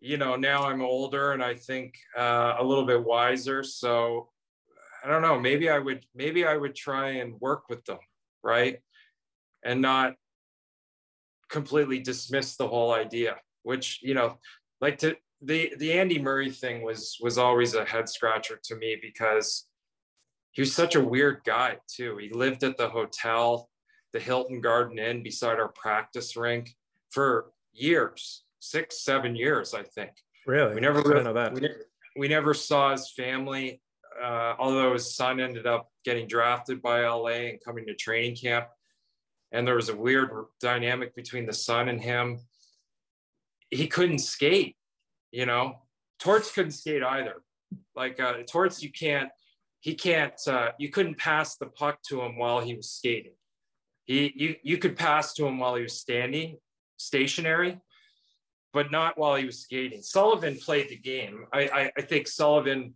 you 0.00 0.16
know 0.16 0.36
now 0.36 0.64
I'm 0.64 0.82
older 0.82 1.32
and 1.32 1.42
I 1.42 1.54
think 1.54 1.94
uh, 2.16 2.56
a 2.58 2.64
little 2.64 2.86
bit 2.86 3.02
wiser. 3.02 3.62
So 3.62 4.28
I 5.04 5.08
don't 5.08 5.22
know. 5.22 5.38
Maybe 5.38 5.68
I 5.68 5.78
would. 5.78 6.04
Maybe 6.14 6.46
I 6.46 6.56
would 6.56 6.74
try 6.74 7.08
and 7.10 7.40
work 7.40 7.68
with 7.68 7.84
them, 7.84 7.98
right, 8.42 8.78
and 9.64 9.80
not 9.80 10.14
completely 11.50 11.98
dismiss 12.00 12.56
the 12.56 12.68
whole 12.68 12.92
idea. 12.92 13.36
Which 13.62 14.00
you 14.02 14.14
know, 14.14 14.38
like 14.80 14.98
to 14.98 15.16
the 15.42 15.74
the 15.78 15.92
Andy 15.92 16.18
Murray 16.18 16.50
thing 16.50 16.82
was 16.82 17.18
was 17.20 17.38
always 17.38 17.74
a 17.74 17.84
head 17.84 18.08
scratcher 18.08 18.58
to 18.64 18.76
me 18.76 18.96
because 19.00 19.66
he 20.54 20.62
was 20.62 20.74
such 20.74 20.94
a 20.94 21.00
weird 21.00 21.42
guy 21.44 21.76
too. 21.88 22.16
He 22.16 22.30
lived 22.30 22.62
at 22.62 22.78
the 22.78 22.88
hotel, 22.88 23.68
the 24.12 24.20
Hilton 24.20 24.60
Garden 24.60 24.98
Inn 24.98 25.22
beside 25.22 25.58
our 25.58 25.68
practice 25.68 26.36
rink 26.36 26.74
for 27.10 27.46
years, 27.72 28.44
six, 28.60 29.02
seven 29.02 29.34
years, 29.34 29.74
I 29.74 29.82
think. 29.82 30.12
Really? 30.46 30.76
We 30.76 30.80
never 30.80 31.02
really, 31.02 31.24
know 31.24 31.32
that. 31.32 31.54
We, 31.54 31.68
we 32.16 32.28
never 32.28 32.54
saw 32.54 32.92
his 32.92 33.10
family, 33.10 33.80
uh, 34.22 34.54
although 34.56 34.92
his 34.92 35.16
son 35.16 35.40
ended 35.40 35.66
up 35.66 35.90
getting 36.04 36.28
drafted 36.28 36.80
by 36.80 37.04
LA 37.04 37.48
and 37.48 37.58
coming 37.64 37.84
to 37.86 37.94
training 37.94 38.36
camp. 38.36 38.68
And 39.50 39.66
there 39.66 39.76
was 39.76 39.88
a 39.88 39.96
weird 39.96 40.30
dynamic 40.60 41.16
between 41.16 41.46
the 41.46 41.52
son 41.52 41.88
and 41.88 42.00
him. 42.00 42.38
He 43.70 43.88
couldn't 43.88 44.18
skate, 44.18 44.76
you 45.32 45.46
know. 45.46 45.80
Torts 46.20 46.52
couldn't 46.52 46.72
skate 46.72 47.02
either. 47.02 47.42
Like 47.96 48.20
uh, 48.20 48.34
Torts, 48.48 48.82
you 48.82 48.92
can't 48.92 49.30
he 49.84 49.94
can't 49.94 50.40
uh, 50.48 50.70
you 50.78 50.88
couldn't 50.88 51.18
pass 51.18 51.56
the 51.56 51.66
puck 51.66 51.98
to 52.08 52.22
him 52.22 52.38
while 52.38 52.60
he 52.60 52.74
was 52.74 52.88
skating. 52.88 53.34
He 54.06 54.32
you, 54.34 54.56
you 54.62 54.78
could 54.78 54.96
pass 54.96 55.34
to 55.34 55.46
him 55.46 55.58
while 55.58 55.74
he 55.74 55.82
was 55.82 56.00
standing 56.00 56.56
stationary 56.96 57.78
but 58.72 58.90
not 58.90 59.16
while 59.16 59.36
he 59.36 59.44
was 59.44 59.60
skating. 59.60 60.02
Sullivan 60.02 60.56
played 60.56 60.88
the 60.88 60.96
game. 60.96 61.44
I 61.52 61.60
i, 61.80 61.92
I 61.98 62.00
think 62.00 62.26
sullivan 62.26 62.94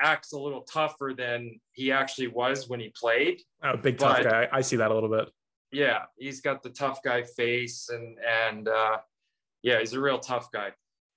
acts 0.00 0.32
a 0.32 0.38
little 0.38 0.62
tougher 0.62 1.12
than 1.16 1.60
he 1.72 1.92
actually 1.92 2.28
was 2.28 2.66
when 2.66 2.80
he 2.80 2.90
played 2.98 3.42
oh 3.62 3.76
big 3.76 3.98
tough 3.98 4.22
guy. 4.22 4.48
I 4.50 4.62
see 4.62 4.76
that 4.76 4.90
a 4.90 4.94
little 4.94 5.10
bit. 5.10 5.28
Yeah 5.70 6.00
he's 6.18 6.40
got 6.40 6.62
the 6.62 6.70
tough 6.70 7.02
guy 7.04 7.24
face 7.24 7.90
and 7.90 8.16
and 8.26 8.68
uh 8.68 8.96
yeah 9.62 9.80
he's 9.80 9.92
a 9.92 10.00
real 10.00 10.18
tough 10.18 10.50
guy. 10.50 10.70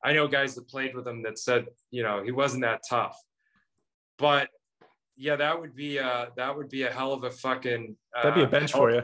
I 0.04 0.12
know 0.12 0.28
guys 0.28 0.56
that 0.56 0.68
played 0.68 0.94
with 0.94 1.08
him 1.08 1.24
that 1.24 1.40
said 1.40 1.68
you 1.90 2.04
know 2.04 2.22
he 2.22 2.32
wasn't 2.34 2.64
that 2.64 2.82
tough 2.90 3.18
but 4.18 4.50
yeah, 5.20 5.36
that 5.36 5.60
would 5.60 5.76
be 5.76 6.00
uh 6.00 6.28
that 6.38 6.56
would 6.56 6.70
be 6.70 6.84
a 6.84 6.92
hell 6.92 7.12
of 7.12 7.24
a 7.24 7.30
fucking 7.30 7.96
uh, 8.18 8.24
that'd 8.24 8.36
be 8.36 8.44
a 8.44 8.48
bench 8.48 8.72
for 8.72 8.90
you. 8.90 9.04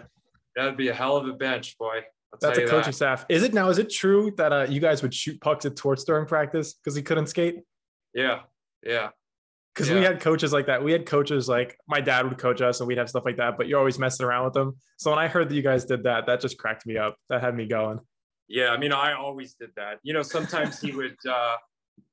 That'd 0.56 0.78
be 0.78 0.88
a 0.88 0.93
hell 0.93 1.17
of 1.17 1.28
a 1.28 1.34
bench, 1.34 1.78
boy. 1.78 1.97
I'll 2.34 2.39
That's 2.39 2.58
a 2.58 2.65
coaching 2.65 2.91
that. 2.91 2.95
staff. 2.95 3.25
Is 3.28 3.43
it 3.43 3.54
now? 3.54 3.69
Is 3.69 3.78
it 3.78 3.89
true 3.89 4.32
that 4.38 4.54
uh, 4.54 4.65
you 4.69 4.80
guys 4.80 5.01
would 5.01 5.13
shoot 5.13 5.39
pucks 5.41 5.65
at 5.65 5.75
Torts 5.75 6.06
during 6.06 6.25
practice 6.25 6.73
because 6.73 6.95
he 6.95 7.01
couldn't 7.01 7.28
skate? 7.28 7.58
Yeah, 8.13 8.39
yeah. 8.82 9.10
Because 9.73 9.89
yeah. 9.89 9.95
we 9.95 10.04
had 10.04 10.21
coaches 10.21 10.54
like 10.54 10.67
that. 10.67 10.82
We 10.82 10.93
had 10.93 11.06
coaches 11.06 11.49
like 11.49 11.78
my 11.88 11.99
dad 11.99 12.28
would 12.28 12.38
coach 12.38 12.62
us, 12.62 12.80
and 12.80 12.88
we'd 12.88 12.97
have 12.97 13.10
stuff 13.10 13.23
like 13.25 13.36
that. 13.38 13.58
But 13.58 13.67
you're 13.67 13.80
always 13.80 13.99
messing 13.99 14.25
around 14.25 14.45
with 14.45 14.54
them. 14.54 14.78
So 14.97 15.12
when 15.12 15.19
I 15.19 15.28
heard 15.28 15.49
that 15.49 15.56
you 15.56 15.62
guys 15.62 15.84
did 15.84 16.04
that, 16.04 16.25
that 16.28 16.39
just 16.39 16.58
cracked 16.58 16.86
me 16.86 16.97
up. 16.97 17.17
That 17.30 17.41
had 17.41 17.56
me 17.56 17.67
going. 17.67 17.99
Yeah, 18.47 18.69
I 18.69 18.78
mean, 18.78 18.93
I 18.93 19.13
always 19.13 19.56
did 19.56 19.71
that. 19.75 19.99
You 20.04 20.13
know, 20.13 20.21
sometimes 20.21 20.80
he 20.80 20.91
would 20.91 21.17
uh, 21.30 21.56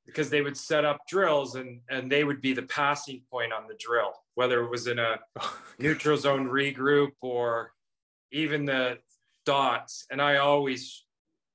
because 0.07 0.31
they 0.31 0.43
would 0.43 0.57
set 0.57 0.85
up 0.85 1.07
drills 1.09 1.55
and 1.55 1.81
and 1.89 2.11
they 2.11 2.25
would 2.25 2.41
be 2.41 2.53
the 2.53 2.63
passing 2.63 3.23
point 3.31 3.53
on 3.53 3.67
the 3.69 3.77
drill 3.79 4.13
whether 4.35 4.65
it 4.65 4.71
was 4.71 4.87
in 4.87 4.99
a 4.99 5.19
neutral 5.79 6.17
zone 6.17 6.49
regroup 6.49 7.13
or 7.21 7.73
even 8.33 8.65
the 8.65 8.99
dots. 9.45 10.07
And 10.11 10.21
i 10.21 10.37
always 10.37 11.05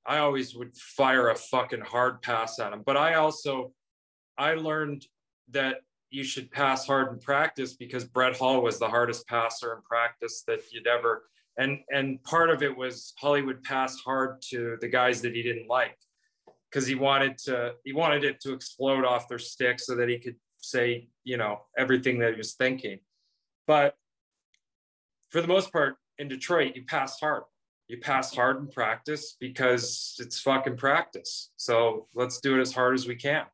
i 0.06 0.18
always 0.18 0.54
would 0.54 0.76
fire 0.76 1.28
a 1.28 1.34
fucking 1.34 1.80
hard 1.80 2.22
pass 2.22 2.58
at 2.58 2.70
them 2.70 2.82
but 2.84 2.96
i 2.96 3.14
also 3.14 3.72
i 4.36 4.54
learned 4.54 5.04
that 5.50 5.80
you 6.10 6.24
should 6.24 6.50
pass 6.50 6.86
hard 6.86 7.12
in 7.12 7.18
practice 7.18 7.74
because 7.74 8.04
brett 8.04 8.36
hull 8.36 8.62
was 8.62 8.78
the 8.78 8.88
hardest 8.88 9.26
passer 9.26 9.74
in 9.74 9.82
practice 9.82 10.42
that 10.46 10.60
you'd 10.72 10.86
ever 10.86 11.24
and 11.58 11.80
and 11.90 12.22
part 12.24 12.50
of 12.50 12.62
it 12.62 12.74
was 12.74 13.12
hollywood 13.18 13.62
pass 13.62 13.98
hard 13.98 14.40
to 14.40 14.76
the 14.80 14.88
guys 14.88 15.20
that 15.20 15.34
he 15.34 15.42
didn't 15.42 15.68
like 15.68 15.96
because 16.70 16.86
he 16.86 16.94
wanted 16.94 17.38
to 17.38 17.72
he 17.84 17.92
wanted 17.92 18.24
it 18.24 18.40
to 18.40 18.52
explode 18.52 19.04
off 19.04 19.28
their 19.28 19.38
stick 19.38 19.80
so 19.80 19.94
that 19.96 20.08
he 20.08 20.18
could 20.18 20.36
say 20.60 21.08
you 21.24 21.36
know 21.36 21.60
everything 21.76 22.18
that 22.18 22.32
he 22.32 22.36
was 22.36 22.54
thinking. 22.54 22.98
But 23.66 23.94
for 25.30 25.40
the 25.40 25.48
most 25.48 25.72
part 25.72 25.96
in 26.18 26.28
detroit 26.28 26.74
you 26.74 26.84
pass 26.84 27.18
hard. 27.20 27.44
You 27.88 27.98
pass 27.98 28.34
hard 28.34 28.58
in 28.58 28.68
practice 28.68 29.36
because 29.40 30.14
it's 30.18 30.38
fucking 30.40 30.76
practice. 30.76 31.52
So 31.56 32.06
let's 32.14 32.38
do 32.38 32.58
it 32.58 32.60
as 32.60 32.72
hard 32.72 32.94
as 32.94 33.06
we 33.06 33.14
can. 33.14 33.46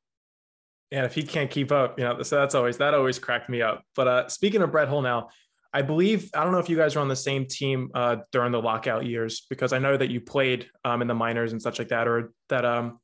And 0.90 1.06
if 1.06 1.14
he 1.14 1.22
can't 1.22 1.50
keep 1.50 1.70
up 1.70 1.98
you 1.98 2.04
know 2.04 2.22
so 2.22 2.36
that's 2.36 2.54
always 2.54 2.78
that 2.78 2.94
always 2.94 3.18
cracked 3.18 3.48
me 3.48 3.62
up. 3.62 3.84
But 3.94 4.08
uh 4.08 4.28
speaking 4.28 4.62
of 4.62 4.72
brett 4.72 4.88
hull 4.88 5.02
now 5.02 5.28
I 5.74 5.82
believe 5.82 6.30
I 6.34 6.44
don't 6.44 6.52
know 6.52 6.60
if 6.60 6.68
you 6.68 6.76
guys 6.76 6.94
were 6.94 7.02
on 7.02 7.08
the 7.08 7.16
same 7.16 7.46
team 7.46 7.90
uh, 7.94 8.18
during 8.30 8.52
the 8.52 8.62
lockout 8.62 9.04
years 9.04 9.44
because 9.50 9.72
I 9.72 9.80
know 9.80 9.96
that 9.96 10.08
you 10.08 10.20
played 10.20 10.68
um, 10.84 11.02
in 11.02 11.08
the 11.08 11.14
minors 11.14 11.50
and 11.50 11.60
such 11.60 11.80
like 11.80 11.88
that, 11.88 12.06
or 12.06 12.32
that 12.48 12.64
um, 12.64 13.00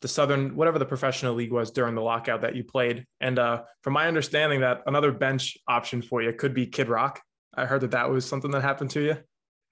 the 0.00 0.08
Southern 0.08 0.56
whatever 0.56 0.78
the 0.78 0.86
professional 0.86 1.34
league 1.34 1.52
was 1.52 1.70
during 1.70 1.94
the 1.94 2.00
lockout 2.00 2.40
that 2.40 2.54
you 2.56 2.64
played. 2.64 3.06
And 3.20 3.38
uh, 3.38 3.62
from 3.82 3.92
my 3.92 4.08
understanding, 4.08 4.60
that 4.60 4.82
another 4.86 5.12
bench 5.12 5.56
option 5.68 6.02
for 6.02 6.22
you 6.22 6.32
could 6.32 6.54
be 6.54 6.66
Kid 6.66 6.88
Rock. 6.88 7.20
I 7.54 7.66
heard 7.66 7.82
that 7.82 7.90
that 7.90 8.08
was 8.08 8.24
something 8.24 8.50
that 8.52 8.62
happened 8.62 8.90
to 8.90 9.00
you. 9.00 9.16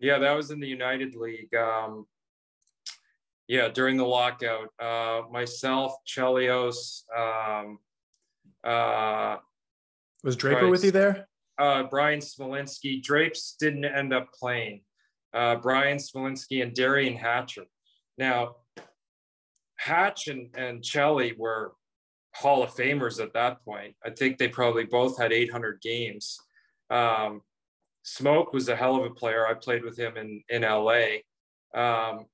Yeah, 0.00 0.18
that 0.18 0.32
was 0.32 0.50
in 0.50 0.60
the 0.60 0.68
United 0.68 1.14
League. 1.14 1.54
Um, 1.54 2.06
yeah, 3.46 3.68
during 3.68 3.96
the 3.96 4.04
lockout, 4.04 4.68
uh, 4.78 5.22
myself, 5.30 5.94
Chelios, 6.06 7.02
um, 7.16 7.78
uh, 8.62 9.36
was 10.22 10.36
Draper 10.36 10.68
with 10.68 10.84
you 10.84 10.90
there? 10.90 11.28
uh, 11.58 11.84
Bryan 11.84 12.20
Smolinski. 12.20 13.02
Drapes 13.02 13.56
didn't 13.58 13.84
end 13.84 14.12
up 14.12 14.32
playing. 14.32 14.82
Uh, 15.34 15.56
Bryan 15.56 15.98
Smolinski 15.98 16.62
and 16.62 16.72
Derian 16.72 17.16
Hatcher. 17.16 17.64
Now, 18.16 18.56
Hatch 19.78 20.28
and, 20.28 20.48
and 20.56 20.84
Chelly 20.84 21.34
were 21.36 21.72
Hall 22.34 22.62
of 22.62 22.74
Famers 22.74 23.20
at 23.22 23.32
that 23.34 23.64
point. 23.64 23.94
I 24.04 24.10
think 24.10 24.38
they 24.38 24.48
probably 24.48 24.84
both 24.84 25.18
had 25.18 25.32
800 25.32 25.80
games. 25.80 26.38
Um, 26.90 27.42
Smoke 28.02 28.52
was 28.52 28.68
a 28.68 28.76
hell 28.76 28.96
of 28.96 29.04
a 29.04 29.14
player. 29.14 29.46
I 29.46 29.54
played 29.54 29.84
with 29.84 29.98
him 29.98 30.16
in, 30.16 30.42
in 30.48 30.62
LA. 30.62 31.18
Um, 31.74 32.26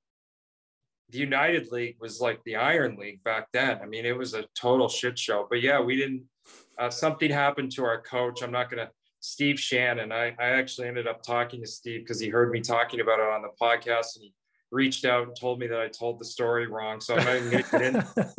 the 1.10 1.18
United 1.18 1.70
League 1.70 1.96
was 2.00 2.20
like 2.20 2.42
the 2.44 2.56
Iron 2.56 2.96
League 2.96 3.22
back 3.24 3.48
then. 3.52 3.78
I 3.82 3.86
mean, 3.86 4.06
it 4.06 4.16
was 4.16 4.34
a 4.34 4.46
total 4.54 4.88
shit 4.88 5.18
show. 5.18 5.46
But 5.48 5.62
yeah, 5.62 5.80
we 5.80 5.96
didn't. 5.96 6.24
Uh, 6.78 6.90
something 6.90 7.30
happened 7.30 7.72
to 7.72 7.84
our 7.84 8.00
coach. 8.02 8.42
I'm 8.42 8.52
not 8.52 8.70
going 8.70 8.84
to 8.84 8.90
Steve 9.20 9.58
Shannon. 9.58 10.12
I, 10.12 10.34
I 10.38 10.50
actually 10.50 10.88
ended 10.88 11.06
up 11.06 11.22
talking 11.22 11.60
to 11.60 11.66
Steve 11.66 12.00
because 12.00 12.20
he 12.20 12.28
heard 12.28 12.50
me 12.50 12.60
talking 12.60 13.00
about 13.00 13.20
it 13.20 13.26
on 13.26 13.42
the 13.42 13.48
podcast 13.60 14.16
and 14.16 14.24
he 14.24 14.34
reached 14.70 15.04
out 15.04 15.28
and 15.28 15.36
told 15.36 15.58
me 15.58 15.66
that 15.68 15.80
I 15.80 15.88
told 15.88 16.18
the 16.18 16.24
story 16.24 16.66
wrong. 16.66 17.00
So 17.00 17.16
I'm 17.16 17.24
not 17.24 17.36
even 17.36 17.50
going 17.50 17.64
to 17.64 17.70
get 17.70 17.82
in, 17.82 17.96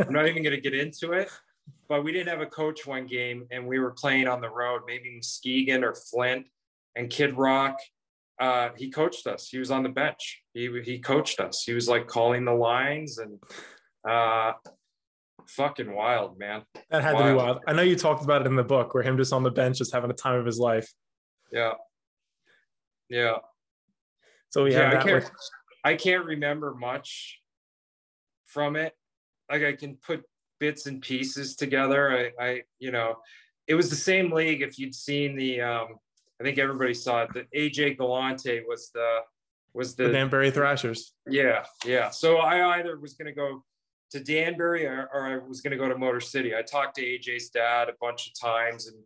I'm 0.08 0.14
not 0.14 0.28
even 0.28 0.44
going 0.44 0.56
to 0.56 0.62
get 0.62 0.74
into 0.74 1.14
it. 1.14 1.30
But 1.88 2.04
we 2.04 2.12
didn't 2.12 2.30
have 2.30 2.42
a 2.42 2.48
coach 2.48 2.86
one 2.86 3.06
game 3.08 3.48
and 3.52 3.68
we 3.68 3.80
were 3.80 3.92
playing 3.92 4.28
on 4.28 4.42
the 4.42 4.50
road, 4.50 4.82
maybe 4.88 5.16
Muskegon 5.16 5.84
or 5.84 5.94
Flint 5.94 6.48
and 6.96 7.10
Kid 7.10 7.38
Rock. 7.38 7.78
Uh, 8.40 8.70
he 8.76 8.90
coached 8.90 9.28
us. 9.28 9.48
He 9.48 9.60
was 9.60 9.72
on 9.72 9.84
the 9.84 9.90
bench. 9.90 10.44
He, 10.54 10.82
he 10.84 11.00
coached 11.00 11.40
us. 11.40 11.64
He 11.64 11.74
was 11.74 11.88
like 11.88 12.08
calling 12.08 12.44
the 12.44 12.54
lines 12.54 13.18
and 13.18 13.40
uh, 14.08 14.54
fucking 15.48 15.94
wild, 15.94 16.38
man. 16.38 16.64
That 16.90 17.02
had 17.02 17.14
wild. 17.14 17.26
to 17.26 17.32
be 17.32 17.38
wild. 17.38 17.60
I 17.68 17.74
know 17.74 17.82
you 17.82 17.96
talked 17.96 18.24
about 18.24 18.42
it 18.42 18.48
in 18.48 18.56
the 18.56 18.64
book 18.64 18.94
where 18.94 19.04
him 19.04 19.18
just 19.18 19.32
on 19.32 19.44
the 19.44 19.52
bench, 19.52 19.78
just 19.78 19.94
having 19.94 20.12
a 20.12 20.16
time 20.16 20.40
of 20.40 20.46
his 20.46 20.60
life. 20.60 20.92
Yeah. 21.52 21.74
Yeah. 23.10 23.38
So 24.50 24.64
we 24.64 24.74
yeah, 24.74 24.92
have 24.92 25.06
with- 25.06 25.32
I 25.86 25.96
can't 25.96 26.26
remember 26.26 26.74
much 26.74 27.40
from 28.48 28.76
it. 28.76 28.94
Like 29.50 29.64
I 29.64 29.74
can 29.74 29.98
put 29.98 30.24
bits 30.60 30.88
and 30.88 31.00
pieces 31.00 31.56
together. 31.56 32.32
I, 32.40 32.44
I, 32.44 32.62
you 32.80 32.92
know, 32.92 33.18
it 33.68 33.76
was 33.76 33.92
the 33.92 33.96
same 33.96 34.32
league. 34.32 34.64
If 34.64 34.80
you'd 34.80 34.96
seen 34.96 35.36
the, 35.36 35.62
um, 35.62 35.88
I 36.42 36.44
think 36.44 36.58
everybody 36.58 36.96
saw 36.96 37.24
it. 37.24 37.30
The 37.34 37.46
AJ 37.56 37.98
Galante 37.98 38.64
was 38.68 38.90
the 38.94 39.20
was 39.74 39.96
the, 39.96 40.06
the 40.06 40.14
Danbury 40.14 40.52
Trashers. 40.52 41.14
Yeah, 41.28 41.66
yeah. 41.86 42.10
So 42.10 42.38
I 42.38 42.80
either 42.80 42.98
was 42.98 43.14
going 43.14 43.28
to 43.28 43.34
go 43.34 43.64
to 44.12 44.24
Danbury 44.24 44.86
or, 44.86 45.10
or 45.14 45.28
I 45.28 45.38
was 45.38 45.62
going 45.62 45.72
to 45.72 45.78
go 45.78 45.90
to 45.90 45.98
Motor 45.98 46.22
City. 46.22 46.56
I 46.56 46.62
talked 46.62 46.96
to 46.96 47.04
AJ's 47.04 47.50
dad 47.50 47.90
a 47.90 47.94
bunch 48.02 48.28
of 48.28 48.40
times 48.40 48.88
and 48.88 48.98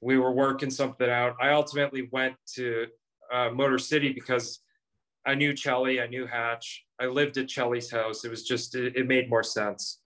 we 0.00 0.16
were 0.16 0.32
working 0.32 0.70
something 0.70 1.10
out. 1.10 1.34
I 1.40 1.50
ultimately 1.50 2.08
went 2.12 2.36
to 2.54 2.86
uh, 3.32 3.50
Motor 3.50 3.78
City 3.78 4.12
because 4.12 4.60
I 5.26 5.34
knew 5.34 5.54
Chelly, 5.54 6.00
I 6.00 6.06
knew 6.06 6.26
Hatch. 6.26 6.84
I 7.00 7.06
lived 7.06 7.38
at 7.38 7.48
Chelly's 7.48 7.90
house. 7.90 8.24
It 8.24 8.30
was 8.30 8.44
just, 8.44 8.74
it, 8.74 8.96
it 8.96 9.06
made 9.06 9.28
more 9.28 9.42
sense. 9.42 10.00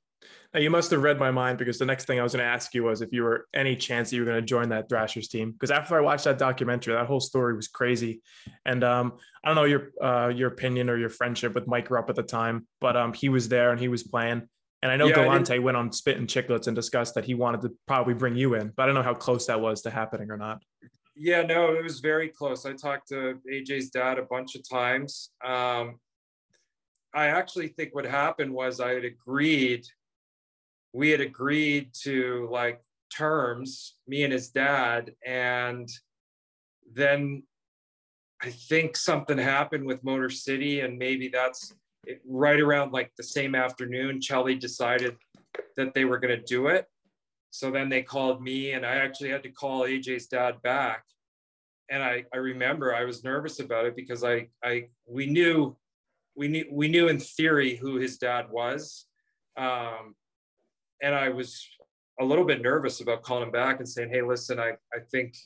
Now, 0.55 0.61
you 0.61 0.71
must 0.71 0.91
have 0.93 1.03
read 1.03 1.19
my 1.19 1.31
mind 1.31 1.59
because 1.59 1.79
the 1.79 1.85
next 1.85 2.07
thing 2.07 2.19
I 2.19 2.23
was 2.23 2.33
going 2.33 2.43
to 2.43 2.51
ask 2.51 2.73
you 2.73 2.85
was 2.85 3.03
if 3.03 3.13
you 3.13 3.23
were 3.23 3.47
any 3.53 3.77
chance 3.77 4.09
that 4.09 4.17
you 4.17 4.23
were 4.23 4.31
going 4.31 4.41
to 4.41 4.47
join 4.47 4.71
that 4.71 4.89
Trashers 4.89 5.29
team. 5.29 5.53
Because 5.53 5.71
after 5.71 5.97
I 5.97 6.01
watched 6.01 6.25
that 6.25 6.39
documentary, 6.39 6.95
that 6.95 7.07
whole 7.07 7.21
story 7.21 7.55
was 7.55 7.69
crazy. 7.69 8.23
And 8.65 8.83
um, 8.83 9.19
I 9.45 9.49
don't 9.49 9.57
know 9.57 9.65
your 9.65 9.91
uh, 10.03 10.29
your 10.29 10.49
opinion 10.49 10.89
or 10.89 10.97
your 10.97 11.11
friendship 11.11 11.55
with 11.55 11.67
Mike 11.67 11.91
Rupp 11.91 12.09
at 12.09 12.17
the 12.17 12.23
time, 12.23 12.67
but 12.81 12.97
um, 12.97 13.13
he 13.13 13.29
was 13.29 13.51
there 13.51 13.73
and 13.73 13.81
he 13.81 13.89
was 13.89 14.03
playing. 14.03 14.49
And 14.83 14.91
I 14.91 14.97
know 14.97 15.09
yeah, 15.09 15.17
Galante 15.17 15.59
went 15.59 15.77
on 15.77 15.93
Spit 15.93 16.17
and 16.17 16.29
Chicklets 16.29 16.67
and 16.67 16.75
discussed 16.75 17.15
that 17.17 17.27
he 17.27 17.35
wanted 17.35 17.61
to 17.63 17.73
probably 17.87 18.15
bring 18.15 18.37
you 18.37 18.55
in, 18.55 18.73
but 18.75 18.85
I 18.85 18.87
don't 18.87 18.95
know 18.95 19.03
how 19.03 19.15
close 19.15 19.47
that 19.47 19.61
was 19.61 19.83
to 19.83 19.91
happening 19.91 20.31
or 20.31 20.39
not. 20.39 20.63
Yeah, 21.21 21.43
no, 21.43 21.75
it 21.75 21.83
was 21.83 21.99
very 21.99 22.29
close. 22.29 22.65
I 22.65 22.75
talked 22.75 23.09
to 23.09 23.41
AJ's 23.51 23.91
dad 23.91 24.19
a 24.19 24.23
bunch 24.23 24.55
of 24.55 24.69
times. 24.69 25.31
Um, 25.45 25.99
I 27.13 27.27
actually 27.27 27.69
think 27.69 27.93
what 27.93 28.05
happened 28.05 28.55
was 28.55 28.79
I 28.79 28.95
had 28.95 29.05
agreed 29.05 29.85
we 30.93 31.11
had 31.11 31.21
agreed 31.21 31.91
to 32.03 32.49
like 32.51 32.81
terms, 33.15 33.97
me 34.07 34.25
and 34.25 34.33
his 34.33 34.49
dad, 34.49 35.13
and 35.25 35.89
then 36.95 37.43
I 38.43 38.51
think 38.51 38.97
something 38.97 39.39
happened 39.39 39.85
with 39.85 40.05
Motor 40.05 40.31
City, 40.31 40.81
and 40.81 40.99
maybe 40.99 41.29
that's 41.29 41.75
it, 42.05 42.21
right 42.27 42.61
around 42.61 42.93
like 42.93 43.11
the 43.17 43.25
same 43.25 43.55
afternoon. 43.55 44.21
Chelly 44.21 44.55
decided 44.55 45.17
that 45.77 45.95
they 45.95 46.05
were 46.05 46.19
going 46.19 46.37
to 46.37 46.45
do 46.45 46.69
it. 46.69 46.87
So 47.51 47.71
then 47.71 47.89
they 47.89 48.03
called 48.03 48.43
me, 48.43 48.73
and 48.73 48.85
I 48.85 48.97
actually 48.97 49.31
had 49.31 49.43
to 49.45 49.51
call 49.51 49.83
AJ's 49.83 50.27
dad 50.27 50.61
back. 50.63 51.05
And 51.91 52.03
I, 52.03 52.25
I 52.35 52.37
remember 52.37 52.95
I 52.95 53.05
was 53.05 53.25
nervous 53.25 53.61
about 53.61 53.87
it 53.87 53.97
because 53.97 54.23
I, 54.23 54.49
I, 54.63 54.89
we 55.07 55.27
knew, 55.27 55.77
we 56.37 56.49
knew, 56.49 56.67
we 56.71 56.89
knew 56.89 57.09
in 57.09 57.19
theory 57.19 57.77
who 57.77 57.97
his 57.97 58.19
dad 58.19 58.47
was. 58.51 59.07
Um, 59.57 60.15
and 61.03 61.15
I 61.15 61.31
was 61.31 61.67
a 62.21 62.25
little 62.25 62.45
bit 62.45 62.63
nervous 62.63 63.01
about 63.01 63.23
calling 63.23 63.45
him 63.45 63.53
back 63.53 63.79
and 63.79 63.89
saying, 63.89 64.11
"Hey, 64.11 64.23
listen, 64.23 64.59
I 64.59 64.73
I 64.93 65.01
think 65.11 65.37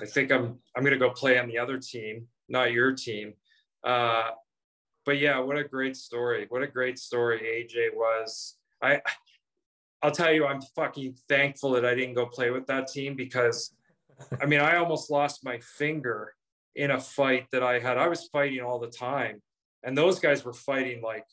I 0.00 0.06
think 0.06 0.32
I'm 0.32 0.58
I'm 0.76 0.84
to 0.84 0.96
go 0.96 1.10
play 1.10 1.38
on 1.38 1.48
the 1.48 1.58
other 1.58 1.78
team, 1.78 2.26
not 2.48 2.72
your 2.72 2.92
team." 2.92 3.34
Uh, 3.84 4.30
but 5.04 5.18
yeah, 5.18 5.38
what 5.38 5.58
a 5.58 5.64
great 5.64 5.96
story! 5.96 6.46
What 6.48 6.62
a 6.62 6.66
great 6.66 6.98
story 6.98 7.40
AJ 7.40 7.94
was. 7.94 8.56
I 8.82 9.00
I'll 10.04 10.12
tell 10.12 10.32
you, 10.32 10.46
I'm 10.46 10.60
fucking 10.76 11.16
thankful 11.28 11.72
that 11.72 11.84
I 11.84 11.94
didn't 11.94 12.14
go 12.14 12.26
play 12.26 12.50
with 12.50 12.66
that 12.66 12.88
team 12.88 13.16
because, 13.16 13.74
I 14.40 14.46
mean, 14.46 14.60
I 14.60 14.76
almost 14.76 15.10
lost 15.10 15.44
my 15.44 15.58
finger 15.58 16.34
in 16.76 16.90
a 16.90 17.00
fight 17.00 17.46
that 17.52 17.62
I 17.62 17.80
had. 17.80 17.98
I 17.98 18.06
was 18.06 18.28
fighting 18.32 18.60
all 18.60 18.78
the 18.78 18.88
time, 18.90 19.42
and 19.82 19.96
those 19.96 20.20
guys 20.20 20.44
were 20.44 20.52
fighting 20.52 21.02
like 21.02 21.24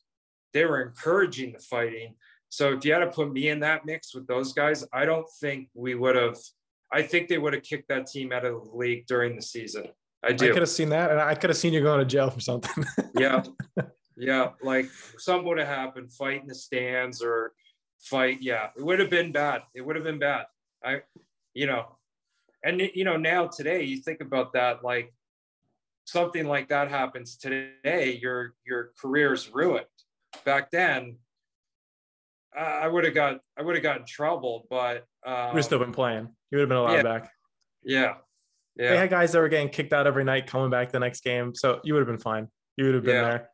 they 0.53 0.65
were 0.65 0.81
encouraging 0.81 1.53
the 1.53 1.59
fighting 1.59 2.15
so 2.51 2.73
if 2.73 2.83
you 2.83 2.91
had 2.91 2.99
to 2.99 3.07
put 3.07 3.31
me 3.31 3.47
in 3.47 3.61
that 3.61 3.85
mix 3.85 4.13
with 4.13 4.27
those 4.27 4.51
guys, 4.51 4.85
I 4.91 5.05
don't 5.05 5.25
think 5.39 5.69
we 5.73 5.95
would 5.95 6.17
have. 6.17 6.37
I 6.91 7.01
think 7.01 7.29
they 7.29 7.37
would 7.37 7.53
have 7.53 7.63
kicked 7.63 7.87
that 7.87 8.07
team 8.07 8.33
out 8.33 8.43
of 8.43 8.65
the 8.65 8.71
league 8.75 9.07
during 9.07 9.37
the 9.37 9.41
season. 9.41 9.85
I 10.21 10.33
do. 10.33 10.49
I 10.49 10.51
could 10.51 10.61
have 10.61 10.69
seen 10.69 10.89
that, 10.89 11.11
and 11.11 11.19
I 11.21 11.33
could 11.33 11.49
have 11.49 11.57
seen 11.57 11.71
you 11.71 11.81
going 11.81 11.99
to 11.99 12.05
jail 12.05 12.29
for 12.29 12.41
something. 12.41 12.83
yeah, 13.17 13.41
yeah, 14.17 14.49
like 14.61 14.87
something 15.17 15.47
would 15.47 15.59
have 15.59 15.67
happened, 15.69 16.11
fight 16.11 16.41
in 16.41 16.47
the 16.47 16.53
stands 16.53 17.23
or 17.23 17.53
fight. 18.01 18.39
Yeah, 18.41 18.69
it 18.75 18.83
would 18.83 18.99
have 18.99 19.09
been 19.09 19.31
bad. 19.31 19.63
It 19.73 19.81
would 19.81 19.95
have 19.95 20.05
been 20.05 20.19
bad. 20.19 20.45
I, 20.83 21.01
you 21.53 21.67
know, 21.67 21.97
and 22.63 22.81
you 22.93 23.03
know 23.03 23.17
now 23.17 23.47
today 23.47 23.83
you 23.83 23.97
think 23.97 24.21
about 24.21 24.53
that 24.53 24.83
like 24.83 25.13
something 26.05 26.47
like 26.47 26.69
that 26.69 26.89
happens 26.89 27.37
today, 27.37 28.19
your 28.21 28.53
your 28.65 28.91
career's 28.99 29.49
ruined. 29.53 29.85
Back 30.45 30.71
then, 30.71 31.17
I 32.57 32.87
would 32.87 33.05
have 33.05 33.13
got 33.13 33.39
I 33.57 33.61
would 33.61 33.75
have 33.75 33.83
got 33.83 33.99
in 33.99 34.05
trouble, 34.05 34.67
but 34.69 35.05
um, 35.25 35.49
you 35.49 35.55
would 35.55 35.63
still 35.63 35.79
been 35.79 35.91
playing. 35.91 36.29
You 36.51 36.57
would 36.57 36.61
have 36.61 36.69
been 36.69 36.77
allowed 36.77 36.95
yeah, 36.95 37.03
back. 37.03 37.31
Yeah. 37.83 38.13
Yeah. 38.75 38.91
They 38.91 38.97
had 38.97 39.09
guys 39.09 39.31
that 39.33 39.39
were 39.39 39.49
getting 39.49 39.69
kicked 39.69 39.93
out 39.93 40.07
every 40.07 40.23
night, 40.23 40.47
coming 40.47 40.69
back 40.69 40.91
the 40.91 40.99
next 40.99 41.23
game. 41.23 41.53
So 41.53 41.81
you 41.83 41.93
would 41.93 41.99
have 41.99 42.07
been 42.07 42.17
fine. 42.17 42.47
You 42.77 42.85
would 42.85 42.95
have 42.95 43.03
been 43.03 43.15
yeah. 43.15 43.21
there. 43.21 43.49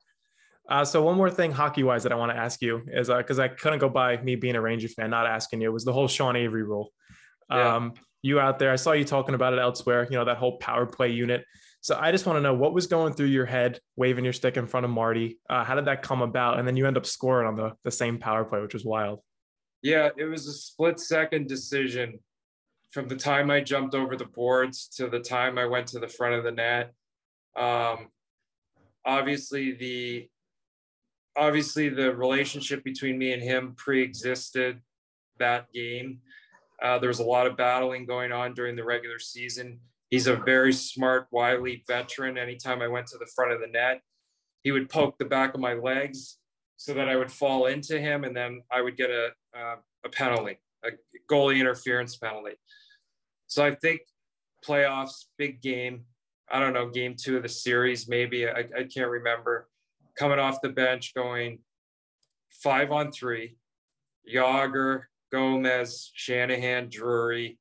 Uh, 0.70 0.84
so 0.84 1.02
one 1.02 1.16
more 1.16 1.30
thing 1.30 1.52
hockey 1.52 1.84
wise 1.84 2.04
that 2.04 2.12
I 2.12 2.16
want 2.16 2.32
to 2.32 2.38
ask 2.38 2.62
you 2.62 2.84
is 2.88 3.08
because 3.08 3.40
uh, 3.40 3.44
I 3.44 3.48
couldn't 3.48 3.80
go 3.80 3.90
by 3.90 4.18
me 4.18 4.36
being 4.36 4.56
a 4.56 4.62
Ranger 4.62 4.90
fan, 4.90 5.10
not 5.10 5.26
asking 5.26 5.62
you, 5.62 5.72
was 5.72 5.86
the 5.86 5.94
whole 5.94 6.08
Sean 6.08 6.36
Avery 6.36 6.64
rule. 6.64 6.92
Yeah. 7.50 7.76
Um, 7.76 7.94
you 8.22 8.40
out 8.40 8.60
there, 8.60 8.72
I 8.72 8.76
saw 8.76 8.92
you 8.92 9.06
talking 9.06 9.36
about 9.36 9.54
it 9.54 9.60
elsewhere, 9.60 10.08
you 10.10 10.18
know, 10.18 10.26
that 10.26 10.38
whole 10.38 10.58
power 10.58 10.86
play 10.86 11.10
unit. 11.10 11.46
So 11.82 11.98
I 11.98 12.12
just 12.12 12.26
want 12.26 12.38
to 12.38 12.42
know 12.42 12.54
what 12.54 12.74
was 12.74 12.88
going 12.88 13.14
through 13.14 13.28
your 13.28 13.46
head, 13.46 13.80
waving 13.96 14.26
your 14.26 14.34
stick 14.34 14.58
in 14.58 14.68
front 14.68 14.86
of 14.86 14.90
Marty. 14.90 15.40
Uh, 15.50 15.64
how 15.64 15.76
did 15.76 15.86
that 15.86 16.02
come 16.02 16.22
about? 16.22 16.60
And 16.60 16.68
then 16.68 16.76
you 16.76 16.86
end 16.88 16.98
up 16.98 17.06
scoring 17.06 17.48
on 17.48 17.56
the, 17.56 17.74
the 17.84 17.92
same 17.92 18.18
power 18.18 18.44
play, 18.44 18.60
which 18.60 18.74
was 18.74 18.84
wild. 18.84 19.22
Yeah, 19.82 20.10
it 20.18 20.26
was 20.26 20.48
a 20.48 20.54
split 20.54 21.00
second 21.00 21.48
decision 21.48 22.20
from 22.92 23.08
the 23.08 23.16
time 23.16 23.52
I 23.52 23.62
jumped 23.62 23.96
over 23.96 24.18
the 24.18 24.26
boards 24.26 24.88
to 24.98 25.08
the 25.08 25.20
time 25.20 25.58
I 25.58 25.66
went 25.66 25.88
to 25.90 26.00
the 26.00 26.08
front 26.08 26.36
of 26.36 26.44
the 26.44 26.52
net. 26.52 26.92
Um, 27.56 28.08
obviously, 29.06 29.74
the 29.74 30.30
obviously 31.38 31.90
the 31.90 32.14
relationship 32.16 32.84
between 32.84 33.18
me 33.18 33.34
and 33.34 33.42
him 33.42 33.74
pre-existed 33.78 34.82
that 35.40 35.72
game. 35.72 36.20
Uh, 36.82 37.00
there 37.00 37.10
was 37.10 37.20
a 37.20 37.24
lot 37.24 37.48
of 37.48 37.56
battling 37.58 38.06
going 38.06 38.32
on 38.32 38.54
during 38.54 38.76
the 38.76 38.84
regular 38.84 39.20
season 39.20 39.80
He's 40.10 40.28
a 40.28 40.36
very 40.36 40.72
smart, 40.72 41.28
wily 41.32 41.84
veteran. 41.86 42.38
Anytime 42.38 42.82
I 42.82 42.88
went 42.88 43.08
to 43.08 43.18
the 43.18 43.28
front 43.36 43.52
of 43.52 43.60
the 43.60 43.68
net, 43.68 44.02
he 44.64 44.72
would 44.72 44.90
poke 44.90 45.18
the 45.18 45.26
back 45.26 45.54
of 45.54 45.60
my 45.60 45.74
legs 45.74 46.38
so 46.78 46.94
that 46.94 47.10
I 47.10 47.16
would 47.16 47.32
fall 47.32 47.66
into 47.66 48.00
him, 48.00 48.24
and 48.24 48.36
then 48.36 48.62
I 48.72 48.82
would 48.82 48.96
get 48.96 49.10
a 49.10 49.30
uh, 49.58 49.76
a 50.06 50.10
penalty, 50.10 50.60
a 50.86 50.90
goalie 51.30 51.60
interference 51.60 52.16
penalty. 52.16 52.54
So 53.48 53.66
I 53.66 53.76
think 53.76 54.02
playoffs, 54.66 55.26
big 55.38 55.62
game. 55.62 56.06
I 56.50 56.60
don't 56.60 56.74
know, 56.74 56.90
game 56.90 57.16
two 57.20 57.36
of 57.36 57.44
the 57.44 57.50
series, 57.50 58.08
maybe 58.08 58.48
I, 58.48 58.60
I 58.78 58.84
can't 58.84 59.10
remember. 59.10 59.68
Coming 60.18 60.40
off 60.40 60.62
the 60.62 60.70
bench, 60.70 61.14
going 61.14 61.60
five 62.50 62.92
on 62.92 63.12
three, 63.12 63.58
Jagr, 64.34 65.04
Gomez, 65.32 66.12
Shanahan, 66.14 66.90
Drury. 66.90 67.60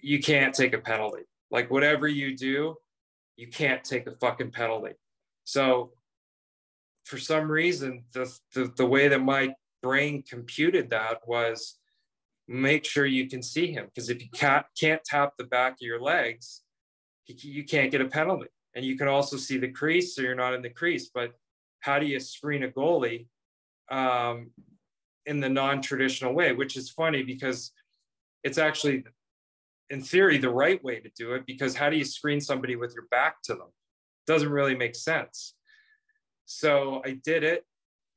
You 0.00 0.20
can't 0.20 0.54
take 0.54 0.74
a 0.74 0.78
penalty. 0.78 1.22
Like 1.50 1.70
whatever 1.70 2.08
you 2.08 2.36
do, 2.36 2.76
you 3.36 3.48
can't 3.48 3.84
take 3.84 4.06
a 4.06 4.12
fucking 4.12 4.50
penalty. 4.50 4.94
So 5.44 5.92
for 7.04 7.18
some 7.18 7.50
reason, 7.50 8.04
the, 8.12 8.32
the, 8.54 8.72
the 8.76 8.86
way 8.86 9.08
that 9.08 9.22
my 9.22 9.54
brain 9.82 10.22
computed 10.28 10.90
that 10.90 11.20
was 11.26 11.78
make 12.48 12.84
sure 12.84 13.06
you 13.06 13.28
can 13.28 13.42
see 13.42 13.72
him. 13.72 13.86
Because 13.86 14.10
if 14.10 14.22
you 14.22 14.28
can't, 14.34 14.66
can't 14.78 15.04
tap 15.04 15.34
the 15.38 15.44
back 15.44 15.72
of 15.74 15.82
your 15.82 16.00
legs, 16.00 16.62
you 17.26 17.64
can't 17.64 17.90
get 17.90 18.00
a 18.00 18.06
penalty. 18.06 18.48
And 18.74 18.84
you 18.84 18.96
can 18.96 19.08
also 19.08 19.36
see 19.36 19.56
the 19.56 19.68
crease, 19.70 20.14
so 20.14 20.22
you're 20.22 20.34
not 20.34 20.54
in 20.54 20.62
the 20.62 20.70
crease. 20.70 21.10
But 21.14 21.32
how 21.84 21.98
do 21.98 22.06
you 22.06 22.18
screen 22.18 22.62
a 22.62 22.68
goalie 22.68 23.26
um, 23.90 24.50
in 25.26 25.40
the 25.40 25.50
non 25.50 25.82
traditional 25.82 26.32
way? 26.32 26.52
Which 26.52 26.76
is 26.76 26.88
funny 26.88 27.22
because 27.22 27.72
it's 28.42 28.56
actually 28.56 29.04
in 29.90 30.00
theory 30.00 30.38
the 30.38 30.48
right 30.48 30.82
way 30.82 30.98
to 31.00 31.10
do 31.16 31.34
it 31.34 31.44
because 31.46 31.76
how 31.76 31.90
do 31.90 31.96
you 31.96 32.04
screen 32.04 32.40
somebody 32.40 32.74
with 32.74 32.94
your 32.94 33.04
back 33.10 33.42
to 33.42 33.54
them 33.54 33.68
doesn't 34.26 34.48
really 34.48 34.74
make 34.74 34.94
sense 34.94 35.54
so 36.46 37.02
i 37.04 37.18
did 37.22 37.44
it 37.44 37.64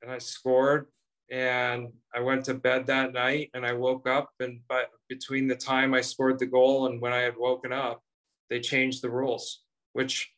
and 0.01 0.09
i 0.09 0.18
scored 0.18 0.88
and 1.30 1.89
i 2.15 2.22
went 2.22 2.45
to 2.45 2.53
bed 2.53 2.88
that 2.88 3.11
night 3.11 3.49
and 3.53 3.65
i 3.65 3.74
woke 3.74 4.07
up 4.07 4.30
and 4.39 4.61
but 4.70 4.89
between 5.09 5.45
the 5.45 5.55
time 5.55 5.93
i 5.93 5.99
scored 5.99 6.39
the 6.39 6.45
goal 6.45 6.88
and 6.88 7.01
when 7.01 7.11
i 7.11 7.20
had 7.20 7.36
woken 7.38 7.74
up 7.74 8.01
they 8.49 8.61
changed 8.61 9.01
the 9.01 9.09
rules 9.09 9.63
which 9.91 10.32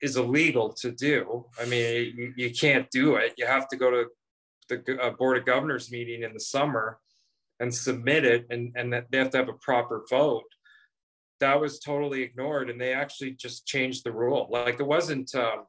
is 0.00 0.16
illegal 0.16 0.72
to 0.72 0.92
do. 0.92 1.46
I 1.60 1.66
mean 1.66 2.14
you, 2.16 2.32
you 2.36 2.50
can't 2.50 2.90
do 2.90 3.16
it. 3.16 3.34
You 3.36 3.46
have 3.46 3.68
to 3.68 3.76
go 3.76 3.90
to 3.90 4.06
the 4.68 5.00
uh, 5.00 5.10
board 5.10 5.38
of 5.38 5.46
governors 5.46 5.90
meeting 5.90 6.22
in 6.22 6.32
the 6.32 6.40
summer 6.40 6.98
and 7.60 7.74
submit 7.74 8.24
it 8.24 8.46
and, 8.50 8.72
and 8.76 8.92
that 8.92 9.06
they 9.10 9.18
have 9.18 9.30
to 9.30 9.38
have 9.38 9.48
a 9.48 9.54
proper 9.54 10.04
vote. 10.08 10.44
That 11.40 11.60
was 11.60 11.78
totally 11.78 12.22
ignored 12.22 12.70
and 12.70 12.80
they 12.80 12.92
actually 12.92 13.32
just 13.32 13.66
changed 13.66 14.04
the 14.04 14.12
rule. 14.12 14.48
Like 14.50 14.80
it 14.80 14.86
wasn't 14.86 15.34
um, 15.34 15.64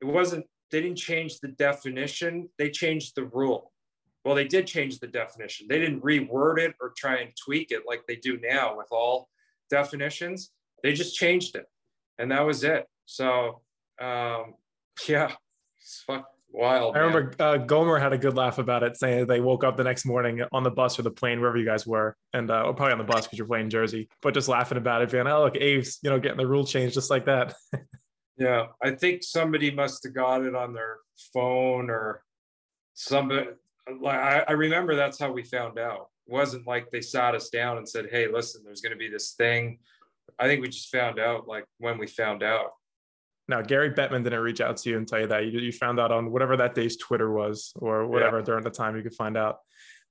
it 0.00 0.06
wasn't 0.06 0.46
they 0.70 0.80
didn't 0.80 0.98
change 0.98 1.40
the 1.40 1.48
definition 1.48 2.48
they 2.58 2.70
changed 2.70 3.14
the 3.16 3.24
rule. 3.24 3.72
Well 4.24 4.34
they 4.34 4.46
did 4.46 4.66
change 4.66 5.00
the 5.00 5.08
definition. 5.08 5.66
They 5.68 5.80
didn't 5.80 6.02
reword 6.02 6.58
it 6.58 6.74
or 6.80 6.92
try 6.96 7.16
and 7.16 7.32
tweak 7.44 7.72
it 7.72 7.82
like 7.86 8.02
they 8.06 8.16
do 8.16 8.38
now 8.40 8.76
with 8.76 8.88
all 8.90 9.28
definitions. 9.70 10.50
They 10.82 10.92
just 10.92 11.16
changed 11.16 11.56
it 11.56 11.66
and 12.18 12.30
that 12.30 12.44
was 12.46 12.64
it 12.64 12.86
so 13.06 13.60
um, 14.00 14.54
yeah 15.08 15.32
fuck, 16.06 16.26
Wild. 16.50 16.96
I 16.96 17.00
remember 17.00 17.34
uh, 17.38 17.56
Gomer 17.56 17.98
had 17.98 18.12
a 18.12 18.18
good 18.18 18.34
laugh 18.34 18.58
about 18.58 18.82
it, 18.82 18.96
saying 18.96 19.26
they 19.26 19.40
woke 19.40 19.64
up 19.64 19.76
the 19.76 19.84
next 19.84 20.04
morning 20.04 20.42
on 20.52 20.62
the 20.62 20.70
bus 20.70 20.98
or 20.98 21.02
the 21.02 21.10
plane, 21.10 21.40
wherever 21.40 21.56
you 21.56 21.64
guys 21.64 21.86
were, 21.86 22.16
and 22.34 22.50
uh, 22.50 22.64
or 22.64 22.74
probably 22.74 22.92
on 22.92 22.98
the 22.98 23.04
bus 23.04 23.26
because 23.26 23.38
you're 23.38 23.46
playing 23.46 23.70
Jersey, 23.70 24.08
but 24.20 24.34
just 24.34 24.48
laughing 24.48 24.78
about 24.78 25.02
it, 25.02 25.10
being, 25.10 25.26
"Oh, 25.26 25.44
look, 25.44 25.56
Aves, 25.56 25.98
you 26.02 26.10
know, 26.10 26.20
getting 26.20 26.36
the 26.36 26.46
rule 26.46 26.66
change 26.66 26.94
just 26.94 27.10
like 27.10 27.24
that." 27.24 27.54
yeah, 28.36 28.66
I 28.82 28.90
think 28.90 29.22
somebody 29.22 29.70
must 29.70 30.04
have 30.04 30.14
got 30.14 30.42
it 30.42 30.54
on 30.54 30.74
their 30.74 30.98
phone 31.32 31.88
or 31.88 32.22
somebody. 32.94 33.48
Like 34.00 34.18
I, 34.18 34.44
I 34.48 34.52
remember 34.52 34.94
that's 34.94 35.18
how 35.18 35.32
we 35.32 35.44
found 35.44 35.78
out. 35.78 36.08
It 36.26 36.32
wasn't 36.32 36.66
like 36.66 36.90
they 36.90 37.00
sat 37.00 37.34
us 37.34 37.48
down 37.48 37.78
and 37.78 37.88
said, 37.88 38.08
"Hey, 38.10 38.28
listen, 38.30 38.62
there's 38.62 38.82
going 38.82 38.92
to 38.92 38.98
be 38.98 39.08
this 39.08 39.32
thing." 39.32 39.78
I 40.38 40.46
think 40.46 40.60
we 40.60 40.68
just 40.68 40.90
found 40.90 41.18
out 41.18 41.48
like 41.48 41.64
when 41.78 41.96
we 41.96 42.06
found 42.06 42.42
out. 42.42 42.72
Now, 43.48 43.60
Gary 43.60 43.90
Bettman 43.90 44.24
didn't 44.24 44.40
reach 44.40 44.60
out 44.60 44.76
to 44.78 44.90
you 44.90 44.96
and 44.96 45.06
tell 45.06 45.20
you 45.20 45.26
that. 45.26 45.46
You, 45.46 45.58
you 45.60 45.72
found 45.72 45.98
out 45.98 46.12
on 46.12 46.30
whatever 46.30 46.56
that 46.58 46.74
day's 46.74 46.96
Twitter 46.96 47.30
was 47.30 47.72
or 47.76 48.06
whatever 48.06 48.38
yeah. 48.38 48.44
during 48.44 48.64
the 48.64 48.70
time 48.70 48.96
you 48.96 49.02
could 49.02 49.14
find 49.14 49.36
out. 49.36 49.58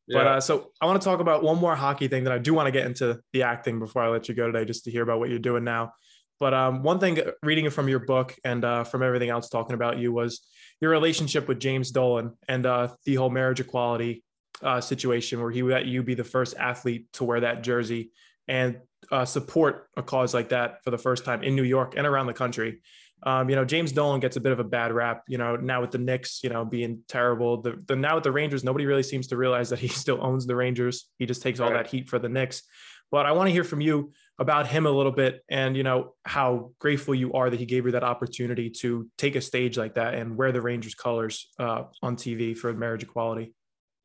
Yeah. 0.08 0.18
But 0.18 0.28
uh, 0.28 0.42
so 0.42 0.72
I 0.82 0.86
want 0.86 1.02
to 1.02 1.06
talk 1.06 1.20
about 1.20 1.44
one 1.44 1.58
more 1.58 1.76
hockey 1.76 2.08
thing 2.08 2.26
that 2.26 2.34
I 2.34 2.40
do 2.40 2.54
want 2.54 2.68
to 2.68 2.72
get 2.72 2.86
into 2.86 3.20
the 3.34 3.44
acting 3.44 3.80
before 3.80 4.02
I 4.02 4.10
let 4.10 4.28
you 4.28 4.36
go 4.36 4.48
today, 4.48 4.66
just 4.66 4.84
to 4.86 4.92
hear 4.92 5.04
about 5.04 5.20
what 5.20 5.30
you're 5.30 5.40
doing 5.40 5.64
now. 5.64 5.94
But 6.40 6.54
um, 6.54 6.84
one 6.84 7.00
thing, 7.00 7.20
uh, 7.20 7.32
reading 7.44 7.66
it 7.66 7.74
from 7.74 7.88
your 7.88 8.00
book 8.00 8.36
and 8.44 8.66
uh, 8.66 8.84
from 8.84 9.04
everything 9.04 9.30
else 9.30 9.48
talking 9.48 9.76
about 9.76 10.00
you, 10.00 10.12
was 10.12 10.42
your 10.82 10.90
relationship 10.92 11.48
with 11.48 11.60
James 11.60 11.92
Dolan 11.92 12.36
and 12.48 12.66
uh, 12.66 12.90
the 13.06 13.16
whole 13.16 13.30
marriage 13.30 13.60
equality 13.60 14.24
uh, 14.64 14.82
situation, 14.82 15.40
where 15.40 15.52
he 15.52 15.64
let 15.64 15.86
you 15.86 16.04
be 16.04 16.16
the 16.16 16.24
first 16.24 16.58
athlete 16.58 17.08
to 17.14 17.24
wear 17.24 17.42
that 17.42 17.62
jersey 17.62 18.12
and 18.48 18.80
uh, 19.12 19.24
support 19.24 19.88
a 19.96 20.04
cause 20.04 20.34
like 20.34 20.50
that 20.50 20.84
for 20.84 20.92
the 20.92 20.98
first 20.98 21.26
time 21.26 21.44
in 21.44 21.56
New 21.56 21.64
York 21.64 21.94
and 21.96 22.08
around 22.08 22.26
the 22.26 22.34
country. 22.34 22.82
Um, 23.24 23.50
you 23.50 23.56
know, 23.56 23.66
James 23.66 23.92
Dolan 23.92 24.20
gets 24.20 24.36
a 24.36 24.40
bit 24.40 24.52
of 24.52 24.60
a 24.60 24.64
bad 24.64 24.92
rap, 24.92 25.24
you 25.28 25.38
know, 25.38 25.56
now 25.56 25.82
with 25.82 25.92
the 25.92 25.98
Knicks, 25.98 26.42
you 26.44 26.50
know, 26.50 26.66
being 26.66 27.04
terrible. 27.08 27.62
The, 27.62 27.82
the 27.86 27.96
now 27.96 28.16
with 28.16 28.24
the 28.24 28.32
Rangers, 28.32 28.64
nobody 28.64 28.86
really 28.86 29.04
seems 29.04 29.28
to 29.28 29.38
realize 29.38 29.70
that 29.70 29.80
he 29.80 29.88
still 30.04 30.20
owns 30.22 30.46
the 30.46 30.56
Rangers. 30.56 31.10
He 31.18 31.26
just 31.26 31.42
takes 31.42 31.60
all 31.60 31.72
right. 31.72 31.84
that 31.84 31.88
heat 31.88 32.10
for 32.10 32.20
the 32.20 32.30
Knicks. 32.30 32.64
But 33.12 33.26
I 33.26 33.34
want 33.34 33.48
to 33.48 33.52
hear 33.52 33.66
from 33.66 33.82
you 33.82 34.14
about 34.40 34.68
him 34.68 34.86
a 34.86 34.90
little 34.90 35.12
bit 35.12 35.44
and, 35.50 35.76
you 35.76 35.84
know, 35.84 36.16
how 36.24 36.72
grateful 36.80 37.14
you 37.14 37.34
are 37.34 37.50
that 37.50 37.60
he 37.60 37.66
gave 37.66 37.86
you 37.86 37.92
that 37.92 38.06
opportunity 38.06 38.70
to 38.70 39.10
take 39.18 39.36
a 39.36 39.42
stage 39.42 39.78
like 39.78 39.96
that 39.96 40.14
and 40.14 40.38
wear 40.38 40.54
the 40.54 40.62
Rangers 40.62 40.96
colors 40.96 41.50
uh, 41.60 41.84
on 42.02 42.16
TV 42.16 42.58
for 42.58 42.74
marriage 42.74 43.04
equality. 43.04 43.54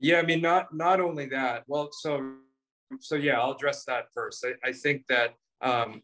Yeah, 0.00 0.18
I 0.18 0.22
mean, 0.22 0.42
not 0.42 0.74
not 0.74 1.00
only 1.00 1.26
that. 1.26 1.62
Well, 1.66 1.88
so 1.92 2.34
so 3.00 3.14
yeah, 3.14 3.40
I'll 3.40 3.52
address 3.52 3.84
that 3.84 4.06
first. 4.12 4.44
I, 4.44 4.68
I 4.68 4.72
think 4.72 5.06
that 5.08 5.34
um, 5.62 6.02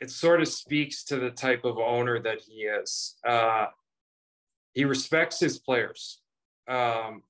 it 0.00 0.10
sort 0.10 0.40
of 0.40 0.48
speaks 0.48 1.04
to 1.04 1.16
the 1.16 1.30
type 1.30 1.64
of 1.64 1.78
owner 1.78 2.20
that 2.20 2.40
he 2.40 2.62
is. 2.62 3.16
Uh, 3.26 3.66
he 4.74 4.84
respects 4.84 5.40
his 5.40 5.58
players. 5.58 6.20
Um, 6.68 7.22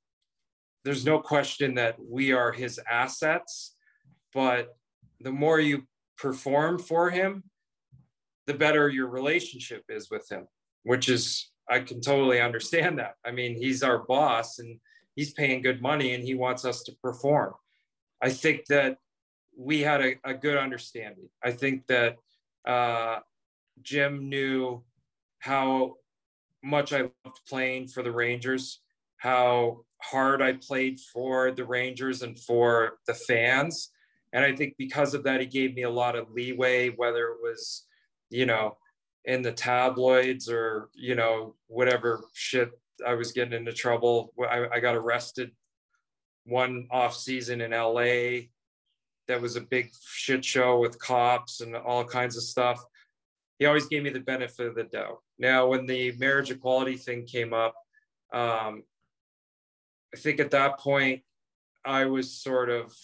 there's 0.84 1.04
no 1.04 1.18
question 1.18 1.74
that 1.74 1.96
we 1.98 2.32
are 2.32 2.52
his 2.52 2.80
assets, 2.90 3.76
but 4.34 4.76
the 5.20 5.32
more 5.32 5.60
you 5.60 5.84
perform 6.16 6.78
for 6.78 7.10
him, 7.10 7.44
the 8.46 8.54
better 8.54 8.88
your 8.88 9.08
relationship 9.08 9.84
is 9.88 10.10
with 10.10 10.30
him, 10.30 10.46
which 10.82 11.08
is, 11.08 11.50
I 11.70 11.80
can 11.80 12.00
totally 12.00 12.40
understand 12.40 12.98
that. 12.98 13.14
I 13.24 13.30
mean, 13.30 13.56
he's 13.56 13.82
our 13.82 13.98
boss 13.98 14.58
and 14.58 14.80
he's 15.14 15.32
paying 15.32 15.62
good 15.62 15.82
money 15.82 16.14
and 16.14 16.24
he 16.24 16.34
wants 16.34 16.64
us 16.64 16.82
to 16.84 16.92
perform. 17.02 17.54
I 18.22 18.30
think 18.30 18.66
that 18.66 18.98
we 19.56 19.80
had 19.80 20.00
a, 20.00 20.14
a 20.24 20.34
good 20.34 20.56
understanding. 20.56 21.28
I 21.44 21.50
think 21.50 21.86
that 21.88 22.16
uh, 22.66 23.18
Jim 23.82 24.28
knew 24.28 24.82
how 25.38 25.94
much 26.62 26.92
I 26.92 27.02
loved 27.02 27.40
playing 27.48 27.88
for 27.88 28.02
the 28.02 28.12
Rangers, 28.12 28.80
how 29.18 29.84
hard 30.02 30.42
I 30.42 30.54
played 30.54 31.00
for 31.00 31.50
the 31.50 31.64
Rangers 31.64 32.22
and 32.22 32.38
for 32.38 32.98
the 33.06 33.14
fans. 33.14 33.90
And 34.32 34.44
I 34.44 34.54
think 34.54 34.74
because 34.78 35.14
of 35.14 35.24
that, 35.24 35.40
he 35.40 35.46
gave 35.46 35.74
me 35.74 35.82
a 35.82 35.90
lot 35.90 36.16
of 36.16 36.30
leeway, 36.30 36.90
whether 36.90 37.28
it 37.28 37.38
was, 37.42 37.86
you 38.30 38.46
know, 38.46 38.76
in 39.24 39.42
the 39.42 39.52
tabloids 39.52 40.48
or, 40.48 40.90
you 40.94 41.14
know, 41.14 41.54
whatever 41.66 42.24
shit 42.34 42.70
I 43.06 43.14
was 43.14 43.32
getting 43.32 43.54
into 43.54 43.72
trouble. 43.72 44.32
I, 44.48 44.66
I 44.74 44.80
got 44.80 44.96
arrested 44.96 45.52
one 46.44 46.88
off 46.90 47.16
season 47.16 47.60
in 47.60 47.70
LA 47.72 48.48
that 49.28 49.40
was 49.40 49.56
a 49.56 49.60
big 49.60 49.90
shit 50.10 50.44
show 50.44 50.80
with 50.80 50.98
cops 50.98 51.60
and 51.60 51.76
all 51.76 52.04
kinds 52.04 52.36
of 52.36 52.42
stuff. 52.42 52.82
He 53.58 53.66
always 53.66 53.86
gave 53.86 54.02
me 54.02 54.10
the 54.10 54.20
benefit 54.20 54.66
of 54.66 54.74
the 54.74 54.84
doubt. 54.84 55.18
Now, 55.38 55.66
when 55.66 55.86
the 55.86 56.12
marriage 56.12 56.50
equality 56.50 56.96
thing 56.96 57.26
came 57.26 57.52
up, 57.52 57.74
um, 58.32 58.82
I 60.14 60.16
think 60.16 60.40
at 60.40 60.50
that 60.52 60.78
point 60.78 61.22
I 61.84 62.06
was 62.06 62.32
sort 62.32 62.70
of, 62.70 62.94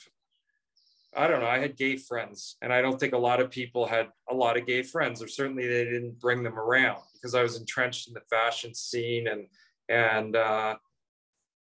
I 1.17 1.27
don't 1.27 1.41
know, 1.41 1.47
I 1.47 1.59
had 1.59 1.77
gay 1.77 1.97
friends, 1.97 2.57
and 2.63 2.73
I 2.73 2.81
don't 2.83 2.99
think 2.99 3.13
a 3.13 3.19
lot 3.19 3.41
of 3.41 3.51
people 3.51 3.87
had 3.87 4.09
a 4.29 4.35
lot 4.35 4.57
of 4.57 4.67
gay 4.67 4.83
friends, 4.83 5.23
or 5.23 5.29
certainly 5.29 5.67
they 5.67 5.85
didn't 5.85 6.19
bring 6.19 6.43
them 6.43 6.59
around 6.59 7.03
because 7.15 7.35
I 7.35 7.43
was 7.43 7.59
entrenched 7.59 8.09
in 8.09 8.15
the 8.15 8.23
fashion 8.31 8.75
scene 8.75 9.29
and 9.29 9.47
and 9.89 10.35
uh, 10.35 10.77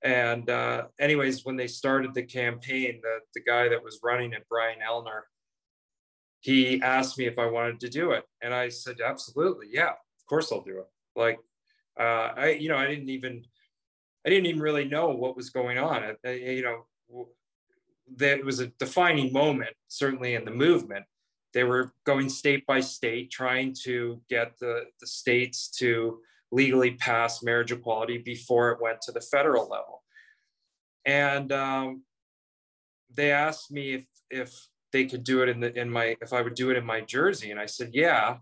and 0.04 0.50
uh, 0.50 0.84
anyways, 1.00 1.46
when 1.46 1.56
they 1.56 1.66
started 1.66 2.12
the 2.12 2.22
campaign, 2.22 3.00
the, 3.02 3.20
the 3.34 3.40
guy 3.40 3.68
that 3.70 3.82
was 3.82 4.00
running 4.04 4.34
it, 4.34 4.44
Brian 4.50 4.78
Ellner, 4.86 5.22
he 6.40 6.80
asked 6.82 7.18
me 7.18 7.24
if 7.24 7.38
I 7.38 7.46
wanted 7.46 7.80
to 7.80 7.88
do 7.88 8.10
it. 8.10 8.24
And 8.42 8.52
I 8.52 8.68
said, 8.68 8.96
absolutely. 9.04 9.68
Yeah, 9.72 9.88
of 9.90 10.26
course 10.28 10.52
I'll 10.52 10.60
do 10.60 10.80
it. 10.80 10.86
Like, 11.16 11.38
uh, 11.98 12.32
I, 12.36 12.50
you 12.50 12.68
know, 12.68 12.76
I 12.76 12.86
didn't 12.86 13.08
even, 13.08 13.44
I 14.26 14.28
didn't 14.28 14.46
even 14.46 14.60
really 14.60 14.84
know 14.84 15.08
what 15.08 15.36
was 15.36 15.48
going 15.48 15.78
on. 15.78 16.16
I, 16.22 16.30
you 16.30 16.62
know, 16.62 17.28
that 18.16 18.44
was 18.44 18.60
a 18.60 18.66
defining 18.66 19.32
moment, 19.32 19.74
certainly 19.88 20.34
in 20.34 20.44
the 20.44 20.50
movement. 20.50 21.06
They 21.54 21.64
were 21.64 21.92
going 22.04 22.28
state 22.28 22.66
by 22.66 22.80
state, 22.80 23.30
trying 23.30 23.74
to 23.84 24.20
get 24.28 24.58
the, 24.58 24.82
the 25.00 25.06
states 25.06 25.68
to 25.78 26.18
legally 26.54 26.92
pass 26.92 27.42
marriage 27.42 27.72
equality 27.72 28.18
before 28.18 28.70
it 28.70 28.80
went 28.80 29.00
to 29.02 29.12
the 29.12 29.20
federal 29.20 29.68
level. 29.68 30.02
And 31.04 31.50
um, 31.52 32.02
they 33.12 33.32
asked 33.32 33.70
me 33.70 33.94
if 33.94 34.06
if 34.30 34.68
they 34.92 35.04
could 35.06 35.24
do 35.24 35.42
it 35.42 35.48
in 35.48 35.60
the 35.60 35.76
in 35.78 35.90
my 35.90 36.16
if 36.22 36.32
I 36.32 36.40
would 36.40 36.54
do 36.54 36.70
it 36.70 36.76
in 36.76 36.86
my 36.86 37.00
jersey, 37.00 37.50
and 37.50 37.60
I 37.60 37.66
said 37.66 37.90
yeah, 37.92 38.36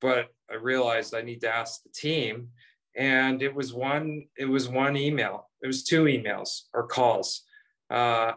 but 0.00 0.28
I 0.50 0.54
realized 0.54 1.14
I 1.14 1.22
need 1.22 1.42
to 1.42 1.54
ask 1.54 1.82
the 1.82 1.90
team, 1.90 2.48
and 2.96 3.42
it 3.42 3.54
was 3.54 3.72
one 3.72 4.24
it 4.36 4.46
was 4.46 4.68
one 4.68 4.96
email, 4.96 5.50
it 5.62 5.66
was 5.66 5.84
two 5.84 6.04
emails 6.04 6.62
or 6.74 6.86
calls. 6.86 7.44
Uh, 7.90 8.32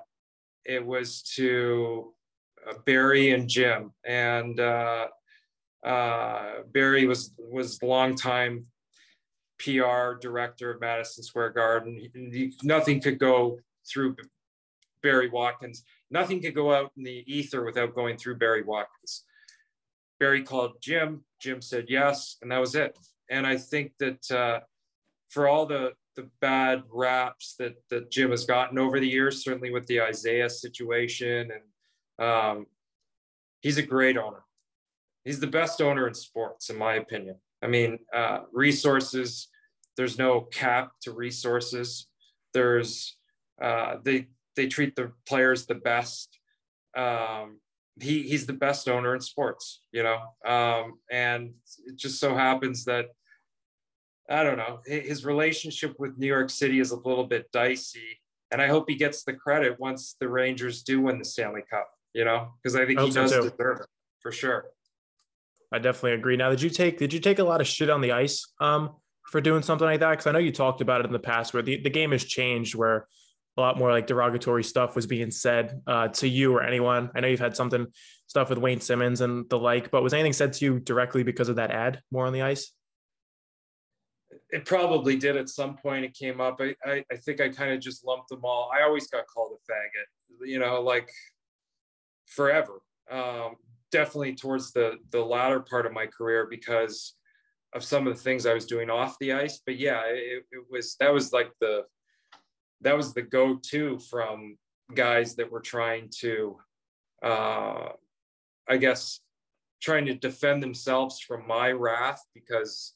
it 0.66 0.86
was 0.86 1.22
to 1.36 2.14
uh, 2.68 2.74
Barry 2.86 3.32
and 3.32 3.48
Jim, 3.48 3.94
and 4.06 4.60
uh, 4.60 5.08
uh, 5.86 6.64
Barry 6.72 7.08
was 7.08 7.34
was 7.40 7.82
longtime 7.82 8.66
PR 9.60 10.18
director 10.20 10.72
of 10.72 10.82
Madison 10.82 11.24
Square 11.24 11.52
Garden. 11.52 11.98
He, 12.14 12.54
nothing 12.64 13.02
could 13.02 13.20
go 13.20 13.60
through 13.88 14.16
Barry 15.02 15.30
Watkins. 15.30 15.84
Nothing 16.10 16.42
could 16.42 16.56
go 16.56 16.74
out 16.74 16.92
in 16.98 17.04
the 17.04 17.24
ether 17.28 17.64
without 17.64 17.96
going 17.96 18.18
through 18.18 18.38
Barry 18.38 18.64
Watkins. 18.64 19.24
Barry 20.20 20.44
called 20.44 20.82
Jim. 20.82 21.24
Jim 21.40 21.62
said 21.62 21.86
yes, 21.90 22.38
and 22.42 22.52
that 22.52 22.60
was 22.60 22.76
it. 22.76 22.98
And 23.30 23.46
I 23.46 23.58
think 23.58 23.94
that 24.00 24.32
uh, 24.32 24.60
for 25.30 25.48
all 25.48 25.66
the 25.66 25.94
the 26.16 26.30
bad 26.40 26.84
raps 26.90 27.56
that 27.60 27.76
that 27.90 28.10
Jim 28.10 28.32
has 28.32 28.46
gotten 28.46 28.80
over 28.80 29.00
the 29.00 29.08
years, 29.08 29.44
certainly 29.44 29.72
with 29.72 29.86
the 29.88 30.02
Isaiah 30.02 30.50
situation, 30.50 31.52
and 31.52 32.28
um, 32.28 32.66
he's 33.62 33.78
a 33.78 33.84
great 33.84 34.18
owner. 34.18 34.44
He's 35.24 35.40
the 35.40 35.48
best 35.48 35.82
owner 35.82 36.08
in 36.08 36.14
sports, 36.14 36.70
in 36.70 36.78
my 36.78 36.96
opinion. 36.96 37.36
I 37.66 37.68
mean, 37.68 37.98
uh, 38.14 38.42
resources, 38.54 39.48
there's 39.98 40.20
no 40.20 40.42
cap 40.42 40.92
to 41.02 41.12
resources. 41.12 42.06
There's, 42.54 43.18
uh, 43.60 43.96
they, 44.04 44.28
they 44.56 44.68
treat 44.68 44.96
the 44.96 45.14
players 45.28 45.66
the 45.66 45.74
best. 45.74 46.38
Um, 46.96 47.60
he, 48.00 48.22
he's 48.22 48.46
the 48.46 48.54
best 48.54 48.88
owner 48.88 49.16
in 49.16 49.22
sports, 49.22 49.82
you 49.92 50.04
know? 50.04 50.20
Um, 50.46 51.00
and 51.12 51.56
it 51.88 51.96
just 51.96 52.20
so 52.20 52.36
happens 52.36 52.86
that, 52.86 53.08
I 54.30 54.44
don't 54.44 54.58
know, 54.58 54.82
his 54.86 55.26
relationship 55.26 55.96
with 55.98 56.20
New 56.20 56.28
York 56.28 56.52
City 56.52 56.80
is 56.80 56.92
a 56.92 56.98
little 56.98 57.26
bit 57.26 57.52
dicey. 57.52 58.22
And 58.52 58.62
I 58.62 58.68
hope 58.68 58.86
he 58.88 58.96
gets 58.96 59.24
the 59.24 59.34
credit 59.34 59.80
once 59.80 60.16
the 60.20 60.30
Rangers 60.30 60.84
do 60.84 61.02
win 61.02 61.18
the 61.18 61.26
Stanley 61.26 61.64
Cup, 61.68 61.90
you 62.14 62.26
know, 62.26 62.54
because 62.62 62.76
I 62.76 62.86
think 62.86 63.00
I 63.00 63.06
he 63.06 63.12
does 63.12 63.32
so 63.32 63.50
deserve 63.50 63.80
it 63.80 63.88
for 64.22 64.32
sure. 64.32 64.66
I 65.72 65.80
definitely 65.80 66.14
agree. 66.14 66.38
Now, 66.38 66.50
did 66.50 66.62
you 66.62 66.70
take 66.70 66.98
did 66.98 67.14
you 67.14 67.20
take 67.20 67.40
a 67.40 67.44
lot 67.44 67.62
of 67.62 67.68
shit 67.68 67.90
on 67.90 68.02
the 68.02 68.12
ice 68.12 68.48
um, 68.60 68.96
for 69.32 69.42
doing 69.42 69.62
something 69.62 69.86
like 69.86 70.00
that? 70.00 70.12
Because 70.12 70.28
I 70.28 70.32
know 70.32 70.40
you 70.40 70.52
talked 70.52 70.82
about 70.82 71.02
it 71.02 71.08
in 71.08 71.12
the 71.12 71.20
past, 71.20 71.54
where 71.54 71.64
the, 71.64 71.82
the 71.82 71.90
game 71.90 72.12
has 72.12 72.24
changed, 72.24 72.76
where 72.76 73.08
a 73.58 73.62
lot 73.62 73.78
more 73.78 73.92
like 73.92 74.08
derogatory 74.08 74.64
stuff 74.64 74.96
was 74.96 75.08
being 75.08 75.32
said 75.32 75.82
uh, 75.88 76.10
to 76.10 76.28
you 76.28 76.54
or 76.54 76.62
anyone. 76.62 77.10
I 77.16 77.22
know 77.22 77.28
you've 77.28 77.40
had 77.40 77.56
something 77.56 77.88
stuff 78.28 78.50
with 78.50 78.58
Wayne 78.58 78.82
Simmonds 78.82 79.22
and 79.22 79.50
the 79.50 79.58
like, 79.58 79.92
but 79.92 80.04
was 80.04 80.14
anything 80.14 80.34
said 80.34 80.54
to 80.54 80.66
you 80.66 80.80
directly 80.80 81.24
because 81.24 81.50
of 81.50 81.56
that 81.56 81.72
ad 81.72 82.02
more 82.12 82.26
on 82.26 82.34
the 82.34 82.42
ice? 82.42 82.72
it 84.56 84.66
probably 84.66 85.16
did 85.16 85.36
at 85.36 85.50
some 85.50 85.76
point. 85.76 86.06
It 86.06 86.14
came 86.14 86.40
up. 86.40 86.62
I, 86.62 86.76
I, 86.86 87.04
I 87.12 87.18
think 87.18 87.42
I 87.42 87.50
kind 87.50 87.74
of 87.74 87.80
just 87.80 88.06
lumped 88.06 88.30
them 88.30 88.42
all. 88.44 88.72
I 88.74 88.84
always 88.84 89.08
got 89.08 89.28
called 89.28 89.52
a 89.54 89.72
faggot, 89.72 90.48
you 90.48 90.60
know, 90.60 90.82
like 90.82 91.10
forever. 92.28 92.82
Um, 93.10 93.56
definitely 93.96 94.36
towards 94.36 94.74
the 94.74 94.98
the 95.12 95.24
latter 95.24 95.62
part 95.62 95.86
of 95.86 95.94
my 95.94 96.06
career 96.06 96.46
because 96.50 97.16
of 97.74 97.82
some 97.82 98.06
of 98.08 98.14
the 98.14 98.22
things 98.22 98.46
I 98.46 98.54
was 98.54 98.66
doing 98.66 98.90
off 98.90 99.18
the 99.20 99.32
ice. 99.32 99.62
But 99.66 99.78
yeah, 99.78 100.02
it, 100.08 100.44
it 100.52 100.64
was 100.70 100.98
that 101.00 101.14
was 101.14 101.32
like 101.32 101.52
the 101.62 101.84
that 102.82 102.98
was 102.98 103.14
the 103.14 103.22
go-to 103.22 103.98
from 104.00 104.58
guys 104.94 105.36
that 105.36 105.50
were 105.50 105.62
trying 105.62 106.10
to 106.20 106.58
uh 107.24 107.88
I 108.68 108.76
guess 108.78 109.22
trying 109.82 110.06
to 110.08 110.14
defend 110.14 110.62
themselves 110.62 111.22
from 111.22 111.48
my 111.48 111.72
wrath 111.72 112.22
because 112.34 112.96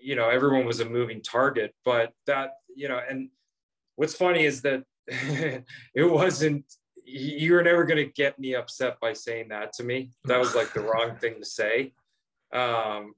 you 0.00 0.16
know 0.16 0.30
everyone 0.30 0.64
was 0.64 0.80
a 0.80 0.88
moving 0.98 1.20
target 1.20 1.74
but 1.84 2.12
that 2.26 2.52
you 2.74 2.88
know 2.88 3.00
and 3.08 3.28
what's 3.96 4.14
funny 4.14 4.44
is 4.44 4.62
that 4.62 4.82
it 6.02 6.10
wasn't 6.20 6.64
you 7.06 7.52
were 7.52 7.62
never 7.62 7.84
going 7.84 8.04
to 8.04 8.12
get 8.12 8.38
me 8.38 8.54
upset 8.54 8.98
by 9.00 9.12
saying 9.12 9.48
that 9.48 9.72
to 9.74 9.84
me. 9.84 10.10
That 10.24 10.38
was 10.38 10.54
like 10.54 10.72
the 10.72 10.80
wrong 10.92 11.16
thing 11.16 11.36
to 11.38 11.44
say. 11.44 11.92
Um 12.52 13.14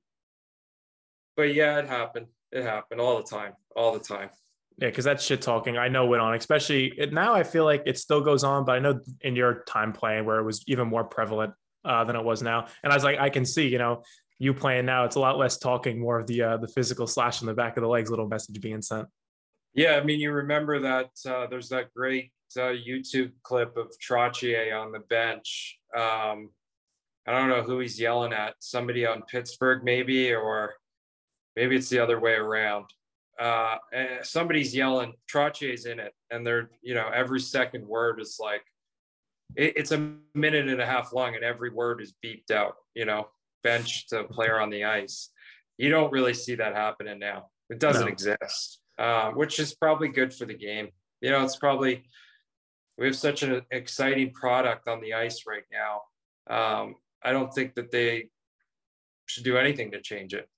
but 1.37 1.55
yeah 1.55 1.79
it 1.79 1.87
happened. 1.87 2.27
It 2.51 2.63
happened 2.63 3.01
all 3.01 3.17
the 3.19 3.25
time 3.25 3.53
all 3.77 3.93
the 3.93 4.01
time. 4.01 4.31
Yeah 4.79 4.89
because 4.89 5.05
that 5.05 5.21
shit 5.21 5.43
talking 5.43 5.77
i 5.77 5.89
know 5.89 6.07
went 6.07 6.23
on 6.23 6.35
especially 6.35 6.93
it, 6.97 7.13
now 7.13 7.35
i 7.35 7.43
feel 7.43 7.65
like 7.65 7.83
it 7.85 7.99
still 7.99 8.21
goes 8.21 8.45
on 8.45 8.65
but 8.65 8.77
i 8.77 8.79
know 8.79 9.01
in 9.23 9.35
your 9.35 9.65
time 9.67 9.93
playing 9.93 10.25
where 10.25 10.39
it 10.39 10.45
was 10.45 10.63
even 10.69 10.87
more 10.87 11.03
prevalent 11.03 11.53
uh, 11.85 12.05
than 12.05 12.15
it 12.15 12.25
was 12.25 12.43
now. 12.43 12.67
And 12.83 12.93
i 12.93 12.97
was 12.97 13.03
like 13.03 13.19
i 13.19 13.29
can 13.29 13.45
see 13.45 13.67
you 13.69 13.79
know 13.79 14.03
you 14.39 14.55
playing 14.55 14.87
now, 14.87 15.05
it's 15.05 15.17
a 15.17 15.21
lot 15.21 15.37
less 15.37 15.59
talking, 15.59 15.99
more 15.99 16.19
of 16.19 16.27
the 16.27 16.43
uh, 16.43 16.57
the 16.57 16.69
physical 16.69 17.07
slash 17.07 17.41
in 17.41 17.47
the 17.47 17.55
back 17.55 17.77
of 17.77 17.83
the 17.83 17.89
legs, 17.89 18.11
little 18.11 18.29
message 18.29 18.61
being 18.61 18.83
sent. 18.83 19.09
Yeah, 19.75 19.97
I 19.97 20.05
mean, 20.05 20.21
you 20.21 20.33
remember 20.33 20.81
that 20.81 21.11
uh, 21.27 21.47
there's 21.49 21.69
that 21.71 21.93
great 21.95 22.33
uh, 22.57 22.73
YouTube 22.73 23.33
clip 23.43 23.77
of 23.77 23.93
Trottier 23.99 24.79
on 24.81 24.93
the 24.93 25.01
bench. 25.01 25.79
Um, 25.95 26.51
I 27.27 27.33
don't 27.33 27.49
know 27.49 27.63
who 27.63 27.81
he's 27.81 28.01
yelling 28.01 28.33
at, 28.33 28.55
somebody 28.61 29.05
on 29.05 29.23
Pittsburgh 29.23 29.85
maybe, 29.85 30.33
or 30.33 30.75
maybe 31.57 31.77
it's 31.77 31.91
the 31.91 31.99
other 31.99 32.19
way 32.19 32.33
around. 32.33 32.87
Uh, 33.39 33.77
somebody's 34.23 34.75
yelling, 34.75 35.13
Trottier's 35.31 35.85
in 35.85 36.01
it, 36.01 36.13
and 36.31 36.47
they're 36.47 36.71
you 36.83 36.95
know 36.95 37.09
every 37.15 37.41
second 37.41 37.87
word 37.87 38.21
is 38.21 38.39
like 38.41 38.63
it, 39.57 39.75
it's 39.77 39.93
a 39.93 40.13
minute 40.35 40.69
and 40.69 40.81
a 40.81 40.87
half 40.87 41.13
long, 41.13 41.35
and 41.35 41.45
every 41.45 41.71
word 41.71 42.01
is 42.01 42.15
beeped 42.25 42.51
out. 42.51 42.77
You 42.95 43.05
know, 43.05 43.29
bench 43.63 44.07
a 44.13 44.25
player 44.25 44.59
on 44.61 44.71
the 44.71 44.85
ice. 44.85 45.31
You 45.77 45.91
don't 45.91 46.13
really 46.13 46.35
see 46.35 46.57
that 46.57 46.75
happening 46.75 47.19
now. 47.19 47.51
It 47.71 47.79
doesn't 47.79 48.07
no. 48.07 48.09
exist, 48.09 48.81
uh, 48.99 49.31
which 49.33 49.59
is 49.59 49.75
probably 49.75 50.09
good 50.09 50.35
for 50.35 50.47
the 50.47 50.55
game. 50.55 50.89
You 51.21 51.31
know, 51.31 51.45
it's 51.45 51.57
probably 51.57 52.05
we 52.99 53.07
have 53.07 53.17
such 53.17 53.43
an 53.43 53.63
exciting 53.71 54.33
product 54.33 54.89
on 54.89 55.01
the 55.01 55.15
ice 55.15 55.45
right 55.47 55.63
now. 55.73 56.03
Um, 56.55 56.97
I 57.23 57.33
don't 57.33 57.53
think 57.55 57.75
that 57.77 57.91
they 57.91 58.31
should 59.27 59.45
do 59.45 59.57
anything 59.57 59.93
to 59.93 60.01
change 60.01 60.35
it. 60.35 60.49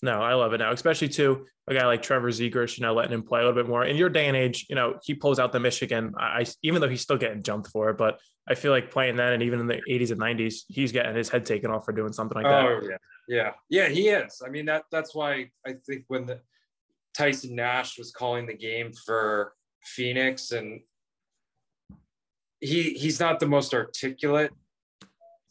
No, 0.00 0.20
I 0.20 0.34
love 0.34 0.52
it 0.52 0.58
now, 0.58 0.72
especially 0.72 1.08
to 1.10 1.46
a 1.68 1.74
guy 1.74 1.86
like 1.86 2.02
Trevor 2.02 2.28
Zegras, 2.28 2.76
you 2.76 2.82
know, 2.82 2.92
letting 2.92 3.12
him 3.12 3.22
play 3.22 3.40
a 3.40 3.44
little 3.44 3.60
bit 3.60 3.68
more. 3.68 3.84
In 3.84 3.96
your 3.96 4.08
day 4.08 4.26
and 4.26 4.36
age, 4.36 4.66
you 4.68 4.74
know, 4.74 4.98
he 5.04 5.14
pulls 5.14 5.38
out 5.38 5.52
the 5.52 5.60
Michigan. 5.60 6.12
I 6.18 6.44
even 6.62 6.80
though 6.80 6.88
he's 6.88 7.02
still 7.02 7.18
getting 7.18 7.42
jumped 7.42 7.68
for 7.68 7.90
it, 7.90 7.98
but 7.98 8.18
I 8.48 8.54
feel 8.54 8.72
like 8.72 8.90
playing 8.90 9.16
that 9.16 9.32
and 9.32 9.42
even 9.44 9.60
in 9.60 9.68
the 9.68 9.80
80s 9.88 10.10
and 10.10 10.20
90s, 10.20 10.62
he's 10.68 10.90
getting 10.90 11.14
his 11.14 11.28
head 11.28 11.46
taken 11.46 11.70
off 11.70 11.84
for 11.84 11.92
doing 11.92 12.12
something 12.12 12.36
like 12.36 12.44
that. 12.44 12.64
Oh 12.64 12.80
yeah, 12.82 12.96
yeah, 13.28 13.52
yeah. 13.68 13.88
He 13.88 14.08
is. 14.08 14.42
I 14.44 14.50
mean 14.50 14.66
that 14.66 14.84
that's 14.90 15.14
why 15.14 15.50
I 15.64 15.74
think 15.86 16.04
when 16.08 16.26
the 16.26 16.40
Tyson 17.16 17.54
Nash 17.54 17.96
was 17.96 18.10
calling 18.10 18.46
the 18.46 18.56
game 18.56 18.92
for 18.92 19.54
Phoenix, 19.84 20.50
and 20.50 20.80
he 22.62 22.94
he's 22.94 23.20
not 23.20 23.40
the 23.40 23.46
most 23.46 23.74
articulate 23.74 24.52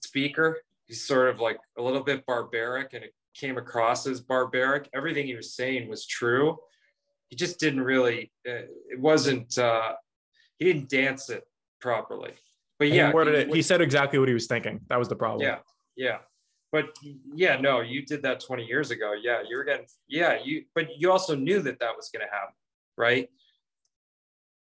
speaker. 0.02 0.58
He's 0.88 1.06
sort 1.06 1.30
of 1.30 1.40
like 1.40 1.60
a 1.78 1.82
little 1.82 2.02
bit 2.02 2.26
barbaric, 2.26 2.94
and 2.94 3.04
it 3.04 3.14
came 3.36 3.58
across 3.58 4.08
as 4.08 4.22
barbaric. 4.22 4.90
Everything 4.96 5.28
he 5.28 5.36
was 5.36 5.54
saying 5.54 5.90
was 5.90 6.08
true. 6.08 6.58
He 7.30 7.36
just 7.36 7.60
didn't 7.60 7.82
really. 7.82 8.32
Uh, 8.48 8.66
it 8.90 9.00
wasn't. 9.00 9.58
Uh, 9.58 9.94
he 10.58 10.66
didn't 10.66 10.90
dance 10.90 11.30
it 11.30 11.44
properly. 11.82 12.34
But 12.80 12.90
yeah, 12.90 13.12
he, 13.12 13.30
it, 13.30 13.54
he 13.54 13.62
said 13.62 13.82
exactly 13.82 14.18
what 14.18 14.28
he 14.28 14.34
was 14.34 14.48
thinking. 14.48 14.80
That 14.90 14.98
was 14.98 15.08
the 15.08 15.16
problem. 15.16 15.42
Yeah, 15.42 15.60
yeah. 15.96 16.18
But 16.72 16.96
yeah, 17.36 17.58
no, 17.58 17.82
you 17.82 18.06
did 18.06 18.24
that 18.24 18.40
20 18.40 18.66
years 18.66 18.92
ago. 18.92 19.14
Yeah, 19.22 19.42
you 19.48 19.58
were 19.58 19.66
getting. 19.66 19.86
Yeah, 20.08 20.40
you. 20.42 20.64
But 20.74 20.98
you 20.98 21.12
also 21.12 21.36
knew 21.36 21.62
that 21.62 21.80
that 21.80 21.96
was 21.96 22.10
going 22.10 22.26
to 22.26 22.32
happen, 22.32 22.56
right? 22.98 23.30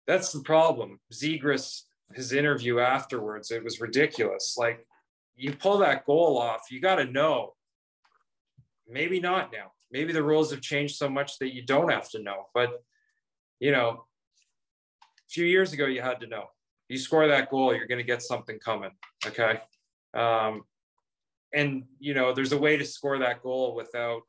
That's 0.08 0.32
the 0.32 0.40
problem. 0.40 0.98
Zegras, 1.12 1.82
his 2.14 2.32
interview 2.32 2.80
afterwards, 2.80 3.50
it 3.50 3.62
was 3.62 3.80
ridiculous. 3.80 4.56
Like 4.58 4.86
you 5.36 5.54
pull 5.54 5.78
that 5.78 6.04
goal 6.04 6.38
off, 6.38 6.70
you 6.70 6.80
got 6.80 6.96
to 6.96 7.04
know 7.04 7.54
maybe 8.88 9.20
not 9.20 9.52
now. 9.52 9.72
Maybe 9.92 10.12
the 10.12 10.22
rules 10.22 10.50
have 10.50 10.60
changed 10.60 10.96
so 10.96 11.08
much 11.08 11.38
that 11.38 11.54
you 11.54 11.62
don't 11.62 11.90
have 11.90 12.08
to 12.10 12.22
know. 12.22 12.46
But, 12.54 12.82
you 13.58 13.72
know, 13.72 14.04
a 15.02 15.30
few 15.30 15.44
years 15.44 15.72
ago, 15.72 15.86
you 15.86 16.00
had 16.00 16.20
to 16.20 16.26
know. 16.26 16.44
You 16.88 16.98
score 16.98 17.26
that 17.28 17.50
goal, 17.50 17.74
you're 17.74 17.86
going 17.86 17.98
to 17.98 18.04
get 18.04 18.22
something 18.22 18.58
coming. 18.58 18.90
Okay. 19.26 19.60
Um, 20.14 20.62
and, 21.52 21.84
you 21.98 22.14
know, 22.14 22.32
there's 22.32 22.52
a 22.52 22.58
way 22.58 22.76
to 22.76 22.84
score 22.84 23.18
that 23.18 23.42
goal 23.42 23.74
without 23.74 24.22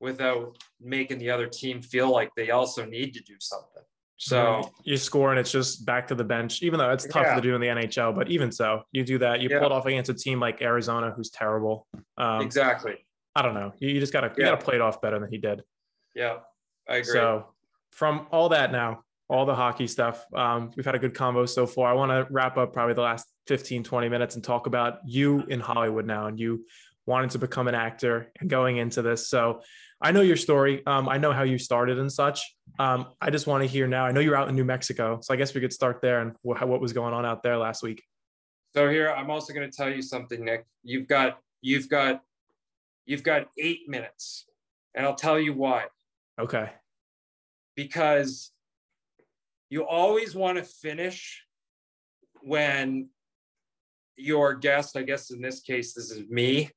without 0.00 0.56
making 0.80 1.18
the 1.18 1.28
other 1.28 1.46
team 1.46 1.82
feel 1.82 2.10
like 2.10 2.30
they 2.34 2.50
also 2.50 2.86
need 2.86 3.12
to 3.12 3.20
do 3.20 3.34
something. 3.38 3.82
So 4.22 4.70
you 4.84 4.98
score 4.98 5.30
and 5.30 5.40
it's 5.40 5.50
just 5.50 5.86
back 5.86 6.06
to 6.08 6.14
the 6.14 6.24
bench, 6.24 6.62
even 6.62 6.78
though 6.78 6.90
it's 6.90 7.06
tough 7.06 7.24
yeah. 7.24 7.36
to 7.36 7.40
do 7.40 7.54
in 7.54 7.60
the 7.60 7.68
NHL. 7.68 8.14
But 8.14 8.30
even 8.30 8.52
so, 8.52 8.82
you 8.92 9.02
do 9.02 9.16
that. 9.16 9.40
You 9.40 9.48
yeah. 9.48 9.58
pull 9.58 9.68
it 9.68 9.72
off 9.72 9.86
against 9.86 10.10
a 10.10 10.14
team 10.14 10.38
like 10.38 10.60
Arizona, 10.60 11.10
who's 11.10 11.30
terrible. 11.30 11.86
Um, 12.18 12.42
exactly. 12.42 12.98
I 13.34 13.40
don't 13.40 13.54
know. 13.54 13.72
You, 13.78 13.98
just 13.98 14.12
gotta 14.12 14.26
you 14.36 14.44
yeah. 14.44 14.50
gotta 14.50 14.62
play 14.62 14.74
it 14.74 14.82
off 14.82 15.00
better 15.00 15.18
than 15.18 15.30
he 15.30 15.38
did. 15.38 15.62
Yeah, 16.14 16.38
I 16.86 16.96
agree. 16.96 17.14
So 17.14 17.46
from 17.92 18.26
all 18.30 18.50
that 18.50 18.72
now, 18.72 19.04
all 19.30 19.46
the 19.46 19.54
hockey 19.54 19.86
stuff, 19.86 20.26
um, 20.34 20.70
we've 20.76 20.84
had 20.84 20.94
a 20.94 20.98
good 20.98 21.14
combo 21.14 21.46
so 21.46 21.66
far. 21.66 21.90
I 21.90 21.94
want 21.94 22.10
to 22.10 22.30
wrap 22.30 22.58
up 22.58 22.74
probably 22.74 22.94
the 22.94 23.00
last 23.00 23.26
15, 23.46 23.84
20 23.84 24.08
minutes 24.10 24.34
and 24.34 24.44
talk 24.44 24.66
about 24.66 24.98
you 25.06 25.44
in 25.48 25.60
Hollywood 25.60 26.04
now 26.04 26.26
and 26.26 26.38
you 26.38 26.66
wanting 27.10 27.30
to 27.30 27.38
become 27.38 27.68
an 27.68 27.74
actor 27.74 28.32
and 28.40 28.48
going 28.48 28.78
into 28.78 29.02
this. 29.02 29.28
So 29.28 29.62
I 30.00 30.12
know 30.12 30.22
your 30.22 30.36
story. 30.36 30.82
Um, 30.86 31.08
I 31.08 31.18
know 31.18 31.32
how 31.32 31.42
you 31.42 31.58
started 31.58 31.98
and 31.98 32.10
such. 32.10 32.40
Um, 32.78 33.08
I 33.20 33.28
just 33.28 33.46
want 33.46 33.62
to 33.62 33.68
hear 33.68 33.86
now. 33.86 34.06
I 34.06 34.12
know 34.12 34.20
you're 34.20 34.36
out 34.36 34.48
in 34.48 34.56
New 34.56 34.64
Mexico, 34.64 35.18
so 35.22 35.34
I 35.34 35.36
guess 35.36 35.54
we 35.54 35.60
could 35.60 35.72
start 35.72 36.00
there 36.00 36.20
and 36.22 36.34
what, 36.40 36.66
what 36.66 36.80
was 36.80 36.94
going 36.94 37.12
on 37.12 37.26
out 37.26 37.42
there 37.42 37.58
last 37.58 37.82
week. 37.82 38.02
So 38.74 38.88
here, 38.88 39.10
I'm 39.10 39.30
also 39.30 39.52
going 39.52 39.68
to 39.70 39.76
tell 39.76 39.92
you 39.92 40.00
something, 40.00 40.44
Nick. 40.44 40.64
You've 40.82 41.08
got 41.08 41.38
you've 41.60 41.88
got 41.88 42.22
You've 43.10 43.24
got 43.24 43.48
eight 43.58 43.88
minutes, 43.88 44.46
and 44.94 45.04
I'll 45.04 45.16
tell 45.16 45.36
you 45.36 45.52
why. 45.52 45.86
Okay. 46.40 46.70
Because 47.74 48.52
you 49.68 49.84
always 49.84 50.36
want 50.36 50.58
to 50.58 50.62
finish 50.62 51.44
when 52.42 53.08
your 54.16 54.54
guest, 54.54 54.96
I 54.96 55.02
guess 55.02 55.32
in 55.32 55.40
this 55.40 55.60
case, 55.60 55.92
this 55.94 56.12
is 56.12 56.28
me, 56.28 56.70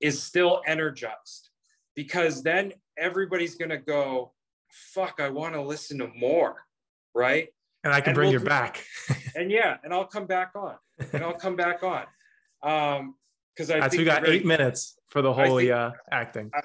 is 0.00 0.22
still 0.22 0.62
energized. 0.66 1.50
Because 1.94 2.42
then 2.42 2.72
everybody's 2.98 3.54
going 3.54 3.70
to 3.70 3.78
go, 3.78 4.32
fuck, 4.70 5.18
I 5.18 5.30
want 5.30 5.54
to 5.54 5.62
listen 5.62 5.98
to 5.98 6.08
more. 6.08 6.56
Right. 7.14 7.48
And 7.84 7.94
I 7.94 8.00
can 8.00 8.10
and 8.10 8.14
bring 8.14 8.30
we'll 8.30 8.40
you 8.40 8.46
back. 8.46 8.84
and 9.36 9.50
yeah, 9.50 9.76
and 9.84 9.94
I'll 9.94 10.06
come 10.06 10.26
back 10.26 10.52
on. 10.54 10.74
And 11.12 11.22
I'll 11.22 11.34
come 11.34 11.56
back 11.56 11.82
on. 11.82 12.04
Um, 12.62 13.14
because 13.54 13.70
I 13.70 13.88
think 13.88 14.00
we 14.00 14.04
got 14.04 14.28
eight 14.28 14.44
minutes 14.44 14.98
for 15.08 15.22
the 15.22 15.32
whole 15.32 15.58
think, 15.58 15.70
uh, 15.70 15.92
acting. 16.10 16.50
I, 16.54 16.60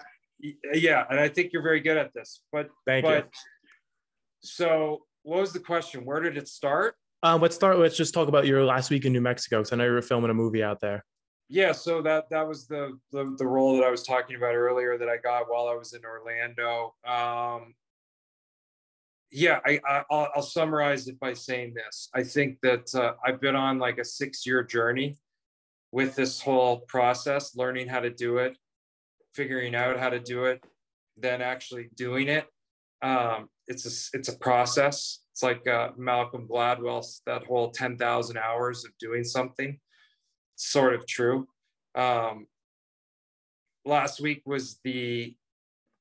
yeah, 0.73 1.05
and 1.09 1.19
I 1.19 1.29
think 1.29 1.53
you're 1.53 1.61
very 1.61 1.79
good 1.79 1.97
at 1.97 2.13
this. 2.13 2.41
But 2.51 2.69
thank 2.85 3.05
but, 3.05 3.25
you. 3.25 3.29
So, 4.43 5.03
what 5.23 5.39
was 5.39 5.53
the 5.53 5.59
question? 5.59 6.03
Where 6.03 6.19
did 6.19 6.37
it 6.37 6.47
start? 6.47 6.95
Um, 7.23 7.41
let's 7.41 7.55
start. 7.55 7.79
Let's 7.79 7.95
just 7.95 8.13
talk 8.13 8.27
about 8.27 8.45
your 8.45 8.65
last 8.65 8.89
week 8.89 9.05
in 9.05 9.13
New 9.13 9.21
Mexico, 9.21 9.59
because 9.59 9.71
I 9.71 9.77
know 9.77 9.85
you 9.85 9.91
were 9.91 10.01
filming 10.01 10.31
a 10.31 10.33
movie 10.33 10.63
out 10.63 10.81
there. 10.81 11.05
Yeah, 11.53 11.73
so 11.73 12.01
that 12.03 12.29
that 12.29 12.47
was 12.47 12.65
the, 12.65 12.97
the 13.11 13.35
the 13.37 13.45
role 13.45 13.75
that 13.75 13.83
I 13.83 13.91
was 13.91 14.03
talking 14.03 14.37
about 14.37 14.55
earlier 14.55 14.97
that 14.97 15.09
I 15.09 15.17
got 15.17 15.51
while 15.51 15.67
I 15.67 15.75
was 15.75 15.93
in 15.93 15.99
Orlando. 16.05 16.95
Um, 17.05 17.75
yeah, 19.31 19.59
I, 19.65 19.81
I 19.85 20.03
will 20.09 20.27
I'll 20.33 20.43
summarize 20.43 21.09
it 21.09 21.19
by 21.19 21.33
saying 21.33 21.73
this. 21.73 22.07
I 22.15 22.23
think 22.23 22.59
that 22.63 22.95
uh, 22.95 23.15
I've 23.25 23.41
been 23.41 23.57
on 23.57 23.79
like 23.79 23.97
a 23.97 24.05
six 24.05 24.47
year 24.47 24.63
journey 24.63 25.17
with 25.91 26.15
this 26.15 26.39
whole 26.39 26.79
process, 26.87 27.53
learning 27.53 27.89
how 27.89 27.99
to 27.99 28.11
do 28.11 28.37
it, 28.37 28.55
figuring 29.35 29.75
out 29.75 29.99
how 29.99 30.09
to 30.09 30.21
do 30.21 30.45
it, 30.45 30.63
then 31.17 31.41
actually 31.41 31.89
doing 31.97 32.29
it. 32.29 32.45
Um, 33.01 33.49
it's 33.67 33.85
a 33.85 34.17
it's 34.17 34.29
a 34.29 34.37
process. 34.37 35.19
It's 35.33 35.43
like 35.43 35.67
uh, 35.67 35.89
Malcolm 35.97 36.47
Gladwell's 36.47 37.21
that 37.25 37.43
whole 37.43 37.71
ten 37.71 37.97
thousand 37.97 38.37
hours 38.37 38.85
of 38.85 38.91
doing 39.01 39.25
something. 39.25 39.77
Sort 40.63 40.93
of 40.93 41.07
true. 41.07 41.47
Um, 41.95 42.45
last 43.83 44.21
week 44.21 44.43
was 44.45 44.79
the 44.83 45.35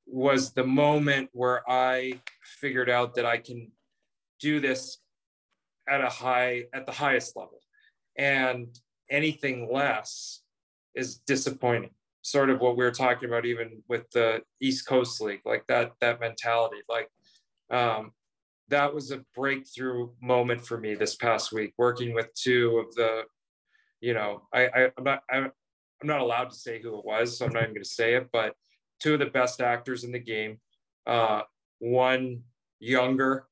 was 0.07 0.53
the 0.53 0.67
moment 0.67 1.31
where 1.33 1.63
I 1.67 2.21
figured 2.43 2.91
out 2.91 3.15
that 3.15 3.25
I 3.25 3.39
can 3.39 3.73
do 4.39 4.61
this 4.61 4.99
at 5.89 6.03
a 6.03 6.11
high 6.11 6.65
at 6.75 6.85
the 6.85 6.93
highest 6.93 7.37
level 7.37 7.61
and 8.19 8.69
anything 9.09 9.73
less 9.73 10.43
is 10.95 11.17
disappointing 11.27 11.95
sort 12.21 12.51
of 12.51 12.61
what 12.61 12.77
we 12.77 12.85
were 12.85 12.91
talking 12.91 13.31
about 13.31 13.47
even 13.47 13.83
with 13.89 14.11
the 14.11 14.43
east 14.61 14.87
coast 14.87 15.23
league 15.23 15.41
like 15.47 15.65
that 15.69 15.93
that 16.03 16.21
mentality 16.21 16.83
like 16.87 17.09
um, 17.71 18.13
that 18.69 18.93
was 18.93 19.11
a 19.11 19.25
breakthrough 19.35 20.11
moment 20.21 20.67
for 20.67 20.77
me 20.77 20.95
this 20.95 21.17
past 21.17 21.51
week 21.51 21.73
working 21.79 22.13
with 22.13 22.29
two 22.35 22.77
of 22.77 22.95
the 22.95 23.23
you 24.01 24.15
know 24.15 24.43
i, 24.53 24.67
I 24.67 24.91
i'm 24.97 25.05
not 25.05 25.23
I, 25.31 25.37
i'm 25.39 25.53
not 26.03 26.21
allowed 26.21 26.51
to 26.51 26.57
say 26.57 26.81
who 26.81 26.99
it 26.99 27.05
was 27.05 27.39
so 27.39 27.47
i'm 27.47 27.53
not 27.53 27.63
even 27.63 27.75
going 27.75 27.85
to 27.85 27.89
say 27.89 28.15
it 28.15 28.29
but 28.33 28.55
two 29.01 29.15
of 29.15 29.21
the 29.21 29.27
best 29.27 29.61
actors 29.61 30.05
in 30.05 30.13
the 30.13 30.19
game 30.19 30.59
uh, 31.07 31.43
one 31.79 32.43
younger 32.79 33.47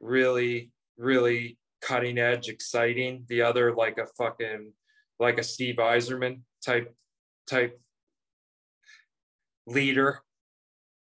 really 0.00 0.70
really 0.96 1.58
cutting 1.82 2.18
edge 2.18 2.48
exciting 2.48 3.24
the 3.28 3.42
other 3.42 3.74
like 3.74 3.98
a 3.98 4.06
fucking 4.18 4.72
like 5.18 5.38
a 5.38 5.42
steve 5.42 5.76
Yzerman 5.76 6.40
type 6.64 6.94
type 7.46 7.80
leader 9.66 10.20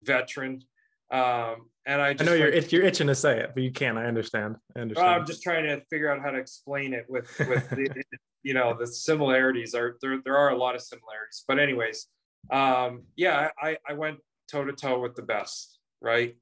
veteran 0.02 0.62
um, 1.10 1.68
and 1.86 2.02
I, 2.02 2.16
I 2.18 2.24
know 2.24 2.34
you're 2.34 2.52
you're 2.52 2.82
itching 2.82 3.06
to 3.06 3.14
say 3.14 3.38
it, 3.38 3.52
but 3.54 3.62
you 3.62 3.70
can't. 3.70 3.96
I 3.96 4.06
understand. 4.06 4.56
I 4.76 4.80
understand. 4.80 5.08
I'm 5.08 5.24
just 5.24 5.42
trying 5.42 5.64
to 5.64 5.80
figure 5.88 6.12
out 6.12 6.20
how 6.20 6.30
to 6.30 6.38
explain 6.38 6.92
it 6.92 7.06
with 7.08 7.30
with 7.38 7.70
the, 7.70 8.02
you 8.46 8.54
know 8.54 8.76
the 8.78 8.86
similarities 8.86 9.74
are 9.74 9.96
there. 10.00 10.20
There 10.24 10.36
are 10.36 10.50
a 10.50 10.56
lot 10.56 10.76
of 10.76 10.80
similarities, 10.80 11.42
but 11.48 11.58
anyways, 11.58 12.06
um, 12.52 13.02
yeah, 13.16 13.50
I 13.60 13.76
I 13.88 13.94
went 13.94 14.18
toe 14.48 14.64
to 14.64 14.72
toe 14.72 15.00
with 15.00 15.16
the 15.16 15.22
best, 15.22 15.80
right? 16.00 16.36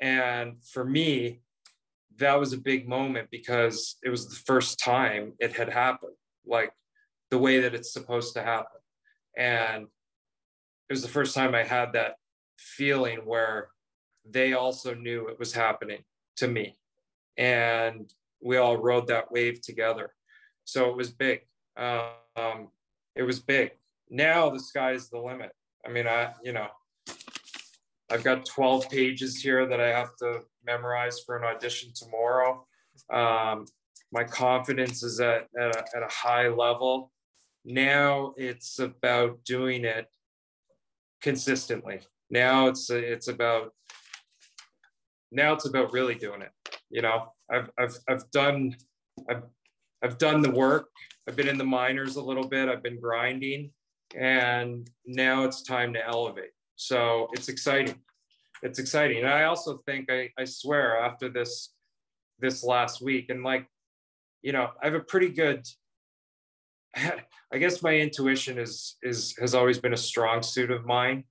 And 0.00 0.56
for 0.72 0.84
me, 0.84 1.42
that 2.16 2.40
was 2.40 2.52
a 2.52 2.58
big 2.58 2.88
moment 2.88 3.28
because 3.30 3.98
it 4.02 4.10
was 4.10 4.28
the 4.28 4.34
first 4.34 4.80
time 4.80 5.34
it 5.38 5.52
had 5.52 5.68
happened, 5.68 6.16
like 6.44 6.72
the 7.30 7.38
way 7.38 7.60
that 7.60 7.72
it's 7.72 7.92
supposed 7.92 8.34
to 8.34 8.42
happen, 8.42 8.80
and 9.36 9.84
it 10.88 10.92
was 10.92 11.02
the 11.02 11.16
first 11.18 11.36
time 11.36 11.54
I 11.54 11.62
had 11.62 11.92
that 11.92 12.16
feeling 12.58 13.18
where 13.18 13.68
they 14.28 14.54
also 14.54 14.92
knew 14.92 15.28
it 15.28 15.38
was 15.38 15.52
happening 15.54 16.02
to 16.38 16.48
me. 16.48 16.76
And 17.36 18.12
we 18.42 18.56
all 18.56 18.76
rode 18.76 19.06
that 19.06 19.30
wave 19.30 19.60
together. 19.62 20.14
So 20.64 20.90
it 20.90 20.96
was 20.96 21.10
big. 21.10 21.40
Um, 21.76 22.68
it 23.14 23.22
was 23.22 23.40
big. 23.40 23.72
Now 24.10 24.50
the 24.50 24.60
sky's 24.60 25.08
the 25.08 25.18
limit. 25.18 25.52
I 25.86 25.90
mean, 25.90 26.06
I, 26.06 26.32
you 26.42 26.52
know, 26.52 26.68
I've 28.10 28.24
got 28.24 28.46
12 28.46 28.88
pages 28.90 29.40
here 29.40 29.66
that 29.66 29.80
I 29.80 29.88
have 29.88 30.16
to 30.16 30.40
memorize 30.64 31.20
for 31.24 31.36
an 31.36 31.44
audition 31.44 31.92
tomorrow. 31.94 32.66
Um, 33.12 33.66
my 34.12 34.24
confidence 34.24 35.02
is 35.02 35.20
at, 35.20 35.48
at, 35.58 35.74
a, 35.74 35.78
at 35.96 36.02
a 36.02 36.08
high 36.08 36.48
level. 36.48 37.10
Now 37.64 38.34
it's 38.36 38.78
about 38.78 39.42
doing 39.44 39.84
it 39.84 40.06
consistently. 41.22 42.00
Now 42.30 42.68
it's 42.68 42.90
it's 42.90 43.28
about 43.28 43.72
now 45.32 45.54
it's 45.54 45.66
about 45.66 45.92
really 45.92 46.14
doing 46.14 46.42
it. 46.42 46.52
You 46.90 47.02
know, 47.02 47.32
I've 47.50 47.70
I've 47.78 47.96
I've 48.08 48.30
done 48.30 48.76
I've 49.28 49.42
I've 50.04 50.18
done 50.18 50.42
the 50.42 50.50
work. 50.50 50.88
I've 51.26 51.36
been 51.36 51.48
in 51.48 51.56
the 51.56 51.64
minors 51.64 52.16
a 52.16 52.22
little 52.22 52.46
bit. 52.46 52.68
I've 52.68 52.82
been 52.82 53.00
grinding, 53.00 53.70
and 54.14 54.88
now 55.06 55.44
it's 55.44 55.62
time 55.62 55.94
to 55.94 56.06
elevate. 56.06 56.50
So 56.76 57.28
it's 57.32 57.48
exciting. 57.48 57.96
It's 58.62 58.78
exciting. 58.78 59.18
And 59.18 59.28
I 59.28 59.44
also 59.44 59.78
think 59.86 60.10
I 60.10 60.30
I 60.38 60.44
swear 60.44 60.98
after 60.98 61.28
this 61.30 61.72
this 62.38 62.62
last 62.62 63.00
week 63.00 63.30
and 63.30 63.42
like 63.42 63.66
you 64.42 64.52
know 64.52 64.70
I 64.82 64.86
have 64.86 64.94
a 64.94 65.00
pretty 65.00 65.30
good 65.30 65.66
I 66.96 67.58
guess 67.58 67.82
my 67.82 67.94
intuition 67.96 68.58
is 68.58 68.96
is 69.02 69.34
has 69.40 69.54
always 69.54 69.78
been 69.78 69.94
a 69.94 70.08
strong 70.10 70.42
suit 70.42 70.70
of 70.70 70.84
mine 70.84 71.24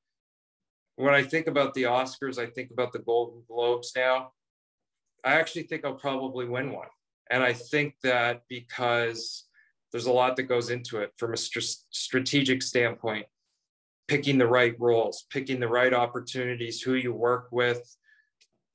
when 0.96 1.14
I 1.14 1.24
think 1.24 1.48
about 1.48 1.74
the 1.74 1.84
Oscars, 1.84 2.38
I 2.38 2.46
think 2.46 2.72
about 2.72 2.94
the 2.94 3.00
Golden 3.00 3.44
Globes 3.48 3.94
now. 3.96 4.32
I 5.24 5.34
actually 5.34 5.64
think 5.64 5.86
I'll 5.86 5.96
probably 5.96 6.46
win 6.46 6.72
one. 6.72 6.88
And 7.30 7.44
I 7.44 7.54
think 7.54 7.96
that 8.04 8.44
because 8.50 9.46
there's 9.92 10.06
a 10.08 10.12
lot 10.12 10.36
that 10.36 10.44
goes 10.44 10.70
into 10.70 11.00
it 11.00 11.12
from 11.18 11.34
a 11.34 11.38
st- 11.38 11.86
strategic 11.92 12.62
standpoint, 12.62 13.26
picking 14.08 14.38
the 14.38 14.48
right 14.48 14.76
roles, 14.80 15.26
picking 15.30 15.60
the 15.60 15.68
right 15.68 15.94
opportunities, 15.94 16.82
who 16.82 16.96
you 16.96 17.14
work 17.14 17.48
with, 17.52 17.96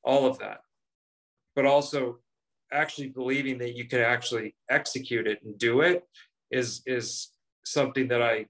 all 0.02 0.26
of 0.26 0.38
that. 0.38 0.60
But 1.54 1.66
also 1.66 2.18
actually 2.72 3.08
believing 3.08 3.58
that 3.58 3.74
you 3.74 3.86
can 3.86 4.00
actually 4.00 4.54
execute 4.70 5.26
it 5.26 5.40
and 5.44 5.58
do 5.58 5.80
it 5.80 6.04
is 6.50 6.82
is 6.86 7.30
something 7.64 8.08
that 8.08 8.22
I 8.22 8.46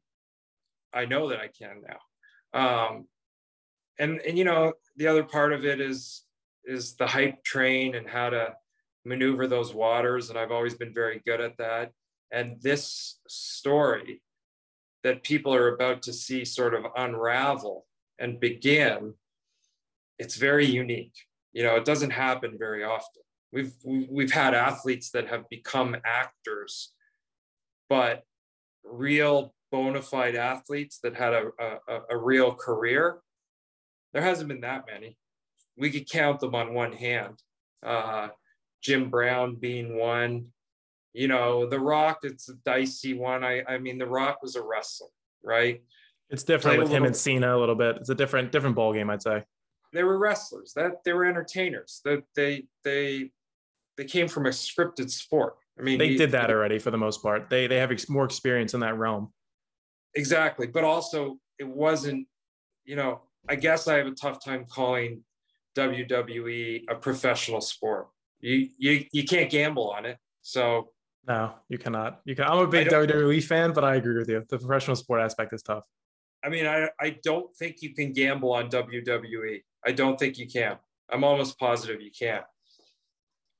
I 0.92 1.04
know 1.06 1.28
that 1.28 1.40
I 1.40 1.48
can 1.48 1.82
now. 1.86 1.98
Um, 2.60 3.06
and 3.98 4.20
and 4.20 4.38
you 4.38 4.44
know 4.44 4.72
the 4.96 5.06
other 5.06 5.24
part 5.24 5.52
of 5.52 5.64
it 5.64 5.80
is 5.80 6.24
is 6.64 6.96
the 6.96 7.06
hype 7.06 7.42
train 7.44 7.94
and 7.94 8.08
how 8.08 8.30
to 8.30 8.54
maneuver 9.08 9.46
those 9.46 9.74
waters 9.74 10.30
and 10.30 10.38
i've 10.38 10.50
always 10.50 10.74
been 10.74 10.92
very 10.92 11.20
good 11.24 11.40
at 11.40 11.56
that 11.56 11.92
and 12.30 12.60
this 12.62 13.18
story 13.28 14.22
that 15.02 15.22
people 15.22 15.54
are 15.54 15.74
about 15.74 16.02
to 16.02 16.12
see 16.12 16.44
sort 16.44 16.74
of 16.74 16.84
unravel 16.96 17.86
and 18.18 18.40
begin 18.40 19.14
it's 20.18 20.36
very 20.36 20.66
unique 20.66 21.14
you 21.52 21.62
know 21.62 21.76
it 21.76 21.84
doesn't 21.84 22.10
happen 22.10 22.56
very 22.58 22.84
often 22.84 23.22
we've 23.52 23.72
we've 23.84 24.32
had 24.32 24.54
athletes 24.54 25.10
that 25.10 25.28
have 25.28 25.48
become 25.48 25.96
actors 26.04 26.92
but 27.88 28.22
real 28.84 29.54
bona 29.70 30.02
fide 30.02 30.34
athletes 30.34 30.98
that 31.02 31.14
had 31.14 31.32
a, 31.32 31.44
a, 31.60 32.00
a 32.10 32.16
real 32.16 32.52
career 32.52 33.20
there 34.12 34.22
hasn't 34.22 34.48
been 34.48 34.62
that 34.62 34.86
many. 34.90 35.16
We 35.76 35.90
could 35.90 36.08
count 36.08 36.40
them 36.40 36.54
on 36.54 36.74
one 36.74 36.92
hand. 36.92 37.42
Uh, 37.84 38.28
Jim 38.82 39.10
Brown 39.10 39.56
being 39.56 39.98
one. 39.98 40.46
You 41.12 41.28
know, 41.28 41.66
The 41.66 41.80
Rock, 41.80 42.20
it's 42.22 42.48
a 42.48 42.54
dicey 42.64 43.14
one. 43.14 43.42
I, 43.42 43.62
I 43.66 43.78
mean, 43.78 43.98
The 43.98 44.06
Rock 44.06 44.42
was 44.42 44.56
a 44.56 44.62
wrestler, 44.62 45.08
right? 45.42 45.82
It's 46.30 46.42
different 46.42 46.76
Played 46.76 46.88
with 46.88 46.92
him 46.92 47.04
and 47.04 47.16
Cena 47.16 47.56
a 47.56 47.58
little 47.58 47.74
bit. 47.74 47.96
It's 47.96 48.10
a 48.10 48.14
different 48.14 48.52
different 48.52 48.76
ball 48.76 48.92
game, 48.92 49.08
I'd 49.08 49.22
say. 49.22 49.44
They 49.92 50.04
were 50.04 50.18
wrestlers. 50.18 50.72
That 50.74 51.02
they 51.04 51.12
were 51.12 51.24
entertainers. 51.24 52.00
That 52.04 52.24
they 52.36 52.66
they 52.84 53.30
they 53.96 54.04
came 54.04 54.28
from 54.28 54.46
a 54.46 54.50
scripted 54.50 55.10
sport. 55.10 55.56
I 55.78 55.82
mean, 55.82 55.98
they 55.98 56.10
he, 56.10 56.16
did 56.16 56.32
that 56.32 56.50
already 56.50 56.78
for 56.78 56.90
the 56.90 56.98
most 56.98 57.22
part. 57.22 57.48
They 57.48 57.66
they 57.66 57.76
have 57.76 57.90
ex- 57.90 58.08
more 58.08 58.24
experience 58.24 58.74
in 58.74 58.80
that 58.80 58.98
realm. 58.98 59.32
Exactly, 60.14 60.66
but 60.66 60.84
also 60.84 61.38
it 61.58 61.66
wasn't. 61.66 62.26
You 62.84 62.96
know, 62.96 63.22
I 63.48 63.54
guess 63.54 63.88
I 63.88 63.96
have 63.96 64.06
a 64.06 64.12
tough 64.12 64.44
time 64.44 64.66
calling 64.68 65.24
WWE 65.76 66.84
a 66.88 66.94
professional 66.94 67.60
sport. 67.60 68.08
You 68.40 68.68
you 68.78 69.04
you 69.12 69.24
can't 69.24 69.50
gamble 69.50 69.90
on 69.90 70.06
it. 70.06 70.18
So 70.42 70.90
no, 71.26 71.54
you 71.68 71.78
cannot. 71.78 72.20
You 72.24 72.34
can. 72.34 72.44
I'm 72.44 72.58
a 72.58 72.66
big 72.66 72.88
WWE 72.88 73.42
fan, 73.42 73.72
but 73.72 73.84
I 73.84 73.96
agree 73.96 74.18
with 74.18 74.28
you. 74.28 74.44
The 74.48 74.58
professional 74.58 74.96
sport 74.96 75.20
aspect 75.20 75.52
is 75.52 75.62
tough. 75.62 75.84
I 76.44 76.48
mean, 76.48 76.66
I 76.66 76.88
I 77.00 77.18
don't 77.22 77.54
think 77.56 77.82
you 77.82 77.94
can 77.94 78.12
gamble 78.12 78.52
on 78.52 78.70
WWE. 78.70 79.62
I 79.86 79.92
don't 79.92 80.18
think 80.18 80.38
you 80.38 80.46
can. 80.46 80.76
I'm 81.10 81.24
almost 81.24 81.58
positive 81.58 82.00
you 82.00 82.10
can't. 82.16 82.44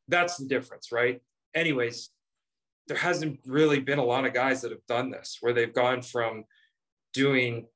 That's 0.09 0.37
the 0.37 0.47
difference, 0.47 0.93
right? 0.93 1.21
Anyways, 1.55 2.11
there 2.87 2.97
hasn't 2.97 3.41
really 3.47 3.81
been 3.81 3.99
a 3.99 4.05
lot 4.05 4.25
of 4.25 4.33
guys 4.33 4.63
that 4.63 4.71
have 4.71 4.87
done 4.87 5.11
this 5.11 5.39
where 5.41 5.53
they've 5.53 5.73
gone 5.73 6.03
from 6.03 6.45
doing 7.13 7.67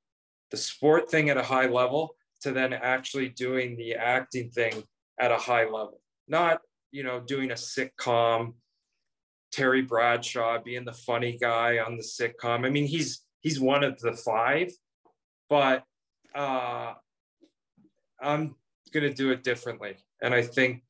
the 0.50 0.57
sport 0.57 1.11
thing 1.11 1.30
at 1.30 1.36
a 1.36 1.42
high 1.42 1.66
level 1.66 2.14
to 2.42 2.53
then 2.53 2.72
actually 2.72 3.28
doing 3.28 3.76
the 3.76 3.94
acting 3.94 4.50
thing 4.50 4.82
at 5.18 5.30
a 5.30 5.36
high 5.36 5.64
level. 5.64 6.00
Not, 6.28 6.61
you 6.93 7.03
know, 7.03 7.20
doing 7.20 7.51
a 7.51 7.55
sitcom, 7.55 8.55
Terry 9.51 9.82
Bradshaw 9.82 10.62
being 10.62 10.84
the 10.84 10.93
funny 10.93 11.36
guy 11.38 11.78
on 11.78 11.97
the 11.97 12.03
sitcom. 12.03 12.64
I 12.64 12.70
mean, 12.70 12.86
he's 12.86 13.22
he's 13.40 13.59
one 13.59 13.82
of 13.82 13.99
the 13.99 14.12
five, 14.12 14.70
but 15.49 15.84
uh, 16.34 16.95
I'm 18.20 18.55
gonna 18.93 19.12
do 19.12 19.30
it 19.30 19.43
differently. 19.43 19.97
And 20.22 20.34
I 20.34 20.43
think 20.43 20.82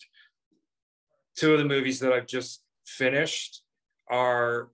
two 1.36 1.52
of 1.52 1.58
the 1.58 1.64
movies 1.64 2.00
that 2.00 2.12
I've 2.12 2.26
just 2.26 2.62
finished 2.84 3.62
are 4.10 4.70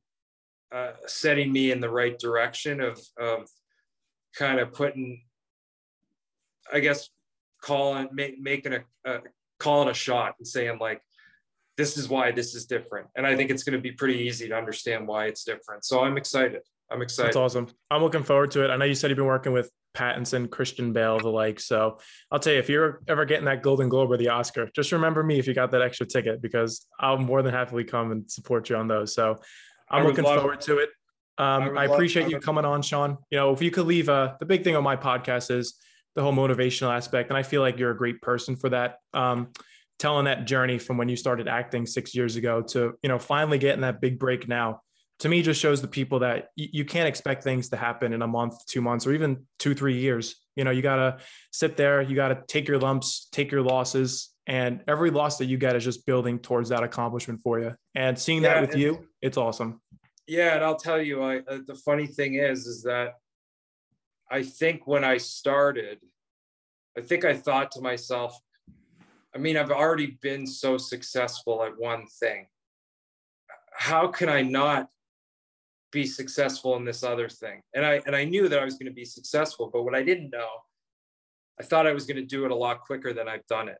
uh, 0.72 0.92
setting 1.06 1.52
me 1.52 1.70
in 1.70 1.80
the 1.80 1.90
right 1.90 2.18
direction 2.18 2.80
of 2.80 3.00
of 3.18 3.48
kind 4.36 4.60
of 4.60 4.72
putting, 4.72 5.22
I 6.72 6.80
guess, 6.80 7.08
calling, 7.62 8.08
make, 8.12 8.40
making 8.40 8.74
a, 8.74 8.80
a 9.04 9.20
calling 9.58 9.88
a 9.88 9.94
shot 9.94 10.34
and 10.38 10.46
saying 10.46 10.78
like, 10.78 11.02
this 11.78 11.96
is 11.96 12.08
why 12.08 12.32
this 12.32 12.54
is 12.56 12.66
different. 12.66 13.06
And 13.16 13.24
I 13.24 13.36
think 13.36 13.50
it's 13.50 13.62
going 13.62 13.78
to 13.78 13.80
be 13.80 13.92
pretty 13.92 14.18
easy 14.18 14.48
to 14.48 14.54
understand 14.54 15.06
why 15.06 15.26
it's 15.26 15.44
different. 15.44 15.84
So 15.84 16.02
I'm 16.02 16.18
excited. 16.18 16.60
I'm 16.90 17.02
excited. 17.02 17.28
That's 17.28 17.36
awesome. 17.36 17.68
I'm 17.88 18.02
looking 18.02 18.24
forward 18.24 18.50
to 18.50 18.64
it. 18.64 18.70
I 18.70 18.76
know 18.76 18.84
you 18.84 18.96
said 18.96 19.10
you've 19.10 19.16
been 19.16 19.26
working 19.26 19.52
with 19.52 19.70
Pattinson, 19.94 20.50
Christian 20.50 20.92
Bale, 20.92 21.18
the 21.18 21.28
like. 21.28 21.60
So 21.60 21.98
I'll 22.32 22.40
tell 22.40 22.52
you, 22.52 22.58
if 22.58 22.68
you're 22.68 23.02
ever 23.06 23.24
getting 23.24 23.44
that 23.44 23.62
Golden 23.62 23.88
Globe 23.88 24.10
or 24.10 24.16
the 24.16 24.28
Oscar, 24.28 24.68
just 24.74 24.90
remember 24.90 25.22
me 25.22 25.38
if 25.38 25.46
you 25.46 25.54
got 25.54 25.70
that 25.70 25.80
extra 25.80 26.04
ticket 26.04 26.42
because 26.42 26.84
I'll 26.98 27.16
more 27.16 27.42
than 27.42 27.54
happily 27.54 27.84
come 27.84 28.10
and 28.10 28.28
support 28.28 28.68
you 28.68 28.76
on 28.76 28.88
those. 28.88 29.14
So 29.14 29.38
I'm 29.88 30.04
looking 30.04 30.24
forward 30.24 30.60
to 30.62 30.78
it. 30.78 30.90
Um, 31.38 31.78
I, 31.78 31.82
I, 31.82 31.84
appreciate 31.84 32.24
love, 32.24 32.32
you 32.32 32.40
coming 32.40 32.64
on, 32.64 32.82
Sean. 32.82 33.16
You 33.30 33.38
know, 33.38 33.52
if 33.52 33.62
you 33.62 33.70
could 33.70 33.86
leave 33.86 34.08
uh, 34.08 34.34
the 34.40 34.46
big 34.46 34.64
thing 34.64 34.74
on 34.74 34.82
my 34.82 34.96
podcast 34.96 35.52
is 35.56 35.74
the 36.16 36.22
whole 36.22 36.32
motivational 36.32 36.92
aspect, 36.92 37.30
and 37.30 37.38
I 37.38 37.44
feel 37.44 37.60
like 37.60 37.78
you're 37.78 37.92
a 37.92 37.96
great 37.96 38.20
person 38.20 38.56
for 38.56 38.70
that. 38.70 38.96
Um, 39.14 39.52
telling 39.98 40.26
that 40.26 40.46
journey 40.46 40.78
from 40.78 40.96
when 40.96 41.08
you 41.08 41.16
started 41.16 41.48
acting 41.48 41.86
six 41.86 42.14
years 42.14 42.36
ago 42.36 42.62
to 42.62 42.94
you 43.02 43.08
know 43.08 43.18
finally 43.18 43.58
getting 43.58 43.80
that 43.82 44.00
big 44.00 44.18
break 44.18 44.48
now 44.48 44.80
to 45.20 45.28
me 45.28 45.42
just 45.42 45.60
shows 45.60 45.82
the 45.82 45.88
people 45.88 46.20
that 46.20 46.50
y- 46.56 46.68
you 46.72 46.84
can't 46.84 47.08
expect 47.08 47.42
things 47.42 47.68
to 47.70 47.76
happen 47.76 48.12
in 48.12 48.22
a 48.22 48.26
month 48.26 48.64
two 48.66 48.80
months 48.80 49.06
or 49.06 49.12
even 49.12 49.44
two 49.58 49.74
three 49.74 49.98
years. 49.98 50.36
You 50.56 50.64
know 50.64 50.70
you 50.70 50.82
got 50.82 50.96
to 50.96 51.18
sit 51.52 51.76
there 51.76 52.02
you 52.02 52.16
got 52.16 52.28
to 52.28 52.42
take 52.46 52.68
your 52.68 52.78
lumps 52.78 53.28
take 53.32 53.50
your 53.50 53.62
losses 53.62 54.30
and 54.46 54.82
every 54.88 55.10
loss 55.10 55.38
that 55.38 55.44
you 55.44 55.58
get 55.58 55.76
is 55.76 55.84
just 55.84 56.06
building 56.06 56.38
towards 56.38 56.70
that 56.70 56.82
accomplishment 56.82 57.40
for 57.42 57.60
you. 57.60 57.74
And 57.94 58.18
seeing 58.18 58.42
yeah, 58.42 58.54
that 58.54 58.60
with 58.60 58.76
you 58.76 59.08
it's 59.22 59.36
awesome. 59.36 59.80
Yeah 60.26 60.54
and 60.54 60.64
i'll 60.64 60.76
tell 60.76 61.00
you 61.00 61.22
I, 61.22 61.38
uh, 61.38 61.58
the 61.66 61.74
funny 61.74 62.06
thing 62.06 62.34
is 62.34 62.66
is 62.66 62.82
that 62.82 63.14
i 64.30 64.42
think 64.42 64.86
when 64.86 65.04
i 65.04 65.16
started 65.16 65.98
i 66.96 67.00
think 67.00 67.24
i 67.24 67.34
thought 67.34 67.70
to 67.72 67.80
myself 67.80 68.38
I 69.34 69.38
mean, 69.38 69.56
I've 69.56 69.70
already 69.70 70.18
been 70.22 70.46
so 70.46 70.78
successful 70.78 71.62
at 71.62 71.78
one 71.78 72.06
thing. 72.06 72.46
How 73.72 74.08
can 74.08 74.28
I 74.28 74.42
not 74.42 74.88
be 75.92 76.06
successful 76.06 76.76
in 76.76 76.84
this 76.84 77.02
other 77.02 77.28
thing? 77.28 77.62
And 77.74 77.84
I 77.84 78.00
and 78.06 78.16
I 78.16 78.24
knew 78.24 78.48
that 78.48 78.58
I 78.58 78.64
was 78.64 78.74
going 78.74 78.86
to 78.86 78.92
be 78.92 79.04
successful, 79.04 79.70
but 79.72 79.84
what 79.84 79.94
I 79.94 80.02
didn't 80.02 80.30
know, 80.30 80.48
I 81.60 81.62
thought 81.62 81.86
I 81.86 81.92
was 81.92 82.06
going 82.06 82.16
to 82.16 82.24
do 82.24 82.44
it 82.44 82.50
a 82.50 82.56
lot 82.56 82.80
quicker 82.80 83.12
than 83.12 83.28
I've 83.28 83.46
done 83.46 83.68
it. 83.68 83.78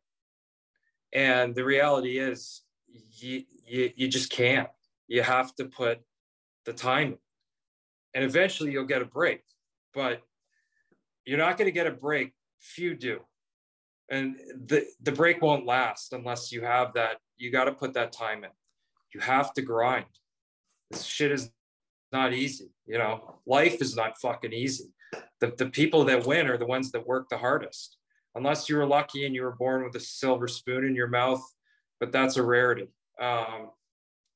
And 1.11 1.55
the 1.55 1.65
reality 1.65 2.19
is, 2.19 2.61
you 2.87 3.43
you, 3.65 3.91
you 3.95 4.07
just 4.07 4.31
can't. 4.31 4.69
You 5.07 5.23
have 5.23 5.55
to 5.55 5.65
put 5.65 5.99
the 6.65 6.73
time 6.73 7.07
in. 7.07 7.17
And 8.13 8.23
eventually 8.23 8.71
you'll 8.71 8.85
get 8.85 9.01
a 9.01 9.05
break, 9.05 9.41
but 9.93 10.21
you're 11.25 11.37
not 11.37 11.57
going 11.57 11.67
to 11.67 11.71
get 11.71 11.87
a 11.87 11.91
break. 11.91 12.33
Few 12.59 12.95
do 12.95 13.21
and 14.09 14.35
the 14.67 14.85
the 15.01 15.11
break 15.11 15.41
won't 15.41 15.65
last 15.65 16.13
unless 16.13 16.51
you 16.51 16.61
have 16.61 16.93
that 16.93 17.17
you 17.37 17.51
got 17.51 17.65
to 17.65 17.71
put 17.71 17.93
that 17.93 18.11
time 18.11 18.43
in. 18.43 18.49
You 19.13 19.21
have 19.21 19.53
to 19.53 19.61
grind. 19.61 20.05
This 20.91 21.03
shit 21.03 21.31
is 21.31 21.51
not 22.11 22.33
easy 22.33 22.71
you 22.89 22.97
know? 22.97 23.35
Life 23.45 23.81
is 23.81 23.95
not 23.95 24.19
fucking 24.19 24.51
easy. 24.51 24.91
The, 25.39 25.53
the 25.57 25.67
people 25.67 26.03
that 26.05 26.25
win 26.25 26.47
are 26.47 26.57
the 26.57 26.65
ones 26.65 26.91
that 26.91 27.07
work 27.07 27.29
the 27.29 27.37
hardest. 27.37 27.97
Unless 28.35 28.67
you 28.67 28.75
were 28.77 28.85
lucky 28.85 29.25
and 29.25 29.33
you 29.33 29.43
were 29.43 29.55
born 29.55 29.83
with 29.83 29.95
a 29.95 29.99
silver 29.99 30.47
spoon 30.47 30.83
in 30.83 30.95
your 30.95 31.07
mouth 31.07 31.41
but 31.99 32.13
that's 32.13 32.37
a 32.37 32.43
rarity. 32.43 32.87
Um, 33.21 33.71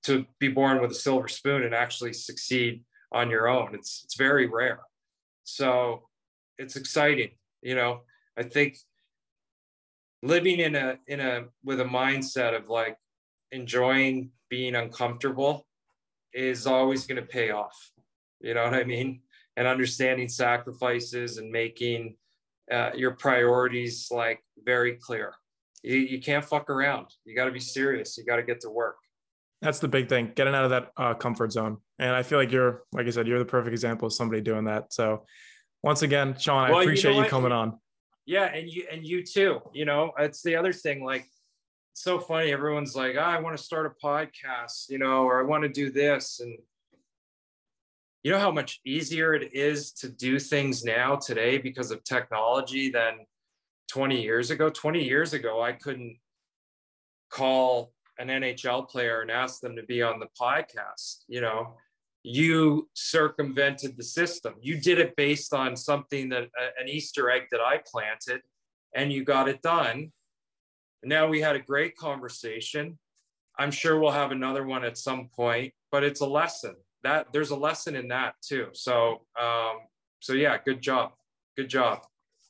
to 0.04 0.26
be 0.38 0.50
born 0.50 0.82
with 0.82 0.92
a 0.92 0.96
silver 0.96 1.30
spoon 1.30 1.64
and 1.64 1.74
actually 1.74 2.12
succeed 2.12 2.84
on 3.14 3.30
your 3.30 3.48
own 3.48 3.74
it's 3.74 4.02
it's 4.06 4.16
very 4.16 4.48
rare. 4.48 4.80
So 5.44 6.08
it's 6.58 6.76
exciting 6.76 7.32
you 7.62 7.76
know? 7.76 8.02
I 8.38 8.44
think 8.44 8.78
living 10.24 10.60
in 10.60 10.76
a 10.76 10.98
in 11.08 11.20
a 11.20 11.44
with 11.64 11.82
a 11.82 11.86
mindset 11.86 12.56
of 12.56 12.70
like 12.70 12.98
enjoying 13.52 14.32
being 14.50 14.74
uncomfortable 14.74 15.68
is 16.34 16.66
always 16.66 17.06
going 17.06 17.22
to 17.22 17.28
pay 17.28 17.52
off. 17.52 17.92
You 18.42 18.56
know 18.56 18.64
what 18.64 18.74
i 18.74 18.84
mean? 18.84 19.22
And 19.56 19.68
understanding 19.68 20.28
sacrifices 20.28 21.38
and 21.38 21.52
making 21.52 22.16
uh, 22.72 22.92
your 22.96 23.12
priorities 23.12 24.08
like 24.10 24.40
very 24.66 24.94
clear. 24.96 25.36
You, 25.84 25.98
you 25.98 26.20
can't 26.22 26.44
fuck 26.44 26.70
around. 26.70 27.08
You 27.26 27.36
got 27.36 27.46
to 27.46 27.52
be 27.52 27.60
serious. 27.60 28.18
You 28.18 28.26
got 28.26 28.38
to 28.38 28.44
get 28.44 28.62
to 28.62 28.70
work. 28.70 28.96
That's 29.62 29.80
the 29.80 29.88
big 29.88 30.10
thing. 30.10 30.32
Getting 30.36 30.56
out 30.56 30.64
of 30.64 30.72
that 30.72 30.92
uh, 30.98 31.14
comfort 31.14 31.52
zone. 31.52 31.78
And 32.00 32.16
i 32.16 32.24
feel 32.24 32.40
like 32.40 32.52
you're 32.52 32.84
like 32.94 33.06
i 33.08 33.10
said 33.10 33.28
you're 33.28 33.40
the 33.40 33.46
perfect 33.46 33.74
example 33.74 34.08
of 34.08 34.14
somebody 34.14 34.42
doing 34.42 34.66
that. 34.66 34.94
So 34.94 35.26
once 35.84 36.02
again 36.02 36.36
sean 36.40 36.70
well, 36.70 36.80
i 36.80 36.84
appreciate 36.84 37.12
you, 37.12 37.18
know 37.18 37.24
you 37.26 37.30
coming 37.30 37.52
on 37.52 37.78
yeah 38.26 38.46
and 38.46 38.70
you 38.70 38.86
and 38.92 39.06
you 39.06 39.24
too 39.24 39.60
you 39.74 39.86
know 39.86 40.12
it's 40.20 40.42
the 40.44 40.56
other 40.56 40.74
thing 40.74 41.04
like 41.04 41.28
so 41.94 42.20
funny 42.20 42.52
everyone's 42.52 42.96
like 42.96 43.16
oh, 43.18 43.22
i 43.22 43.40
want 43.40 43.56
to 43.58 43.64
start 43.64 43.86
a 43.86 44.06
podcast 44.06 44.90
you 44.90 44.98
know 44.98 45.24
or 45.24 45.40
i 45.40 45.44
want 45.44 45.64
to 45.64 45.70
do 45.70 45.92
this 45.92 46.40
and 46.40 46.58
you 48.24 48.32
know 48.32 48.40
how 48.40 48.52
much 48.52 48.80
easier 48.86 49.34
it 49.34 49.54
is 49.54 49.92
to 49.92 50.08
do 50.08 50.40
things 50.40 50.84
now 50.84 51.16
today 51.16 51.58
because 51.58 51.92
of 51.92 52.04
technology 52.06 52.90
than 52.90 53.26
20 53.90 54.22
years 54.22 54.50
ago? 54.50 54.70
20 54.70 55.04
years 55.04 55.34
ago 55.34 55.62
i 55.62 55.74
couldn't 55.74 56.18
call 57.30 57.92
an 58.20 58.28
nhl 58.28 58.88
player 58.88 59.22
and 59.22 59.32
ask 59.32 59.60
them 59.60 59.76
to 59.76 59.84
be 59.84 60.02
on 60.02 60.20
the 60.20 60.28
podcast 60.40 61.24
you 61.28 61.42
know 61.42 61.76
you 62.24 62.90
circumvented 62.94 63.98
the 63.98 64.04
system. 64.04 64.56
You 64.62 64.80
did 64.80 64.98
it 64.98 65.16
based 65.16 65.54
on 65.54 65.76
something 65.76 66.30
that 66.30 66.44
uh, 66.44 66.70
an 66.80 66.88
Easter 66.88 67.30
egg 67.30 67.44
that 67.52 67.60
I 67.60 67.82
planted, 67.86 68.42
and 68.96 69.12
you 69.12 69.24
got 69.24 69.50
it 69.50 69.62
done. 69.62 70.12
Now 71.04 71.28
we 71.28 71.42
had 71.42 71.58
a 71.58 71.60
great 71.60 71.98
conversation. 71.98 72.98
I'm 73.60 73.72
sure 73.72 74.00
we'll 74.00 74.12
have 74.12 74.32
another 74.32 74.66
one 74.66 74.86
at 74.86 74.98
some 74.98 75.30
point, 75.36 75.74
but 75.92 76.04
it's 76.04 76.22
a 76.22 76.26
lesson. 76.26 76.76
That 77.04 77.28
there's 77.34 77.52
a 77.52 77.58
lesson 77.58 77.96
in 77.96 78.08
that 78.08 78.36
too. 78.42 78.68
So, 78.72 79.26
um, 79.40 79.80
so 80.22 80.34
yeah, 80.34 80.58
good 80.64 80.82
job, 80.82 81.12
good 81.58 81.70
job. 81.70 82.06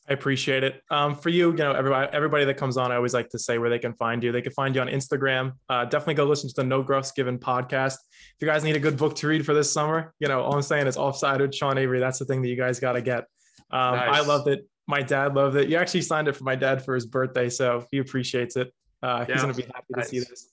I 0.09 0.13
appreciate 0.13 0.63
it. 0.63 0.81
Um, 0.89 1.15
for 1.15 1.29
you, 1.29 1.51
you 1.51 1.57
know, 1.57 1.71
everybody, 1.71 2.11
everybody 2.11 2.45
that 2.45 2.57
comes 2.57 2.75
on, 2.75 2.91
I 2.91 2.95
always 2.95 3.13
like 3.13 3.29
to 3.29 3.39
say 3.39 3.57
where 3.57 3.69
they 3.69 3.79
can 3.79 3.93
find 3.93 4.21
you. 4.21 4.33
They 4.33 4.41
can 4.41 4.51
find 4.51 4.75
you 4.75 4.81
on 4.81 4.87
Instagram. 4.87 5.53
Uh, 5.69 5.85
definitely 5.85 6.15
go 6.15 6.25
listen 6.25 6.49
to 6.49 6.55
the 6.55 6.63
No 6.63 6.83
Gruffs 6.83 7.15
Given 7.15 7.39
podcast. 7.39 7.93
If 7.93 8.41
you 8.41 8.47
guys 8.47 8.65
need 8.65 8.75
a 8.75 8.79
good 8.79 8.97
book 8.97 9.15
to 9.17 9.27
read 9.27 9.45
for 9.45 9.53
this 9.53 9.71
summer, 9.71 10.13
you 10.19 10.27
know, 10.27 10.41
all 10.41 10.55
I'm 10.55 10.61
saying 10.61 10.87
is 10.87 10.97
Offside 10.97 11.39
with 11.39 11.55
Sean 11.55 11.77
Avery. 11.77 11.99
That's 11.99 12.19
the 12.19 12.25
thing 12.25 12.41
that 12.41 12.49
you 12.49 12.57
guys 12.57 12.81
got 12.81 12.93
to 12.93 13.01
get. 13.01 13.25
Um, 13.71 13.95
nice. 13.95 14.21
I 14.21 14.25
loved 14.25 14.49
it. 14.49 14.67
My 14.87 15.01
dad 15.01 15.35
loved 15.35 15.55
it. 15.55 15.69
You 15.69 15.77
actually 15.77 16.01
signed 16.01 16.27
it 16.27 16.35
for 16.35 16.43
my 16.43 16.55
dad 16.55 16.83
for 16.83 16.95
his 16.95 17.05
birthday, 17.05 17.49
so 17.49 17.85
he 17.89 17.99
appreciates 17.99 18.57
it. 18.57 18.73
Uh, 19.01 19.25
yeah. 19.27 19.35
He's 19.35 19.41
going 19.41 19.53
to 19.53 19.61
be 19.61 19.67
happy 19.73 19.85
nice. 19.95 20.05
to 20.05 20.09
see 20.09 20.19
this. 20.19 20.49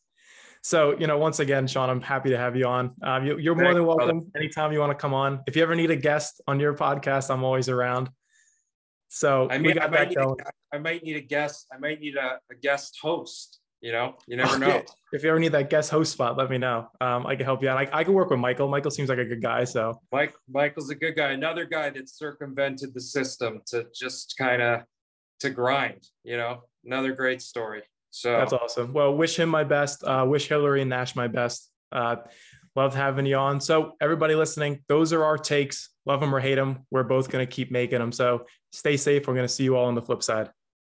So, 0.63 0.97
you 0.99 1.07
know, 1.07 1.19
once 1.19 1.41
again, 1.41 1.67
Sean, 1.67 1.89
I'm 1.89 2.03
happy 2.03 2.31
to 2.31 2.37
have 2.37 2.55
you 2.55 2.67
on. 2.67 2.95
Um, 3.03 3.27
you, 3.27 3.53
are 3.53 3.55
more 3.57 3.75
than 3.75 3.87
welcome 3.87 4.21
brother. 4.21 4.31
anytime 4.37 4.73
you 4.73 4.79
want 4.79 4.91
to 4.91 4.95
come 4.95 5.15
on. 5.15 5.41
If 5.47 5.57
you 5.57 5.63
ever 5.63 5.75
need 5.75 5.91
a 5.91 5.97
guest 5.97 6.41
on 6.47 6.61
your 6.61 6.75
podcast, 6.75 7.31
I'm 7.31 7.43
always 7.43 7.69
around. 7.69 8.11
So 9.13 9.49
I 9.51 9.59
mean, 9.59 9.77
I 9.79 9.89
might, 9.89 10.15
a, 10.17 10.35
I 10.73 10.79
might 10.79 11.03
need 11.03 11.17
a 11.17 11.21
guest. 11.21 11.67
I 11.73 11.79
might 11.79 12.01
need 12.01 12.17
a, 12.17 12.39
a 12.51 12.55
guest 12.63 12.97
host. 13.03 13.59
You 13.81 13.93
know, 13.93 14.15
you 14.29 14.37
never 14.37 14.57
okay. 14.57 14.61
know. 14.61 14.83
If 15.13 15.25
you 15.25 15.31
ever 15.31 15.39
need 15.41 15.53
that 15.53 15.69
guest 15.69 15.91
host 15.91 16.13
spot, 16.13 16.37
let 16.37 16.49
me 16.49 16.59
know. 16.59 16.89
Um, 17.01 17.27
I 17.27 17.35
can 17.35 17.45
help 17.45 17.63
you 17.63 17.69
out. 17.71 17.77
I, 17.77 17.89
I 17.93 18.05
can 18.05 18.13
work 18.13 18.31
with 18.31 18.39
Michael. 18.39 18.69
Michael 18.69 18.91
seems 18.91 19.09
like 19.09 19.19
a 19.19 19.25
good 19.25 19.43
guy. 19.43 19.65
So 19.65 20.01
Mike, 20.13 20.35
Michael's 20.49 20.91
a 20.91 20.95
good 20.95 21.17
guy. 21.17 21.33
Another 21.33 21.65
guy 21.65 21.91
that 21.91 22.09
circumvented 22.09 22.95
the 22.95 23.01
system 23.01 23.63
to 23.69 23.87
just 23.95 24.37
kind 24.39 24.63
of 24.63 24.83
to 25.41 25.51
grind. 25.51 26.07
You 26.23 26.37
know, 26.37 26.63
another 26.85 27.13
great 27.13 27.43
story. 27.43 27.83
So 28.11 28.33
that's 28.33 28.53
awesome. 28.53 28.93
Well, 28.93 29.17
wish 29.17 29.37
him 29.37 29.49
my 29.49 29.65
best. 29.65 30.05
Uh, 30.05 30.25
wish 30.29 30.47
Hillary 30.47 30.83
and 30.83 30.91
Nash 30.91 31.17
my 31.17 31.27
best. 31.27 31.71
Uh, 31.91 32.17
Love 32.77 32.95
having 32.95 33.27
you 33.27 33.37
on. 33.37 33.61
So, 33.61 33.93
everybody 34.01 34.35
listening, 34.35 34.81
those 34.89 35.12
are 35.12 35.25
our 35.25 35.39
takes. 35.39 35.91
Love 36.07 36.21
them 36.21 36.35
or 36.35 36.41
hate 36.41 36.55
them. 36.55 36.87
We're 36.91 37.03
both 37.03 37.31
going 37.31 37.47
to 37.47 37.51
keep 37.51 37.71
making 37.71 37.99
them. 37.99 38.12
So, 38.12 38.47
stay 38.73 38.97
safe. 38.97 39.27
We're 39.27 39.35
going 39.35 39.47
to 39.47 39.53
see 39.53 39.64
you 39.64 39.77
all 39.77 39.87
on 39.87 39.95
the 39.95 40.03
flip 40.03 40.23
side. 40.23 40.51